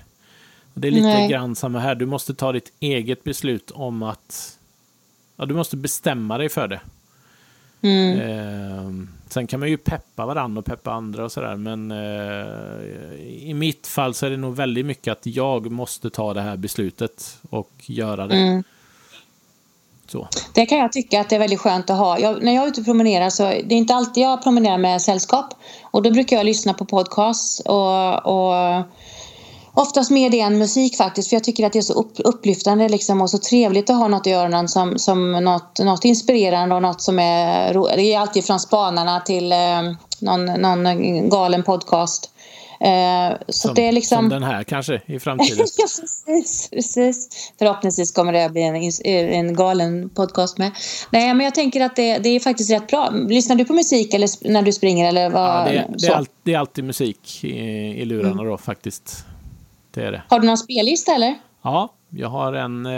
Det 0.75 0.89
är 0.89 0.93
lite 0.93 1.07
Nej. 1.07 1.29
grann 1.29 1.57
samma 1.57 1.79
här. 1.79 1.95
Du 1.95 2.07
måste 2.07 2.35
ta 2.35 2.53
ditt 2.53 2.73
eget 2.81 3.25
beslut 3.25 3.71
om 3.71 4.03
att... 4.03 4.59
Ja, 5.37 5.47
du 5.47 5.55
måste 5.55 5.77
bestämma 5.77 6.39
dig 6.39 6.49
för 6.49 6.69
det. 6.69 6.81
Mm. 7.83 8.21
Eh, 8.21 9.09
sen 9.29 9.47
kan 9.47 9.61
man 9.61 9.69
ju 9.69 9.77
peppa 9.77 10.27
varandra 10.27 10.59
och 10.59 10.65
peppa 10.65 10.93
andra 10.93 11.25
och 11.25 11.33
sådär. 11.33 11.57
Men 11.57 11.91
eh, 11.91 13.49
i 13.49 13.55
mitt 13.55 13.87
fall 13.87 14.15
så 14.15 14.27
är 14.27 14.31
det 14.31 14.37
nog 14.37 14.57
väldigt 14.57 14.87
mycket 14.87 15.13
att 15.13 15.27
jag 15.27 15.71
måste 15.71 16.11
ta 16.11 16.35
det 16.35 16.41
här 16.41 16.57
beslutet 16.57 17.39
och 17.51 17.71
göra 17.87 18.27
det. 18.27 18.37
Mm. 18.37 18.63
Så. 20.07 20.29
Det 20.55 20.67
kan 20.67 20.79
jag 20.79 20.93
tycka 20.93 21.21
att 21.21 21.31
det 21.31 21.37
är 21.37 21.41
väldigt 21.41 21.61
skönt 21.61 21.91
att 21.91 21.99
ha. 21.99 22.19
Jag, 22.19 22.43
när 22.43 22.55
jag 22.55 22.65
är 22.65 22.69
ute 22.69 22.81
och 22.81 22.85
promenerar 22.85 23.31
så 23.31 23.43
det 23.43 23.75
är 23.75 23.79
inte 23.79 23.95
alltid 23.95 24.23
jag 24.23 24.43
promenerar 24.43 24.79
med 24.79 25.03
sällskap. 25.03 25.55
Och 25.83 26.03
då 26.03 26.11
brukar 26.11 26.37
jag 26.37 26.47
lyssna 26.47 26.75
på 26.75 26.85
podcast 26.85 27.61
och, 27.61 28.27
och 28.27 28.83
Oftast 29.75 30.11
mer 30.11 30.31
det 30.31 30.41
än 30.41 30.59
musik 30.59 30.97
faktiskt 30.97 31.29
för 31.29 31.37
jag 31.37 31.45
tycker 31.45 31.67
att 31.67 31.73
det 31.73 31.79
är 31.79 31.83
så 31.83 31.93
upp, 31.93 32.13
upplyftande 32.19 32.89
liksom 32.89 33.21
och 33.21 33.31
så 33.31 33.39
trevligt 33.39 33.91
att 33.91 33.97
ha 33.97 34.09
något 34.09 34.27
i 34.27 34.33
öronen 34.33 34.69
som, 34.69 34.99
som 34.99 35.33
något, 35.33 35.79
något 35.79 36.05
inspirerande 36.05 36.75
och 36.75 36.83
något 36.83 37.03
som 37.03 37.19
är 37.19 37.97
Det 37.97 38.15
är 38.15 38.19
alltid 38.19 38.45
från 38.45 38.61
Spanarna 38.61 39.21
till 39.21 39.53
eh, 39.53 39.59
någon, 40.21 40.45
någon 40.45 41.29
galen 41.29 41.63
podcast. 41.63 42.29
Eh, 42.81 43.37
så 43.49 43.69
som, 43.69 43.75
det 43.75 43.89
är 43.89 43.93
liksom... 43.93 44.19
som 44.19 44.29
den 44.29 44.43
här 44.43 44.65
kanske 44.65 45.03
i 45.07 45.19
framtiden. 45.19 45.59
ja, 45.79 45.85
precis, 46.27 46.69
precis. 46.71 47.29
Förhoppningsvis 47.59 48.13
kommer 48.13 48.33
det 48.33 48.45
att 48.45 48.53
bli 48.53 48.63
en, 48.63 49.33
en 49.33 49.55
galen 49.55 50.09
podcast 50.09 50.59
med. 50.59 50.71
Nej, 51.11 51.35
men 51.35 51.45
jag 51.45 51.55
tänker 51.55 51.81
att 51.81 51.97
det, 51.97 52.19
det 52.19 52.29
är 52.29 52.41
faktiskt 52.41 52.71
rätt 52.71 52.87
bra. 52.87 53.11
Lyssnar 53.11 53.57
du 53.57 53.65
på 53.65 53.73
musik 53.73 54.15
eller 54.15 54.51
när 54.53 54.63
du 54.63 54.73
springer? 54.73 55.09
Eller 55.09 55.31
vad, 55.31 55.51
ja, 55.51 55.65
det, 55.65 55.87
det, 55.99 56.07
är 56.07 56.13
all, 56.13 56.27
det 56.43 56.55
är 56.55 56.59
alltid 56.59 56.85
musik 56.85 57.45
i, 57.45 57.49
i 57.49 58.05
lurarna 58.05 58.33
mm. 58.33 58.47
då 58.47 58.59
faktiskt 58.59 59.27
det 59.95 60.03
är 60.03 60.13
det. 60.13 60.23
Har 60.29 60.41
du 60.41 60.47
någon 60.47 60.59
spellista 60.59 61.15
eller? 61.15 61.35
Ja, 61.63 61.95
jag 62.11 62.29
har 62.29 62.53
en, 62.53 62.87
eh, 62.87 62.93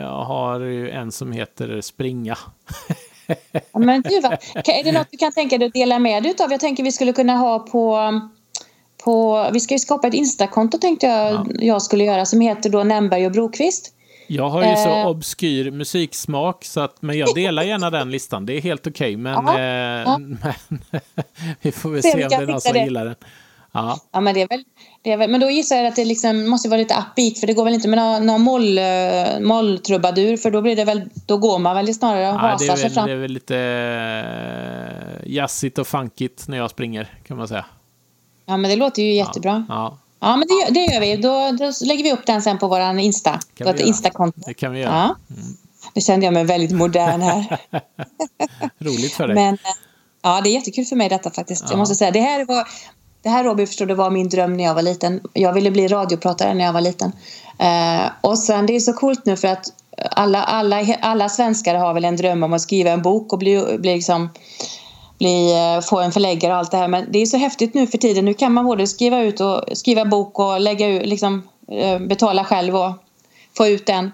jag 0.00 0.24
har 0.24 0.60
en 0.88 1.12
som 1.12 1.32
heter 1.32 1.80
Springa. 1.80 2.38
Men 3.72 4.02
du, 4.02 4.16
är 4.16 4.84
det 4.84 4.92
något 4.92 5.10
du 5.10 5.16
kan 5.16 5.32
tänka 5.32 5.58
dig 5.58 5.66
att 5.66 5.74
dela 5.74 5.98
med 5.98 6.22
dig 6.22 6.34
av? 6.40 6.52
Jag 6.52 6.60
tänker 6.60 6.84
vi 6.84 6.92
skulle 6.92 7.12
kunna 7.12 7.32
ha 7.32 7.58
på, 7.58 8.12
på 9.04 9.46
vi 9.52 9.60
ska 9.60 9.74
ju 9.74 9.78
skapa 9.78 10.08
ett 10.08 10.14
Instakonto 10.14 10.78
tänkte 10.78 11.06
jag 11.06 11.32
ja. 11.32 11.46
jag 11.58 11.82
skulle 11.82 12.04
göra 12.04 12.26
som 12.26 12.40
heter 12.40 12.70
då 12.70 12.84
Nämberg 12.84 13.26
och 13.26 13.32
Brokvist. 13.32 13.94
Jag 14.26 14.48
har 14.48 14.64
ju 14.64 14.76
så 14.76 14.88
eh. 14.88 15.06
obskyr 15.06 15.70
musiksmak, 15.70 16.64
så 16.64 16.80
att, 16.80 17.02
men 17.02 17.18
jag 17.18 17.34
delar 17.34 17.62
gärna 17.62 17.90
den 17.90 18.10
listan. 18.10 18.46
Det 18.46 18.52
är 18.52 18.60
helt 18.60 18.86
okej, 18.86 19.16
okay, 19.16 19.16
men, 19.16 19.48
eh, 19.48 20.02
ja. 20.06 20.18
men 20.18 20.80
vi 21.60 21.72
får 21.72 21.90
väl 21.90 22.02
se, 22.02 22.10
se 22.10 22.22
om 22.24 22.28
det 22.28 22.34
är 22.36 22.46
någon 22.46 22.60
som 22.60 22.72
det. 22.72 22.84
gillar 22.84 23.04
den. 23.04 23.14
Ja. 23.72 24.00
ja, 24.12 24.20
men 24.20 24.34
det 24.34 24.42
är 24.42 24.48
väl 24.48 24.64
det 25.02 25.12
är 25.12 25.16
väl, 25.16 25.30
men 25.30 25.40
då 25.40 25.50
gissar 25.50 25.76
jag 25.76 25.86
att 25.86 25.96
det 25.96 26.04
liksom 26.04 26.48
måste 26.48 26.68
vara 26.68 26.78
lite 26.78 26.94
upbeat 26.94 27.38
för 27.38 27.46
det 27.46 27.52
går 27.52 27.64
väl 27.64 27.74
inte 27.74 27.88
med 27.88 27.98
någon, 27.98 28.26
någon 28.26 28.42
moll, 28.42 28.78
uh, 28.78 29.40
molltrubadur 29.40 30.36
för 30.36 30.50
då 30.50 30.62
blir 30.62 30.76
det 30.76 30.84
väl, 30.84 31.10
då 31.26 31.36
går 31.36 31.58
man 31.58 31.76
väl 31.76 31.94
snarare 31.94 32.32
och 32.32 32.40
hasar 32.40 32.76
sig 32.76 32.90
fram. 32.90 33.06
Det 33.06 33.12
är 33.12 33.16
väl 33.16 33.32
lite 33.32 33.54
uh, 35.24 35.32
jazzigt 35.32 35.78
och 35.78 35.86
funkigt 35.86 36.48
när 36.48 36.56
jag 36.56 36.70
springer 36.70 37.08
kan 37.26 37.36
man 37.36 37.48
säga. 37.48 37.64
Ja 38.46 38.56
men 38.56 38.70
det 38.70 38.76
låter 38.76 39.02
ju 39.02 39.14
jättebra. 39.14 39.66
Ja, 39.68 39.74
ja. 39.74 39.98
ja 40.28 40.36
men 40.36 40.48
det, 40.48 40.74
det 40.74 40.92
gör 40.92 41.00
vi. 41.00 41.16
Då, 41.16 41.64
då, 41.64 41.72
lägger 41.86 42.04
vi 42.04 42.12
upp 42.12 42.26
den 42.26 42.42
sen 42.42 42.58
på 42.58 42.68
våran 42.68 42.98
Insta. 42.98 43.40
Kan 43.54 43.66
vårt 43.66 43.80
Insta-konto. 43.80 44.40
Det 44.46 44.54
kan 44.54 44.72
vi 44.72 44.80
göra. 44.80 44.92
Ja. 44.92 45.34
Mm. 45.34 45.56
Nu 45.94 46.02
kände 46.02 46.26
jag 46.26 46.34
mig 46.34 46.44
väldigt 46.44 46.72
modern 46.72 47.20
här. 47.20 47.58
Roligt 48.78 49.12
för 49.12 49.26
dig. 49.26 49.34
Men, 49.34 49.58
Ja, 50.22 50.40
det 50.40 50.48
är 50.48 50.52
jättekul 50.52 50.84
för 50.84 50.96
mig 50.96 51.08
detta 51.08 51.30
faktiskt. 51.30 51.62
Ja. 51.64 51.70
Jag 51.70 51.78
måste 51.78 51.94
säga, 51.94 52.10
det 52.10 52.20
här 52.20 52.44
var 52.44 52.68
det 53.22 53.28
här 53.28 53.44
Robin 53.44 53.66
förstår 53.66 53.86
det 53.86 53.94
var 53.94 54.10
min 54.10 54.28
dröm 54.28 54.56
när 54.56 54.64
jag 54.64 54.74
var 54.74 54.82
liten. 54.82 55.20
Jag 55.32 55.52
ville 55.52 55.70
bli 55.70 55.88
radiopratare 55.88 56.54
när 56.54 56.64
jag 56.64 56.72
var 56.72 56.80
liten. 56.80 57.12
Eh, 57.58 58.10
och 58.20 58.38
sen 58.38 58.66
det 58.66 58.76
är 58.76 58.80
så 58.80 58.92
coolt 58.92 59.26
nu 59.26 59.36
för 59.36 59.48
att 59.48 59.72
alla, 60.10 60.42
alla, 60.42 60.94
alla 61.00 61.28
svenskar 61.28 61.74
har 61.74 61.94
väl 61.94 62.04
en 62.04 62.16
dröm 62.16 62.42
om 62.42 62.52
att 62.52 62.60
skriva 62.60 62.90
en 62.90 63.02
bok 63.02 63.32
och 63.32 63.38
bli, 63.38 63.76
bli 63.78 63.94
liksom, 63.94 64.28
bli, 65.18 65.52
eh, 65.52 65.80
få 65.80 66.00
en 66.00 66.12
förläggare 66.12 66.52
och 66.52 66.58
allt 66.58 66.70
det 66.70 66.76
här. 66.76 66.88
Men 66.88 67.12
det 67.12 67.18
är 67.18 67.26
så 67.26 67.36
häftigt 67.36 67.74
nu 67.74 67.86
för 67.86 67.98
tiden. 67.98 68.24
Nu 68.24 68.34
kan 68.34 68.52
man 68.52 68.64
både 68.64 68.86
skriva 68.86 69.20
ut 69.20 69.40
och 69.40 69.64
skriva 69.72 70.04
bok 70.04 70.38
och 70.38 70.60
lägga 70.60 70.86
ut, 70.86 71.06
liksom, 71.06 71.48
eh, 71.72 71.98
betala 71.98 72.44
själv 72.44 72.76
och 72.76 72.92
få 73.56 73.66
ut 73.66 73.86
den. 73.86 74.12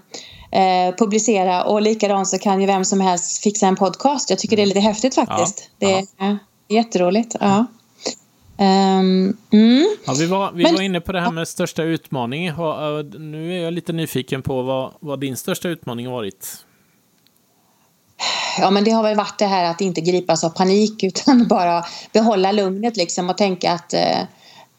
Eh, 0.50 0.94
publicera 0.98 1.64
och 1.64 1.82
likadant 1.82 2.28
så 2.28 2.38
kan 2.38 2.60
ju 2.60 2.66
vem 2.66 2.84
som 2.84 3.00
helst 3.00 3.42
fixa 3.42 3.66
en 3.66 3.76
podcast. 3.76 4.30
Jag 4.30 4.38
tycker 4.38 4.56
det 4.56 4.62
är 4.62 4.66
lite 4.66 4.80
häftigt 4.80 5.14
faktiskt. 5.14 5.70
Ja, 5.78 5.88
det 5.88 5.94
är 5.94 6.06
ja. 6.18 6.38
jätteroligt. 6.68 7.36
Ja. 7.40 7.66
Um, 8.58 9.36
mm. 9.50 9.96
ja, 10.06 10.14
vi 10.18 10.26
var, 10.26 10.52
vi 10.52 10.62
men, 10.62 10.74
var 10.74 10.82
inne 10.82 11.00
på 11.00 11.12
det 11.12 11.20
här 11.20 11.30
med 11.30 11.48
största 11.48 11.82
utmaning. 11.82 12.52
Nu 13.18 13.58
är 13.58 13.64
jag 13.64 13.72
lite 13.72 13.92
nyfiken 13.92 14.42
på 14.42 14.62
vad, 14.62 14.92
vad 15.00 15.20
din 15.20 15.36
största 15.36 15.68
utmaning 15.68 16.06
har 16.06 16.12
varit. 16.12 16.46
Ja, 18.58 18.70
men 18.70 18.84
det 18.84 18.90
har 18.90 19.02
väl 19.02 19.16
varit 19.16 19.38
det 19.38 19.46
här 19.46 19.70
att 19.70 19.80
inte 19.80 20.00
gripas 20.00 20.44
av 20.44 20.50
panik 20.50 21.04
utan 21.04 21.48
bara 21.48 21.84
behålla 22.12 22.52
lugnet 22.52 22.96
liksom 22.96 23.30
och 23.30 23.38
tänka 23.38 23.72
att, 23.72 23.94
eh, 23.94 24.20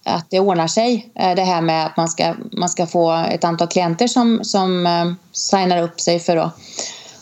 att 0.05 0.29
det 0.29 0.39
ordnar 0.39 0.67
sig. 0.67 1.11
Eh, 1.15 1.35
det 1.35 1.43
här 1.43 1.61
med 1.61 1.85
att 1.85 1.97
man 1.97 2.07
ska, 2.07 2.35
man 2.51 2.69
ska 2.69 2.87
få 2.87 3.11
ett 3.11 3.43
antal 3.43 3.67
klienter 3.67 4.07
som, 4.07 4.39
som 4.43 4.85
eh, 4.85 5.13
signar 5.31 5.81
upp 5.81 5.99
sig 5.99 6.19
för 6.19 6.37
att 6.37 6.59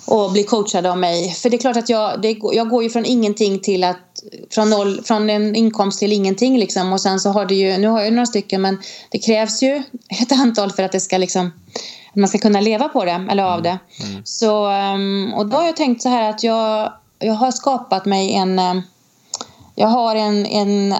och 0.08 0.32
bli 0.32 0.44
coachade 0.44 0.91
av 0.91 0.98
mig. 0.98 1.32
För 1.32 1.50
det 1.50 1.56
är 1.56 1.60
klart 1.60 1.78
att 1.78 1.89
jag, 1.89 2.22
det, 2.22 2.38
jag 2.54 2.70
går 2.70 2.84
ju 2.84 2.89
från 2.89 3.06
ingenting 3.06 3.60
till 3.60 3.84
att 3.84 4.14
från, 4.50 4.70
noll, 4.70 5.02
från 5.04 5.30
en 5.30 5.56
inkomst 5.56 6.00
till 6.00 6.14
ingenting 6.14 6.58
liksom. 6.58 6.94
och 6.94 7.02
sen 7.02 7.20
så 7.20 7.30
har 7.30 7.46
det 7.46 7.56
ju, 7.56 7.78
nu 7.78 7.88
har 7.88 8.02
jag 8.02 8.14
några 8.14 8.26
stycken 8.26 8.62
men 8.62 8.78
det 9.10 9.18
krävs 9.18 9.64
ju 9.64 9.76
ett 10.22 10.32
antal 10.32 10.72
för 10.72 10.84
att 10.84 10.92
det 10.92 11.00
ska 11.00 11.18
liksom 11.18 11.52
man 12.16 12.30
ska 12.30 12.38
kunna 12.38 12.62
leva 12.62 12.90
på 12.90 13.06
det 13.06 13.28
eller 13.32 13.44
av 13.44 13.62
det. 13.62 13.70
Mm. 14.00 14.12
mm. 14.12 14.22
Så, 14.26 14.66
ehm, 14.66 15.34
och 15.34 15.46
då 15.46 15.58
har 15.58 15.66
jag 15.66 15.76
tänkt 15.76 16.02
så 16.02 16.10
här 16.10 16.30
att 16.30 16.44
jag, 16.44 16.94
jag 17.20 17.34
har 17.34 17.52
skapat 17.52 18.06
mig 18.06 18.34
en 18.34 18.60
ehm, 18.60 18.82
jag 19.76 19.88
har 19.88 20.16
en, 20.16 20.46
en 20.46 20.96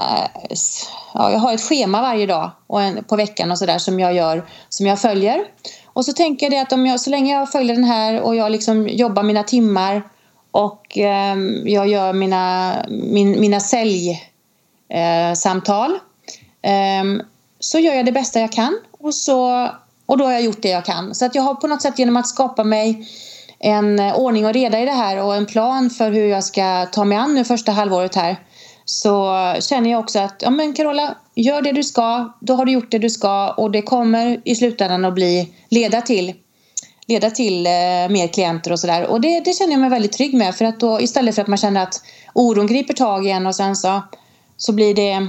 ja, 1.14 1.32
jag 1.32 1.40
har 1.40 1.54
ett 1.54 1.62
schema 1.62 2.02
varje 2.02 2.26
dag 2.26 2.52
och 2.68 2.82
en, 2.82 3.04
på 3.04 3.16
veckan 3.16 3.52
och 3.52 3.58
sådär 3.58 3.78
som 3.78 4.00
jag 4.00 4.14
gör 4.14 4.46
som 4.70 4.86
jag 4.86 5.02
följer. 5.02 5.46
Och 5.86 6.06
så 6.06 6.14
tänker 6.14 6.46
jag 6.46 6.54
det 6.54 6.62
att 6.62 6.74
om 6.74 6.86
jag, 6.86 7.00
så 7.00 7.10
länge 7.10 7.34
jag 7.34 7.52
följer 7.52 7.76
den 7.76 7.84
här 7.84 8.22
och 8.22 8.36
jag 8.36 8.52
liksom 8.52 8.88
jobbar 8.88 9.24
mina 9.24 9.44
timmar 9.44 10.04
och 10.56 10.98
eh, 10.98 11.38
jag 11.66 11.88
gör 11.88 12.14
mina, 12.14 12.76
min, 12.90 13.40
mina 13.40 13.60
säljsamtal 13.60 15.92
eh, 16.62 16.72
ehm, 16.72 17.22
så 17.60 17.80
gör 17.80 17.94
jag 17.94 18.06
det 18.06 18.12
bästa 18.12 18.40
jag 18.40 18.52
kan 18.52 18.80
och, 18.92 19.16
så, 19.16 19.70
och 20.06 20.18
då 20.18 20.26
har 20.26 20.32
jag 20.32 20.42
gjort 20.42 20.62
det 20.62 20.70
jag 20.70 20.86
kan. 20.86 21.16
Så 21.16 21.26
att 21.26 21.36
jag 21.36 21.42
har 21.42 21.56
på 21.56 21.68
något 21.68 21.82
sätt 21.82 22.00
genom 22.00 22.18
att 22.18 22.28
skapa 22.28 22.64
mig 22.64 23.08
en 23.60 24.00
eh, 24.00 24.20
ordning 24.20 24.46
och 24.46 24.54
reda 24.54 24.80
i 24.80 24.86
det 24.86 24.92
här 24.92 25.24
och 25.24 25.36
en 25.36 25.46
plan 25.46 25.90
för 25.90 26.12
hur 26.12 26.28
jag 26.28 26.44
ska 26.44 26.86
ta 26.86 27.04
mig 27.04 27.18
an 27.18 27.36
nu 27.36 27.44
första 27.44 27.72
halvåret 27.72 28.16
här 28.16 28.40
så 28.86 29.36
känner 29.60 29.92
jag 29.92 30.00
också 30.00 30.20
att 30.20 30.36
ja 30.40 30.50
men 30.50 30.74
Carola, 30.74 31.18
gör 31.36 31.62
det 31.62 31.72
du 31.72 31.84
ska, 31.84 32.34
då 32.40 32.56
har 32.56 32.66
du 32.66 32.72
gjort 32.72 32.92
det 32.92 33.00
du 33.00 33.10
ska 33.10 33.50
och 33.50 33.72
det 33.72 33.82
kommer 33.82 34.42
i 34.46 34.56
slutändan 34.56 35.06
att 35.06 35.14
bli, 35.14 35.54
leda 35.70 36.02
till 36.02 36.34
leda 37.08 37.30
till 37.30 37.66
eh, 37.66 37.72
mer 38.10 38.34
klienter 38.34 38.72
och 38.72 38.80
sådär. 38.80 39.08
Och 39.08 39.22
det, 39.22 39.40
det 39.40 39.54
känner 39.54 39.72
jag 39.72 39.80
mig 39.80 39.90
väldigt 39.90 40.12
trygg 40.12 40.34
med 40.34 40.56
för 40.56 40.66
att 40.66 40.80
då 40.80 41.02
istället 41.02 41.36
för 41.36 41.42
att 41.42 41.48
man 41.48 41.58
känner 41.58 41.84
att 41.84 42.02
oron 42.34 42.68
griper 42.68 42.94
tag 42.94 43.26
igen 43.26 43.48
och 43.48 43.56
sen 43.56 43.76
så, 43.76 44.02
så 44.58 44.74
blir 44.74 44.96
det 44.96 45.28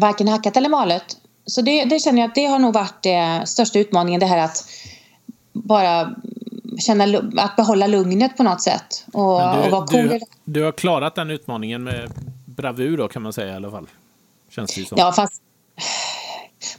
varken 0.00 0.28
hackat 0.28 0.56
eller 0.56 0.68
malet. 0.68 1.16
Så 1.46 1.62
det, 1.62 1.84
det 1.84 1.98
känner 1.98 2.22
jag 2.22 2.28
att 2.28 2.34
det 2.34 2.46
har 2.46 2.58
nog 2.58 2.74
varit 2.74 3.02
det 3.02 3.42
största 3.46 3.78
utmaningen 3.78 4.20
det 4.20 4.26
här 4.26 4.38
att 4.38 4.64
bara 5.52 6.14
känna, 6.78 7.22
att 7.36 7.56
behålla 7.56 7.86
lugnet 7.86 8.36
på 8.36 8.42
något 8.42 8.62
sätt 8.62 9.04
och, 9.12 9.40
du, 9.40 9.60
och 9.60 9.70
vara 9.70 9.86
cool. 9.86 10.08
Du, 10.08 10.20
du 10.44 10.62
har 10.62 10.72
klarat 10.72 11.14
den 11.14 11.30
utmaningen 11.30 11.84
med 11.84 12.10
bravur 12.46 12.96
då 12.96 13.08
kan 13.08 13.22
man 13.22 13.32
säga 13.32 13.52
i 13.52 13.56
alla 13.56 13.70
fall. 13.70 13.86
Känns 14.50 14.74
det 14.74 14.88
som. 14.88 14.98
Ja, 14.98 15.12
fast 15.12 15.42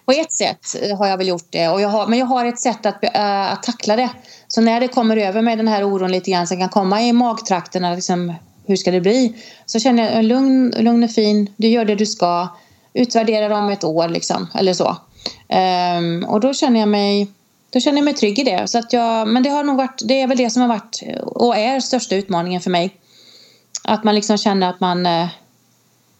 på 0.08 0.14
ett 0.14 0.32
sätt 0.32 0.76
eh, 0.82 0.98
har 0.98 1.08
jag 1.08 1.18
väl 1.18 1.28
gjort 1.28 1.48
det. 1.50 1.68
Och 1.68 1.82
jag 1.82 1.90
har, 1.90 2.08
men 2.08 2.20
jag 2.20 2.26
har 2.26 2.46
ett 2.46 2.60
sätt 2.60 2.86
att, 2.86 3.04
äh, 3.04 3.52
att 3.52 3.64
tackla 3.64 3.96
det. 3.96 4.10
Så 4.48 4.62
när 4.62 4.80
det 4.80 4.88
kommer 4.88 5.18
över 5.18 5.42
mig 5.42 5.56
den 5.56 5.68
här 5.68 5.84
oron 5.84 6.12
lite 6.12 6.32
grann 6.32 6.48
som 6.48 6.58
kan 6.58 6.70
komma 6.70 7.02
i 7.02 7.14
magtrakterna, 7.14 7.96
liksom, 7.96 8.34
hur 8.66 8.76
ska 8.76 8.92
det 8.92 9.02
bli? 9.02 9.34
Så 9.66 9.80
känner 9.80 10.16
jag 10.16 10.26
lugn, 10.26 10.74
lugn 10.78 11.04
och 11.04 11.12
fin, 11.12 11.54
du 11.58 11.68
gör 11.68 11.86
det 11.86 11.96
du 11.96 12.06
ska. 12.06 12.48
Utvärdera 12.94 13.58
om 13.58 13.70
ett 13.70 13.84
år 13.84 14.10
liksom, 14.10 14.48
eller 14.56 14.74
så. 14.74 14.98
Um, 15.98 16.24
och 16.24 16.40
då 16.40 16.54
känner 16.54 16.80
jag 16.80 16.90
mig 16.90 17.28
då 17.70 17.80
känner 17.80 17.98
jag 17.98 18.06
mig 18.06 18.14
trygg 18.14 18.40
i 18.40 18.44
det. 18.44 18.68
Så 18.68 18.78
att 18.78 18.94
jag, 18.94 19.28
men 19.28 19.44
det 19.44 19.50
har 19.50 19.64
nog 19.64 19.78
varit, 19.78 20.02
det 20.06 20.22
är 20.22 20.28
väl 20.28 20.38
det 20.38 20.50
som 20.50 20.62
har 20.62 20.70
varit 20.70 21.04
och 21.24 21.58
är 21.58 21.80
största 21.80 22.16
utmaningen 22.16 22.62
för 22.62 22.70
mig. 22.70 22.96
Att 23.84 24.04
man 24.04 24.16
liksom 24.16 24.38
känner 24.38 24.70
att 24.70 24.80
man 24.80 25.06
eh, 25.06 25.28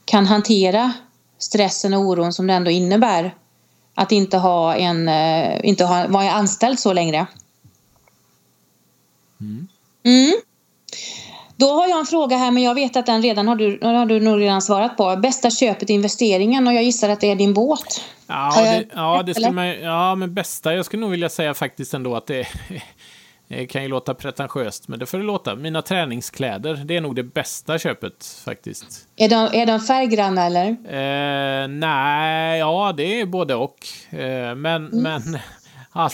kan 0.06 0.26
hantera 0.26 0.94
stressen 1.40 1.94
och 1.94 2.02
oron 2.02 2.34
som 2.34 2.48
det 2.48 2.54
ändå 2.54 2.72
innebär 2.72 3.36
att 3.98 4.12
inte 4.12 4.38
ha 4.38 4.76
en, 4.76 5.08
eh, 5.08 5.60
inte 5.64 5.86
ha, 5.86 6.08
vara 6.08 6.32
anställd 6.32 6.80
så 6.80 6.94
längre. 6.94 7.28
Mm. 9.42 9.68
Mm. 10.04 10.34
Då 11.56 11.70
har 11.72 11.88
jag 11.88 12.00
en 12.00 12.06
fråga 12.06 12.38
här, 12.38 12.52
men 12.52 12.64
jag 12.64 12.76
vet 12.76 12.96
att 12.96 13.06
den 13.06 13.22
redan 13.22 13.48
har 13.48 13.56
du, 13.56 13.80
har 13.82 14.06
du 14.06 14.20
nog 14.20 14.42
redan 14.42 14.62
svarat 14.62 14.98
på. 14.98 15.16
Bästa 15.16 15.50
köpet, 15.50 15.90
investeringen 15.90 16.68
och 16.68 16.74
jag 16.74 16.84
gissar 16.84 17.10
att 17.10 17.22
det 17.22 17.32
är 17.32 17.36
din 17.36 17.54
båt. 17.54 18.02
Ja, 18.28 18.54
det, 18.56 18.86
ja, 18.94 19.24
det 19.26 19.34
skulle 19.34 19.52
man, 19.52 19.68
ja, 19.68 20.16
men 20.16 20.34
bästa, 20.34 20.74
jag 20.74 20.86
skulle 20.86 21.02
nog 21.02 21.12
vilja 21.12 21.30
säga 21.30 21.54
faktiskt 21.54 21.94
ändå 21.94 22.16
att 22.16 22.28
det 22.28 22.48
det 23.48 23.68
kan 23.68 23.84
ju 23.84 23.90
låta 23.90 24.14
pretentiöst, 24.14 24.88
men 24.88 25.00
det 25.00 25.06
får 25.06 25.18
det 25.18 25.24
låta. 25.24 25.56
Mina 25.56 25.82
träningskläder, 25.82 26.76
det 26.76 26.96
är 26.96 27.02
nog 27.02 27.16
det 27.16 27.24
bästa 27.24 27.80
köpet 27.80 28.42
faktiskt. 28.46 29.08
Är 29.16 29.30
de, 29.30 29.36
är 29.62 29.66
de 29.66 29.80
färggranna 29.80 30.46
eller? 30.46 30.68
Eh, 30.70 31.68
nej, 31.68 32.60
ja 32.60 32.94
det 32.98 33.22
är 33.22 33.26
både 33.26 33.56
och. 33.56 33.78
Eh, 34.10 34.56
men 34.56 34.66
mm. 34.66 35.02
men 35.04 35.40
all, 35.92 36.12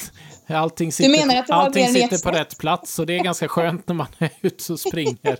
allting 0.47 0.91
sitter, 0.91 1.53
allting 1.53 1.87
sitter 1.87 2.31
på 2.31 2.37
rätt 2.37 2.57
plats 2.57 2.99
och 2.99 3.05
det 3.05 3.17
är 3.17 3.23
ganska 3.23 3.47
skönt 3.47 3.87
när 3.87 3.95
man 3.95 4.07
är 4.17 4.29
ute 4.41 4.73
och 4.73 4.79
springer. 4.79 5.37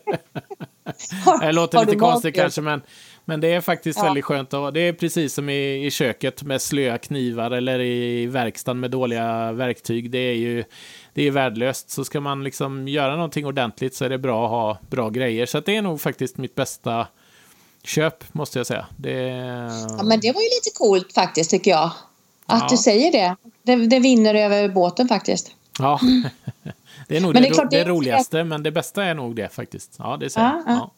det 1.42 1.52
låter 1.52 1.80
lite 1.80 1.96
konstigt 1.96 2.36
kanske, 2.36 2.62
men, 2.62 2.82
men 3.26 3.42
det 3.42 3.48
är 3.48 3.62
faktiskt 3.62 4.00
ja. 4.00 4.06
väldigt 4.06 4.26
skönt. 4.26 4.54
Och 4.54 4.74
det 4.74 4.80
är 4.80 4.94
precis 4.94 5.34
som 5.34 5.50
i, 5.50 5.86
i 5.86 5.92
köket 5.92 6.44
med 6.44 6.62
slöa 6.62 6.98
knivar 6.98 7.52
eller 7.52 7.80
i 7.80 8.26
verkstaden 8.26 8.80
med 8.80 8.92
dåliga 8.92 9.52
verktyg. 9.52 10.12
Det 10.12 10.18
är 10.18 10.36
ju 10.36 10.64
det 11.14 11.28
är 11.28 11.32
värdelöst. 11.32 11.90
Så 11.90 12.06
ska 12.06 12.20
man 12.20 12.44
liksom 12.44 12.88
göra 12.88 13.16
någonting 13.16 13.46
ordentligt 13.46 13.96
så 13.96 14.06
är 14.06 14.10
det 14.10 14.18
bra 14.18 14.46
att 14.46 14.52
ha 14.52 14.78
bra 14.90 15.10
grejer. 15.10 15.46
Så 15.46 15.60
det 15.60 15.76
är 15.76 15.82
nog 15.82 16.02
faktiskt 16.02 16.38
mitt 16.38 16.56
bästa 16.56 17.08
köp, 17.84 18.34
måste 18.34 18.60
jag 18.60 18.68
säga. 18.68 18.86
Det... 18.98 19.12
Ja, 19.98 20.04
men 20.04 20.20
det 20.20 20.32
var 20.32 20.42
ju 20.42 20.48
lite 20.48 20.70
coolt 20.76 21.14
faktiskt, 21.14 21.50
tycker 21.52 21.72
jag. 21.72 21.92
Att 22.46 22.62
ja. 22.62 22.68
du 22.70 22.78
säger 22.78 23.12
det. 23.12 23.36
det. 23.64 23.88
det. 23.88 24.00
vinner 24.00 24.36
över 24.36 24.70
båten 24.70 25.08
faktiskt. 25.08 25.52
Ja, 25.80 26.00
mm. 26.02 26.24
det 27.08 27.18
är 27.18 27.22
nog 27.22 27.34
men 27.34 27.44
det, 27.44 27.50
är 27.50 27.66
det, 27.66 27.78
det 27.78 27.86
roligaste, 27.86 28.44
men 28.44 28.64
det 28.64 28.72
bästa 28.72 29.04
är 29.04 29.14
nog 29.14 29.36
det 29.36 29.54
faktiskt. 29.54 29.96
Ja, 30.00 30.18
det 30.18 30.30
säger 30.30 30.48
ja, 30.48 30.64
ja. 30.68 30.92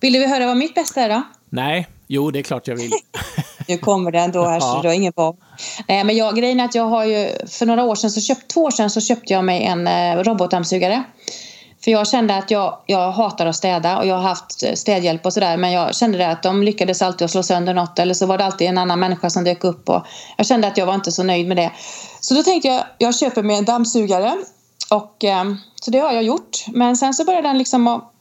Vill 0.00 0.12
du 0.12 0.26
höra 0.26 0.46
vad 0.46 0.56
mitt 0.56 0.74
bästa 0.74 1.00
är 1.00 1.08
då? 1.08 1.22
Nej, 1.48 1.88
jo 2.06 2.30
det 2.30 2.38
är 2.38 2.42
klart 2.42 2.68
jag 2.68 2.76
vill. 2.76 2.90
nu 3.72 3.78
kommer 3.78 4.10
det 4.10 4.18
ändå 4.18 4.44
här 4.44 4.60
så 4.60 4.82
du 4.82 4.88
har 4.88 4.94
ingen 4.94 5.12
val. 5.16 5.36
Eh, 5.88 6.04
men 6.04 6.16
jag, 6.16 6.36
grejen 6.36 6.60
är 6.60 6.64
att 6.64 6.74
jag 6.74 6.86
har 6.86 7.04
ju 7.04 7.30
för 7.46 7.66
några 7.66 7.84
år 7.84 7.94
sedan, 7.94 8.10
så 8.10 8.20
köpt, 8.20 8.50
två 8.50 8.60
år 8.60 8.70
sedan 8.70 8.90
så 8.90 9.00
köpte 9.00 9.32
jag 9.32 9.44
mig 9.44 9.64
en 9.64 9.86
eh, 9.86 10.22
robotdammsugare. 10.22 11.04
För 11.84 11.90
jag 11.90 12.08
kände 12.08 12.36
att 12.36 12.50
jag, 12.50 12.78
jag 12.86 13.12
hatar 13.12 13.46
att 13.46 13.56
städa 13.56 13.98
och 13.98 14.06
jag 14.06 14.14
har 14.14 14.22
haft 14.22 14.78
städhjälp 14.78 15.26
och 15.26 15.32
sådär 15.32 15.56
men 15.56 15.72
jag 15.72 15.94
kände 15.94 16.18
det 16.18 16.28
att 16.28 16.42
de 16.42 16.62
lyckades 16.62 17.02
alltid 17.02 17.24
att 17.24 17.30
slå 17.30 17.42
sönder 17.42 17.74
något 17.74 17.98
eller 17.98 18.14
så 18.14 18.26
var 18.26 18.38
det 18.38 18.44
alltid 18.44 18.68
en 18.68 18.78
annan 18.78 19.00
människa 19.00 19.30
som 19.30 19.44
dök 19.44 19.64
upp 19.64 19.88
och 19.88 20.02
jag 20.36 20.46
kände 20.46 20.68
att 20.68 20.76
jag 20.76 20.86
var 20.86 20.94
inte 20.94 21.12
så 21.12 21.22
nöjd 21.22 21.48
med 21.48 21.56
det. 21.56 21.70
Så 22.20 22.34
då 22.34 22.42
tänkte 22.42 22.68
jag, 22.68 22.84
jag 22.98 23.16
köper 23.16 23.42
mig 23.42 23.58
en 23.58 23.64
dammsugare 23.64 24.32
och 24.90 25.24
eh, 25.24 25.44
så 25.80 25.90
det 25.90 25.98
har 25.98 26.12
jag 26.12 26.22
gjort. 26.22 26.64
Men 26.68 26.96
sen 26.96 27.14
så 27.14 27.24
började 27.24 27.48
den 27.48 27.58
liksom 27.58 27.86
att 27.86 28.11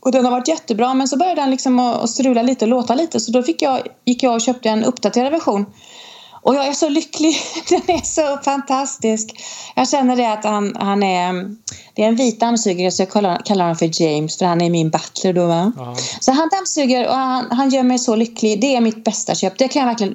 och 0.00 0.12
den 0.12 0.24
har 0.24 0.30
varit 0.32 0.48
jättebra 0.48 0.94
men 0.94 1.08
så 1.08 1.16
började 1.16 1.40
den 1.40 1.50
liksom 1.50 1.78
att 1.78 2.10
strula 2.10 2.42
lite 2.42 2.64
och 2.64 2.68
låta 2.68 2.94
lite 2.94 3.20
så 3.20 3.32
då 3.32 3.42
fick 3.42 3.62
jag, 3.62 3.80
gick 4.04 4.22
jag 4.22 4.34
och 4.34 4.40
köpte 4.40 4.68
en 4.68 4.84
uppdaterad 4.84 5.32
version. 5.32 5.66
Och 6.42 6.54
jag 6.54 6.66
är 6.66 6.72
så 6.72 6.88
lycklig. 6.88 7.36
Den 7.68 7.96
är 7.96 8.04
så 8.04 8.38
fantastisk. 8.44 9.44
Jag 9.74 9.88
känner 9.88 10.16
det 10.16 10.32
att 10.32 10.44
han, 10.44 10.76
han 10.76 11.02
är... 11.02 11.32
Det 11.94 12.02
är 12.02 12.08
en 12.08 12.16
vit 12.16 12.40
dammsugare 12.40 12.90
så 12.90 13.02
jag 13.02 13.10
kallar, 13.10 13.42
kallar 13.44 13.64
honom 13.64 13.76
för 13.76 14.02
James 14.02 14.38
för 14.38 14.44
han 14.44 14.60
är 14.60 14.70
min 14.70 14.90
butler 14.90 15.32
då. 15.32 15.46
Va? 15.46 15.72
Så 16.20 16.32
han 16.32 16.48
dammsuger 16.48 17.08
och 17.08 17.14
han, 17.14 17.46
han 17.50 17.70
gör 17.70 17.82
mig 17.82 17.98
så 17.98 18.16
lycklig. 18.16 18.60
Det 18.60 18.76
är 18.76 18.80
mitt 18.80 19.04
bästa 19.04 19.34
köp. 19.34 19.58
Det 19.58 19.68
kan 19.68 19.80
jag 19.80 19.86
verkligen 19.86 20.14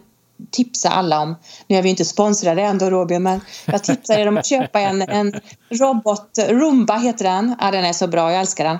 tipsa 0.52 0.90
alla 0.90 1.22
om. 1.22 1.36
Nu 1.68 1.78
är 1.78 1.82
vi 1.82 1.90
inte 1.90 2.06
sponsrade 2.06 2.62
ändå 2.62 2.90
Robin 2.90 3.24
men 3.24 3.42
jag 3.66 3.84
tipsar 3.84 4.18
er 4.18 4.28
om 4.28 4.38
att 4.38 4.46
köpa 4.46 4.80
en, 4.80 5.02
en 5.02 5.34
robot. 5.70 6.30
Roomba 6.50 6.98
heter 6.98 7.26
den. 7.26 7.56
Ja, 7.62 7.72
den 7.72 7.86
är 7.86 7.94
så 7.94 8.08
bra. 8.08 8.32
Jag 8.32 8.40
älskar 8.40 8.64
den. 8.64 8.78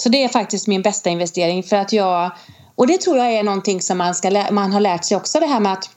Så 0.00 0.08
det 0.08 0.24
är 0.24 0.28
faktiskt 0.28 0.66
min 0.66 0.82
bästa 0.82 1.10
investering 1.10 1.62
för 1.62 1.76
att 1.76 1.92
jag 1.92 2.30
och 2.74 2.86
det 2.86 3.00
tror 3.00 3.16
jag 3.16 3.32
är 3.32 3.42
någonting 3.42 3.82
som 3.82 3.98
man, 3.98 4.14
ska, 4.14 4.44
man 4.50 4.72
har 4.72 4.80
lärt 4.80 5.04
sig 5.04 5.16
också 5.16 5.40
det 5.40 5.46
här 5.46 5.60
med 5.60 5.72
att 5.72 5.90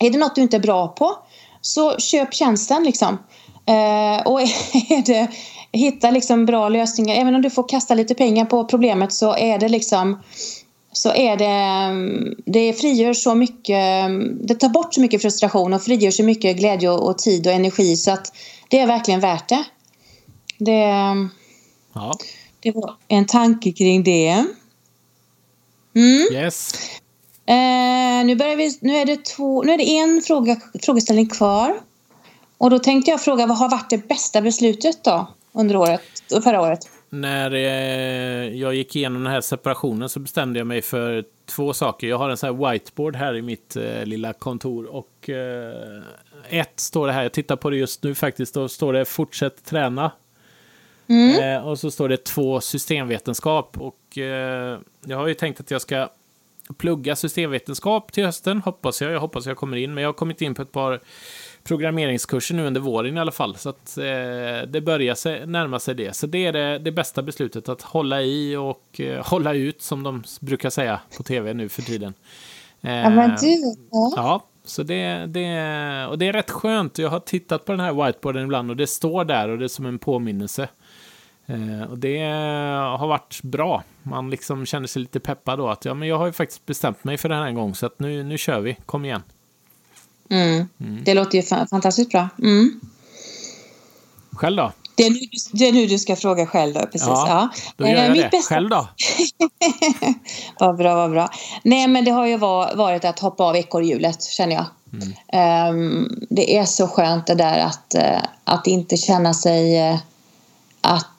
är 0.00 0.10
det 0.10 0.18
något 0.18 0.34
du 0.34 0.40
inte 0.40 0.56
är 0.56 0.60
bra 0.60 0.88
på 0.88 1.18
så 1.60 1.96
köp 1.98 2.34
tjänsten 2.34 2.84
liksom. 2.84 3.18
Eh, 3.66 4.26
och 4.26 4.40
är 4.90 5.06
det, 5.06 5.28
hitta 5.72 6.10
liksom 6.10 6.46
bra 6.46 6.68
lösningar. 6.68 7.14
Även 7.16 7.34
om 7.34 7.42
du 7.42 7.50
får 7.50 7.68
kasta 7.68 7.94
lite 7.94 8.14
pengar 8.14 8.44
på 8.44 8.64
problemet 8.64 9.12
så 9.12 9.36
är 9.36 9.58
det 9.58 9.68
liksom 9.68 10.22
så 10.92 11.14
är 11.14 11.36
det, 11.36 12.42
det 12.52 12.72
frigör 12.72 13.14
så 13.14 13.34
mycket, 13.34 14.08
det 14.48 14.54
tar 14.54 14.68
bort 14.68 14.94
så 14.94 15.00
mycket 15.00 15.22
frustration 15.22 15.74
och 15.74 15.82
frigör 15.82 16.10
så 16.10 16.22
mycket 16.22 16.56
glädje 16.56 16.90
och, 16.90 17.08
och 17.08 17.18
tid 17.18 17.46
och 17.46 17.52
energi 17.52 17.96
så 17.96 18.10
att 18.10 18.32
det 18.68 18.78
är 18.78 18.86
verkligen 18.86 19.20
värt 19.20 19.48
det. 19.48 19.64
Det, 20.58 20.82
ja 21.94 22.14
det 22.60 22.72
var 22.72 22.96
en 23.08 23.26
tanke 23.26 23.72
kring 23.72 24.02
det. 24.02 24.46
Mm. 25.94 26.32
Yes. 26.32 26.72
Eh, 27.46 28.24
nu, 28.24 28.36
börjar 28.36 28.56
vi, 28.56 28.78
nu, 28.80 28.96
är 28.96 29.04
det 29.04 29.24
två, 29.24 29.62
nu 29.62 29.72
är 29.72 29.78
det 29.78 29.98
en 29.98 30.22
fråga, 30.26 30.56
frågeställning 30.82 31.28
kvar. 31.28 31.80
Och 32.58 32.70
då 32.70 32.78
tänkte 32.78 33.10
jag 33.10 33.20
fråga, 33.20 33.46
vad 33.46 33.58
har 33.58 33.70
varit 33.70 33.90
det 33.90 34.08
bästa 34.08 34.40
beslutet 34.40 35.04
då 35.04 35.28
under 35.52 35.76
året, 35.76 36.00
förra 36.44 36.60
året? 36.60 36.80
När 37.08 37.54
eh, 37.54 38.58
jag 38.58 38.74
gick 38.74 38.96
igenom 38.96 39.24
den 39.24 39.32
här 39.32 39.40
separationen 39.40 40.08
så 40.08 40.20
bestämde 40.20 40.60
jag 40.60 40.66
mig 40.66 40.82
för 40.82 41.24
två 41.46 41.72
saker. 41.72 42.06
Jag 42.06 42.18
har 42.18 42.30
en 42.30 42.36
sån 42.36 42.46
här 42.46 42.72
whiteboard 42.72 43.16
här 43.16 43.36
i 43.36 43.42
mitt 43.42 43.76
eh, 43.76 44.04
lilla 44.04 44.32
kontor 44.32 44.86
och 44.86 45.30
eh, 45.30 46.02
ett 46.48 46.80
står 46.80 47.06
det 47.06 47.12
här, 47.12 47.22
jag 47.22 47.32
tittar 47.32 47.56
på 47.56 47.70
det 47.70 47.76
just 47.76 48.02
nu 48.02 48.14
faktiskt, 48.14 48.54
då 48.54 48.68
står 48.68 48.92
det 48.92 49.04
fortsätt 49.04 49.64
träna. 49.64 50.12
Mm. 51.10 51.56
Eh, 51.56 51.68
och 51.68 51.78
så 51.78 51.90
står 51.90 52.08
det 52.08 52.24
två 52.24 52.60
systemvetenskap 52.60 53.76
och 53.78 54.18
eh, 54.18 54.78
jag 55.04 55.16
har 55.16 55.26
ju 55.26 55.34
tänkt 55.34 55.60
att 55.60 55.70
jag 55.70 55.80
ska 55.80 56.08
plugga 56.78 57.16
systemvetenskap 57.16 58.12
till 58.12 58.24
hösten, 58.24 58.60
hoppas 58.60 59.02
jag. 59.02 59.12
Jag 59.12 59.20
hoppas 59.20 59.46
jag 59.46 59.56
kommer 59.56 59.76
in, 59.76 59.94
men 59.94 60.02
jag 60.02 60.08
har 60.08 60.14
kommit 60.14 60.42
in 60.42 60.54
på 60.54 60.62
ett 60.62 60.72
par 60.72 61.00
programmeringskurser 61.64 62.54
nu 62.54 62.66
under 62.66 62.80
våren 62.80 63.16
i 63.16 63.20
alla 63.20 63.32
fall. 63.32 63.56
Så 63.56 63.68
att 63.68 63.98
eh, 63.98 64.04
det 64.68 64.82
börjar 64.84 65.14
sig, 65.14 65.46
närma 65.46 65.78
sig 65.78 65.94
det. 65.94 66.16
Så 66.16 66.26
det 66.26 66.46
är 66.46 66.52
det, 66.52 66.78
det 66.78 66.92
bästa 66.92 67.22
beslutet, 67.22 67.68
att 67.68 67.82
hålla 67.82 68.22
i 68.22 68.56
och 68.56 69.00
eh, 69.00 69.26
hålla 69.26 69.54
ut, 69.54 69.82
som 69.82 70.02
de 70.02 70.22
brukar 70.40 70.70
säga 70.70 71.00
på 71.16 71.22
tv 71.22 71.54
nu 71.54 71.68
för 71.68 71.82
tiden. 71.82 72.14
Eh, 72.80 72.94
ja, 72.94 73.10
men 73.10 73.30
du. 73.40 73.76
Ja. 73.90 74.12
ja. 74.16 74.46
Så 74.64 74.82
det, 74.82 75.26
det, 75.26 76.06
och 76.06 76.18
det 76.18 76.28
är 76.28 76.32
rätt 76.32 76.50
skönt. 76.50 76.98
Jag 76.98 77.08
har 77.08 77.20
tittat 77.20 77.64
på 77.64 77.72
den 77.72 77.80
här 77.80 78.06
whiteboarden 78.06 78.44
ibland 78.44 78.70
och 78.70 78.76
det 78.76 78.86
står 78.86 79.24
där 79.24 79.48
och 79.48 79.58
det 79.58 79.64
är 79.64 79.68
som 79.68 79.86
en 79.86 79.98
påminnelse. 79.98 80.68
Eh, 81.50 81.90
och 81.90 81.98
det 81.98 82.18
har 82.98 83.06
varit 83.06 83.42
bra. 83.42 83.82
Man 84.02 84.30
liksom 84.30 84.66
känner 84.66 84.86
sig 84.86 85.02
lite 85.02 85.20
peppad 85.20 85.58
då 85.58 85.68
att 85.68 85.84
ja, 85.84 85.94
men 85.94 86.08
jag 86.08 86.18
har 86.18 86.26
ju 86.26 86.32
faktiskt 86.32 86.66
bestämt 86.66 87.04
mig 87.04 87.18
för 87.18 87.28
den 87.28 87.42
här 87.42 87.52
gången 87.52 87.74
så 87.74 87.86
att 87.86 88.00
nu, 88.00 88.22
nu 88.22 88.38
kör 88.38 88.60
vi. 88.60 88.76
Kom 88.86 89.04
igen. 89.04 89.22
Mm. 90.30 90.68
Mm. 90.80 91.04
Det 91.04 91.14
låter 91.14 91.38
ju 91.38 91.42
fantastiskt 91.42 92.10
bra. 92.10 92.28
Mm. 92.38 92.80
Själv 94.32 94.56
då? 94.56 94.72
Det 94.94 95.06
är, 95.06 95.10
nu, 95.10 95.20
det 95.52 95.68
är 95.68 95.72
nu 95.72 95.86
du 95.86 95.98
ska 95.98 96.16
fråga 96.16 96.46
själv 96.46 96.74
då, 96.74 96.80
precis. 96.80 97.08
Ja, 97.08 97.48
då 97.76 97.86
gör 97.86 98.02
jag 98.02 98.12
Mitt 98.12 98.22
det. 98.22 98.28
Bästa... 98.30 98.54
Själv 98.54 98.68
då? 98.68 98.88
vad 100.58 100.76
bra, 100.76 100.94
vad 100.94 101.10
bra. 101.10 101.28
Nej, 101.62 101.88
men 101.88 102.04
det 102.04 102.10
har 102.10 102.26
ju 102.26 102.36
varit 102.36 103.04
att 103.04 103.18
hoppa 103.18 103.44
av 103.44 103.56
ekorrhjulet, 103.56 104.22
känner 104.22 104.54
jag. 104.54 104.66
Mm. 104.92 105.76
Um, 105.76 106.26
det 106.30 106.56
är 106.56 106.64
så 106.64 106.88
skönt 106.88 107.26
det 107.26 107.34
där 107.34 107.58
att, 107.58 107.94
uh, 107.98 108.22
att 108.44 108.66
inte 108.66 108.96
känna 108.96 109.34
sig... 109.34 109.90
Uh, 109.90 109.98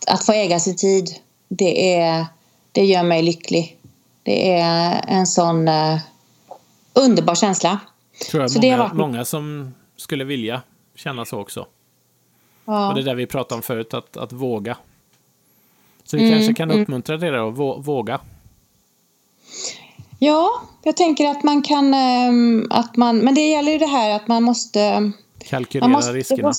att, 0.01 0.13
att 0.13 0.25
få 0.25 0.31
äga 0.31 0.59
sin 0.59 0.75
tid, 0.75 1.15
det, 1.47 1.95
är, 1.95 2.25
det 2.71 2.85
gör 2.85 3.03
mig 3.03 3.21
lycklig. 3.21 3.77
Det 4.23 4.51
är 4.59 5.05
en 5.07 5.27
sån 5.27 5.67
uh, 5.67 5.99
underbar 6.93 7.35
känsla. 7.35 7.79
Tror 8.31 8.43
jag 8.43 8.51
så 8.51 8.59
många, 8.59 8.71
det 8.71 8.77
varit... 8.77 8.93
många 8.93 9.25
som 9.25 9.73
skulle 9.97 10.23
vilja 10.23 10.61
känna 10.95 11.25
så 11.25 11.39
också. 11.39 11.65
Ja. 12.65 12.89
Och 12.89 12.95
det 12.95 13.01
där 13.01 13.15
vi 13.15 13.27
pratade 13.27 13.55
om 13.55 13.61
förut, 13.61 13.93
att, 13.93 14.17
att 14.17 14.31
våga. 14.31 14.77
Så 16.03 16.17
vi 16.17 16.23
mm, 16.23 16.37
kanske 16.37 16.53
kan 16.53 16.71
mm. 16.71 16.81
uppmuntra 16.81 17.17
det 17.17 17.47
att 17.47 17.57
våga. 17.87 18.19
Ja, 20.19 20.61
jag 20.83 20.97
tänker 20.97 21.27
att 21.27 21.43
man 21.43 21.61
kan... 21.61 21.93
Ehm, 21.93 22.67
att 22.69 22.97
man, 22.97 23.17
men 23.17 23.35
det 23.35 23.49
gäller 23.49 23.71
ju 23.71 23.77
det 23.77 23.85
här 23.85 24.15
att 24.15 24.27
man 24.27 24.43
måste... 24.43 25.11
Kalkylera 25.39 25.87
man 25.87 25.91
måste, 25.91 26.13
riskerna. 26.13 26.53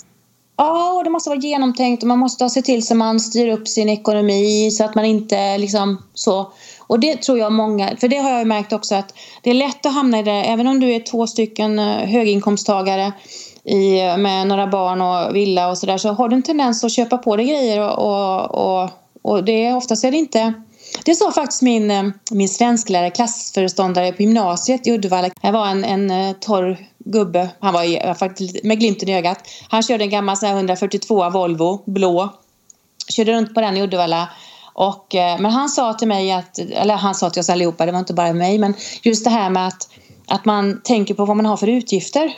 Ja, 0.57 0.92
och 0.92 1.05
det 1.05 1.11
måste 1.11 1.30
vara 1.30 1.40
genomtänkt 1.40 2.03
och 2.03 2.09
man 2.09 2.18
måste 2.18 2.50
se 2.50 2.62
till 2.62 2.86
så 2.86 2.94
man 2.94 3.20
styr 3.20 3.48
upp 3.48 3.68
sin 3.68 3.88
ekonomi 3.88 4.70
så 4.70 4.84
att 4.84 4.94
man 4.94 5.05
inte 5.05 5.59
liksom 5.59 6.03
så... 6.14 6.53
Och 6.78 7.00
det 7.00 7.22
tror 7.22 7.38
jag 7.38 7.53
många, 7.53 7.96
för 7.96 8.09
det 8.09 8.16
har 8.16 8.30
jag 8.30 8.46
märkt 8.46 8.72
också 8.72 8.94
att 8.94 9.14
det 9.42 9.50
är 9.50 9.55
lätt 9.55 9.86
att 9.86 9.94
hamna 9.94 10.18
i 10.18 10.22
det, 10.22 10.32
även 10.32 10.66
om 10.66 10.80
du 10.80 10.90
är 10.90 11.00
två 11.00 11.26
stycken 11.26 11.78
eh, 11.78 11.84
höginkomsttagare 11.84 13.12
i, 13.64 14.16
med 14.18 14.46
några 14.46 14.66
barn 14.66 15.00
och 15.00 15.36
villa 15.36 15.70
och 15.70 15.78
sådär 15.78 15.98
så 15.98 16.12
har 16.12 16.28
du 16.28 16.36
en 16.36 16.42
tendens 16.42 16.84
att 16.84 16.92
köpa 16.92 17.18
på 17.18 17.36
dig 17.36 17.46
grejer 17.46 17.80
och, 17.80 17.98
och, 17.98 18.82
och, 18.82 18.90
och 19.22 19.44
det 19.44 19.72
oftast 19.72 20.05
är 20.05 20.11
det 20.11 20.16
inte 20.16 20.53
det 21.05 21.14
sa 21.14 21.32
faktiskt 21.32 21.62
min, 21.62 21.90
eh, 21.90 22.05
min 22.30 22.49
svensklärare, 22.49 23.11
klassföreståndare 23.11 24.12
på 24.12 24.22
gymnasiet 24.22 24.86
i 24.86 24.90
Uddevalla. 24.90 25.30
Det 25.43 25.51
var 25.51 25.66
en, 25.66 25.84
en 25.84 26.11
eh, 26.11 26.32
torr 26.32 26.78
gubbe, 26.99 27.49
han 27.61 27.74
var 27.74 28.14
faktiskt 28.14 28.64
med 28.64 28.80
glimten 28.80 29.09
i 29.09 29.16
ögat. 29.16 29.38
Han 29.68 29.82
körde 29.82 30.05
en 30.05 30.11
gammal 30.11 30.36
142 30.43 31.30
Volvo, 31.30 31.82
blå. 31.86 32.28
Körde 33.09 33.32
runt 33.32 33.55
på 33.55 33.61
den 33.61 33.76
i 33.76 33.82
Uddevalla. 33.82 34.28
Och, 34.74 35.14
eh, 35.14 35.40
men 35.40 35.51
han 35.51 35.68
sa 35.68 35.95
till 35.95 36.09
mig 36.09 36.32
att, 36.32 36.59
eller 36.59 36.95
han 36.95 37.14
sa 37.14 37.30
till 37.30 37.40
oss 37.40 37.51
allihopa, 37.51 37.86
det 37.86 37.93
var 37.93 37.99
inte 37.99 38.14
bara 38.14 38.32
mig, 38.32 38.59
men 38.59 38.74
just 39.03 39.24
det 39.24 39.30
här 39.30 39.51
med 39.51 39.66
att, 39.66 39.88
att 40.26 40.45
man 40.45 40.80
tänker 40.82 41.14
på 41.14 41.24
vad 41.24 41.36
man 41.36 41.47
har 41.47 41.57
för 41.57 41.66
utgifter. 41.66 42.32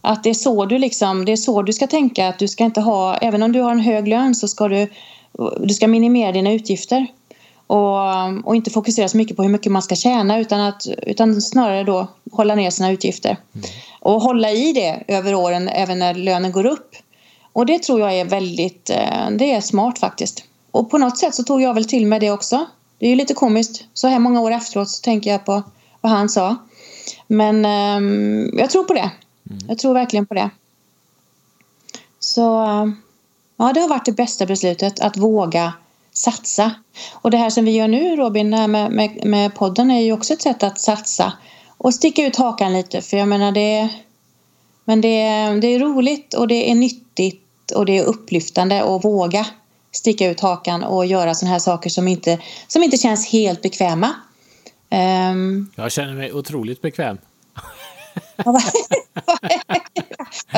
Att 0.00 0.24
det 0.24 0.30
är 0.30 0.34
så 0.34 0.66
du 0.66 0.78
liksom, 0.78 1.24
det 1.24 1.32
är 1.32 1.36
så 1.36 1.62
du 1.62 1.72
ska 1.72 1.86
tänka, 1.86 2.28
att 2.28 2.38
du 2.38 2.48
ska 2.48 2.64
inte 2.64 2.80
ha, 2.80 3.16
även 3.16 3.42
om 3.42 3.52
du 3.52 3.60
har 3.60 3.70
en 3.70 3.80
hög 3.80 4.08
lön 4.08 4.34
så 4.34 4.48
ska 4.48 4.68
du, 4.68 4.90
du 5.60 5.74
ska 5.74 5.88
minimera 5.88 6.32
dina 6.32 6.52
utgifter. 6.52 7.06
Och, 7.68 8.46
och 8.46 8.56
inte 8.56 8.70
fokusera 8.70 9.08
så 9.08 9.16
mycket 9.16 9.36
på 9.36 9.42
hur 9.42 9.50
mycket 9.50 9.72
man 9.72 9.82
ska 9.82 9.94
tjäna 9.94 10.38
utan, 10.38 10.60
att, 10.60 10.86
utan 11.06 11.40
snarare 11.40 11.84
då 11.84 12.06
hålla 12.32 12.54
ner 12.54 12.70
sina 12.70 12.90
utgifter. 12.90 13.36
Mm. 13.54 13.66
Och 14.00 14.22
hålla 14.22 14.50
i 14.50 14.72
det 14.72 15.04
över 15.08 15.34
åren 15.34 15.68
även 15.68 15.98
när 15.98 16.14
lönen 16.14 16.52
går 16.52 16.66
upp. 16.66 16.96
Och 17.52 17.66
det 17.66 17.82
tror 17.82 18.00
jag 18.00 18.14
är 18.14 18.24
väldigt, 18.24 18.90
eh, 18.90 19.30
det 19.30 19.52
är 19.52 19.60
smart 19.60 19.98
faktiskt. 19.98 20.44
Och 20.70 20.90
på 20.90 20.98
något 20.98 21.18
sätt 21.18 21.34
så 21.34 21.42
tog 21.42 21.62
jag 21.62 21.74
väl 21.74 21.84
till 21.84 22.06
mig 22.06 22.20
det 22.20 22.30
också. 22.30 22.66
Det 22.98 23.06
är 23.06 23.10
ju 23.10 23.16
lite 23.16 23.34
komiskt. 23.34 23.84
Så 23.94 24.08
här 24.08 24.18
många 24.18 24.40
år 24.40 24.50
efteråt 24.50 24.88
så 24.88 25.02
tänker 25.02 25.30
jag 25.30 25.44
på 25.44 25.62
vad 26.00 26.12
han 26.12 26.28
sa. 26.28 26.56
Men 27.26 27.64
um, 27.64 28.58
jag 28.58 28.70
tror 28.70 28.84
på 28.84 28.94
det. 28.94 29.10
Mm. 29.50 29.62
Jag 29.68 29.78
tror 29.78 29.94
verkligen 29.94 30.26
på 30.26 30.34
det. 30.34 30.50
Så 32.20 32.40
ja, 33.56 33.72
det 33.72 33.80
har 33.80 33.88
varit 33.88 34.04
det 34.04 34.12
bästa 34.12 34.46
beslutet 34.46 35.00
att 35.00 35.16
våga 35.16 35.72
satsa. 36.18 36.74
Och 37.12 37.30
det 37.30 37.36
här 37.36 37.50
som 37.50 37.64
vi 37.64 37.70
gör 37.70 37.88
nu 37.88 38.16
Robin 38.16 38.50
med, 38.50 38.70
med, 38.70 39.24
med 39.24 39.54
podden 39.54 39.90
är 39.90 40.00
ju 40.00 40.12
också 40.12 40.32
ett 40.32 40.42
sätt 40.42 40.62
att 40.62 40.80
satsa 40.80 41.32
och 41.78 41.94
sticka 41.94 42.26
ut 42.26 42.36
hakan 42.36 42.72
lite 42.72 43.02
för 43.02 43.16
jag 43.16 43.28
menar 43.28 43.52
det 43.52 43.88
men 44.84 45.00
det, 45.00 45.18
det 45.60 45.66
är 45.66 45.78
roligt 45.78 46.34
och 46.34 46.48
det 46.48 46.70
är 46.70 46.74
nyttigt 46.74 47.70
och 47.74 47.86
det 47.86 47.98
är 47.98 48.04
upplyftande 48.04 48.82
att 48.82 49.04
våga 49.04 49.46
sticka 49.92 50.30
ut 50.30 50.40
hakan 50.40 50.84
och 50.84 51.06
göra 51.06 51.34
sådana 51.34 51.52
här 51.52 51.58
saker 51.58 51.90
som 51.90 52.08
inte, 52.08 52.38
som 52.68 52.82
inte 52.82 52.96
känns 52.96 53.32
helt 53.32 53.62
bekväma. 53.62 54.14
Um... 55.30 55.70
Jag 55.76 55.92
känner 55.92 56.14
mig 56.14 56.32
otroligt 56.32 56.82
bekväm. 56.82 57.18
ja, 58.36 58.60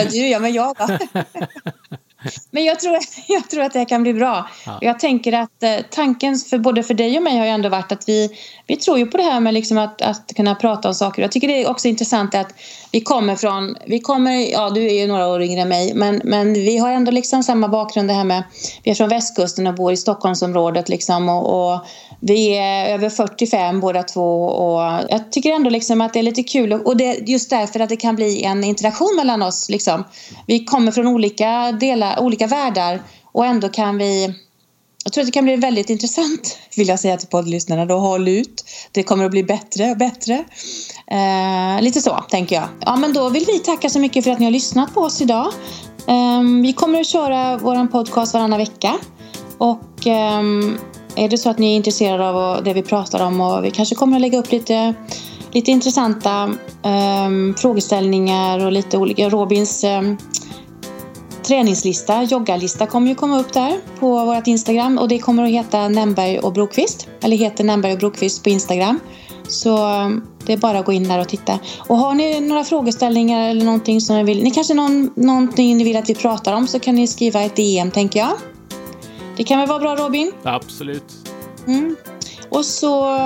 du 0.10 0.28
ja, 0.28 0.38
men 0.38 0.52
jag 0.52 0.76
då? 0.76 0.98
Men 2.50 2.64
jag 2.64 2.80
tror, 2.80 2.98
jag 3.28 3.50
tror 3.50 3.62
att 3.62 3.72
det 3.72 3.84
kan 3.84 4.02
bli 4.02 4.14
bra. 4.14 4.48
Ja. 4.66 4.78
Jag 4.80 4.98
tänker 4.98 5.32
att 5.32 5.62
eh, 5.62 5.76
tanken 5.90 6.36
för 6.36 6.58
både 6.58 6.82
för 6.82 6.94
dig 6.94 7.16
och 7.16 7.22
mig 7.22 7.38
har 7.38 7.44
ju 7.44 7.50
ändå 7.50 7.68
varit 7.68 7.92
att 7.92 8.08
vi, 8.08 8.30
vi 8.66 8.76
tror 8.76 8.98
ju 8.98 9.06
på 9.06 9.16
det 9.16 9.22
här 9.22 9.40
med 9.40 9.54
liksom 9.54 9.78
att, 9.78 10.02
att 10.02 10.32
kunna 10.36 10.54
prata 10.54 10.88
om 10.88 10.94
saker. 10.94 11.22
Jag 11.22 11.32
tycker 11.32 11.48
det 11.48 11.62
är 11.62 11.70
också 11.70 11.88
intressant 11.88 12.34
att 12.34 12.54
vi 12.92 13.00
kommer 13.00 13.36
från, 13.36 13.76
vi 13.86 14.00
kommer, 14.00 14.52
ja 14.52 14.70
du 14.70 14.86
är 14.86 15.00
ju 15.00 15.06
några 15.06 15.28
år 15.28 15.42
yngre 15.42 15.62
än 15.62 15.68
mig, 15.68 15.94
men, 15.94 16.20
men 16.24 16.52
vi 16.52 16.78
har 16.78 16.92
ändå 16.92 17.10
liksom 17.10 17.42
samma 17.42 17.68
bakgrund 17.68 18.08
det 18.08 18.14
här 18.14 18.24
med, 18.24 18.42
vi 18.82 18.90
är 18.90 18.94
från 18.94 19.08
västkusten 19.08 19.66
och 19.66 19.74
bor 19.74 19.92
i 19.92 19.96
Stockholmsområdet 19.96 20.88
liksom 20.88 21.28
och, 21.28 21.72
och 21.72 21.80
vi 22.20 22.56
är 22.56 22.94
över 22.94 23.10
45 23.10 23.80
båda 23.80 24.02
två 24.02 24.44
och 24.44 24.80
jag 25.08 25.32
tycker 25.32 25.52
ändå 25.52 25.70
liksom 25.70 26.00
att 26.00 26.12
det 26.12 26.18
är 26.18 26.22
lite 26.22 26.42
kul 26.42 26.72
och 26.72 26.96
det 26.96 27.06
är 27.06 27.28
just 27.28 27.50
därför 27.50 27.80
att 27.80 27.88
det 27.88 27.96
kan 27.96 28.16
bli 28.16 28.42
en 28.42 28.64
interaktion 28.64 29.16
mellan 29.16 29.42
oss 29.42 29.70
liksom. 29.70 30.04
Vi 30.46 30.64
kommer 30.64 30.92
från 30.92 31.06
olika 31.06 31.72
delar, 31.72 32.20
olika 32.20 32.46
världar 32.46 33.02
och 33.32 33.46
ändå 33.46 33.68
kan 33.68 33.98
vi 33.98 34.34
jag 35.04 35.12
tror 35.12 35.22
att 35.22 35.28
det 35.28 35.32
kan 35.32 35.44
bli 35.44 35.56
väldigt 35.56 35.90
intressant, 35.90 36.58
vill 36.76 36.88
jag 36.88 37.00
säga 37.00 37.16
till 37.16 37.28
poddlyssnarna. 37.28 37.86
Då 37.86 37.98
håll 37.98 38.28
ut. 38.28 38.64
Det 38.92 39.02
kommer 39.02 39.24
att 39.24 39.30
bli 39.30 39.44
bättre 39.44 39.90
och 39.90 39.96
bättre. 39.96 40.44
Eh, 41.10 41.82
lite 41.82 42.00
så, 42.00 42.24
tänker 42.28 42.56
jag. 42.56 42.68
Ja, 42.80 42.96
men 42.96 43.12
då 43.12 43.28
vill 43.28 43.44
vi 43.46 43.58
tacka 43.58 43.88
så 43.88 43.98
mycket 43.98 44.24
för 44.24 44.30
att 44.30 44.38
ni 44.38 44.44
har 44.44 44.52
lyssnat 44.52 44.94
på 44.94 45.00
oss 45.00 45.20
idag. 45.20 45.46
Eh, 46.06 46.42
vi 46.62 46.72
kommer 46.72 47.00
att 47.00 47.06
köra 47.06 47.56
vår 47.56 47.86
podcast 47.86 48.34
varannan 48.34 48.58
vecka. 48.58 48.98
Och 49.58 50.06
eh, 50.06 50.42
är 51.16 51.28
det 51.28 51.38
så 51.38 51.50
att 51.50 51.58
ni 51.58 51.72
är 51.72 51.76
intresserade 51.76 52.28
av 52.28 52.64
det 52.64 52.72
vi 52.72 52.82
pratar 52.82 53.26
om 53.26 53.40
och 53.40 53.64
vi 53.64 53.70
kanske 53.70 53.94
kommer 53.94 54.16
att 54.16 54.20
lägga 54.20 54.38
upp 54.38 54.52
lite, 54.52 54.94
lite 55.52 55.70
intressanta 55.70 56.54
ehm, 56.82 57.54
frågeställningar 57.58 58.66
och 58.66 58.72
lite 58.72 58.98
olika. 58.98 59.28
Robins 59.28 59.84
ehm, 59.84 60.16
träningslista, 61.42 62.22
joggarlista 62.22 62.86
kommer 62.86 63.08
ju 63.08 63.14
komma 63.14 63.40
upp 63.40 63.52
där 63.52 63.80
på 63.98 64.24
vårt 64.24 64.46
Instagram 64.46 64.98
och 64.98 65.08
det 65.08 65.18
kommer 65.18 65.42
att 65.42 65.50
heta 65.50 65.88
Nämberg 65.88 66.38
och 66.38 66.52
Brokvist. 66.52 67.08
Eller 67.22 67.36
heter 67.36 67.64
Nämberg 67.64 67.92
och 67.92 67.98
Brokvist 67.98 68.42
på 68.42 68.50
Instagram. 68.50 69.00
Så 69.50 69.76
det 70.46 70.52
är 70.52 70.56
bara 70.56 70.78
att 70.78 70.86
gå 70.86 70.92
in 70.92 71.08
där 71.08 71.20
och 71.20 71.28
titta. 71.28 71.58
Och 71.78 71.96
har 71.96 72.14
ni 72.14 72.40
några 72.40 72.64
frågeställningar 72.64 73.50
eller 73.50 73.64
någonting 73.64 74.00
som 74.00 74.16
ni 74.16 74.24
vill, 74.24 74.42
ni 74.42 74.50
kanske 74.50 74.74
någon, 74.74 75.10
någonting 75.14 75.76
ni 75.76 75.84
vill 75.84 75.96
att 75.96 76.10
vi 76.10 76.14
pratar 76.14 76.52
om 76.52 76.66
så 76.66 76.80
kan 76.80 76.94
ni 76.94 77.06
skriva 77.06 77.42
ett 77.42 77.56
DM 77.56 77.90
tänker 77.90 78.20
jag. 78.20 78.32
Det 79.36 79.44
kan 79.44 79.58
väl 79.58 79.68
vara 79.68 79.78
bra 79.78 79.96
Robin? 79.96 80.32
Absolut. 80.42 81.14
Mm. 81.66 81.96
Och, 82.48 82.64
så, 82.64 83.18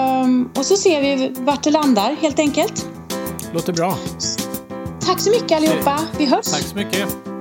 och 0.58 0.66
så 0.66 0.76
ser 0.76 1.00
vi 1.00 1.34
vart 1.38 1.62
det 1.62 1.70
landar 1.70 2.16
helt 2.20 2.38
enkelt. 2.38 2.86
Låter 3.52 3.72
bra. 3.72 3.98
Tack 5.00 5.20
så 5.20 5.30
mycket 5.30 5.52
allihopa. 5.52 6.00
Vi 6.18 6.26
hörs. 6.26 6.46
Tack 6.46 6.62
så 6.62 6.76
mycket. 6.76 7.33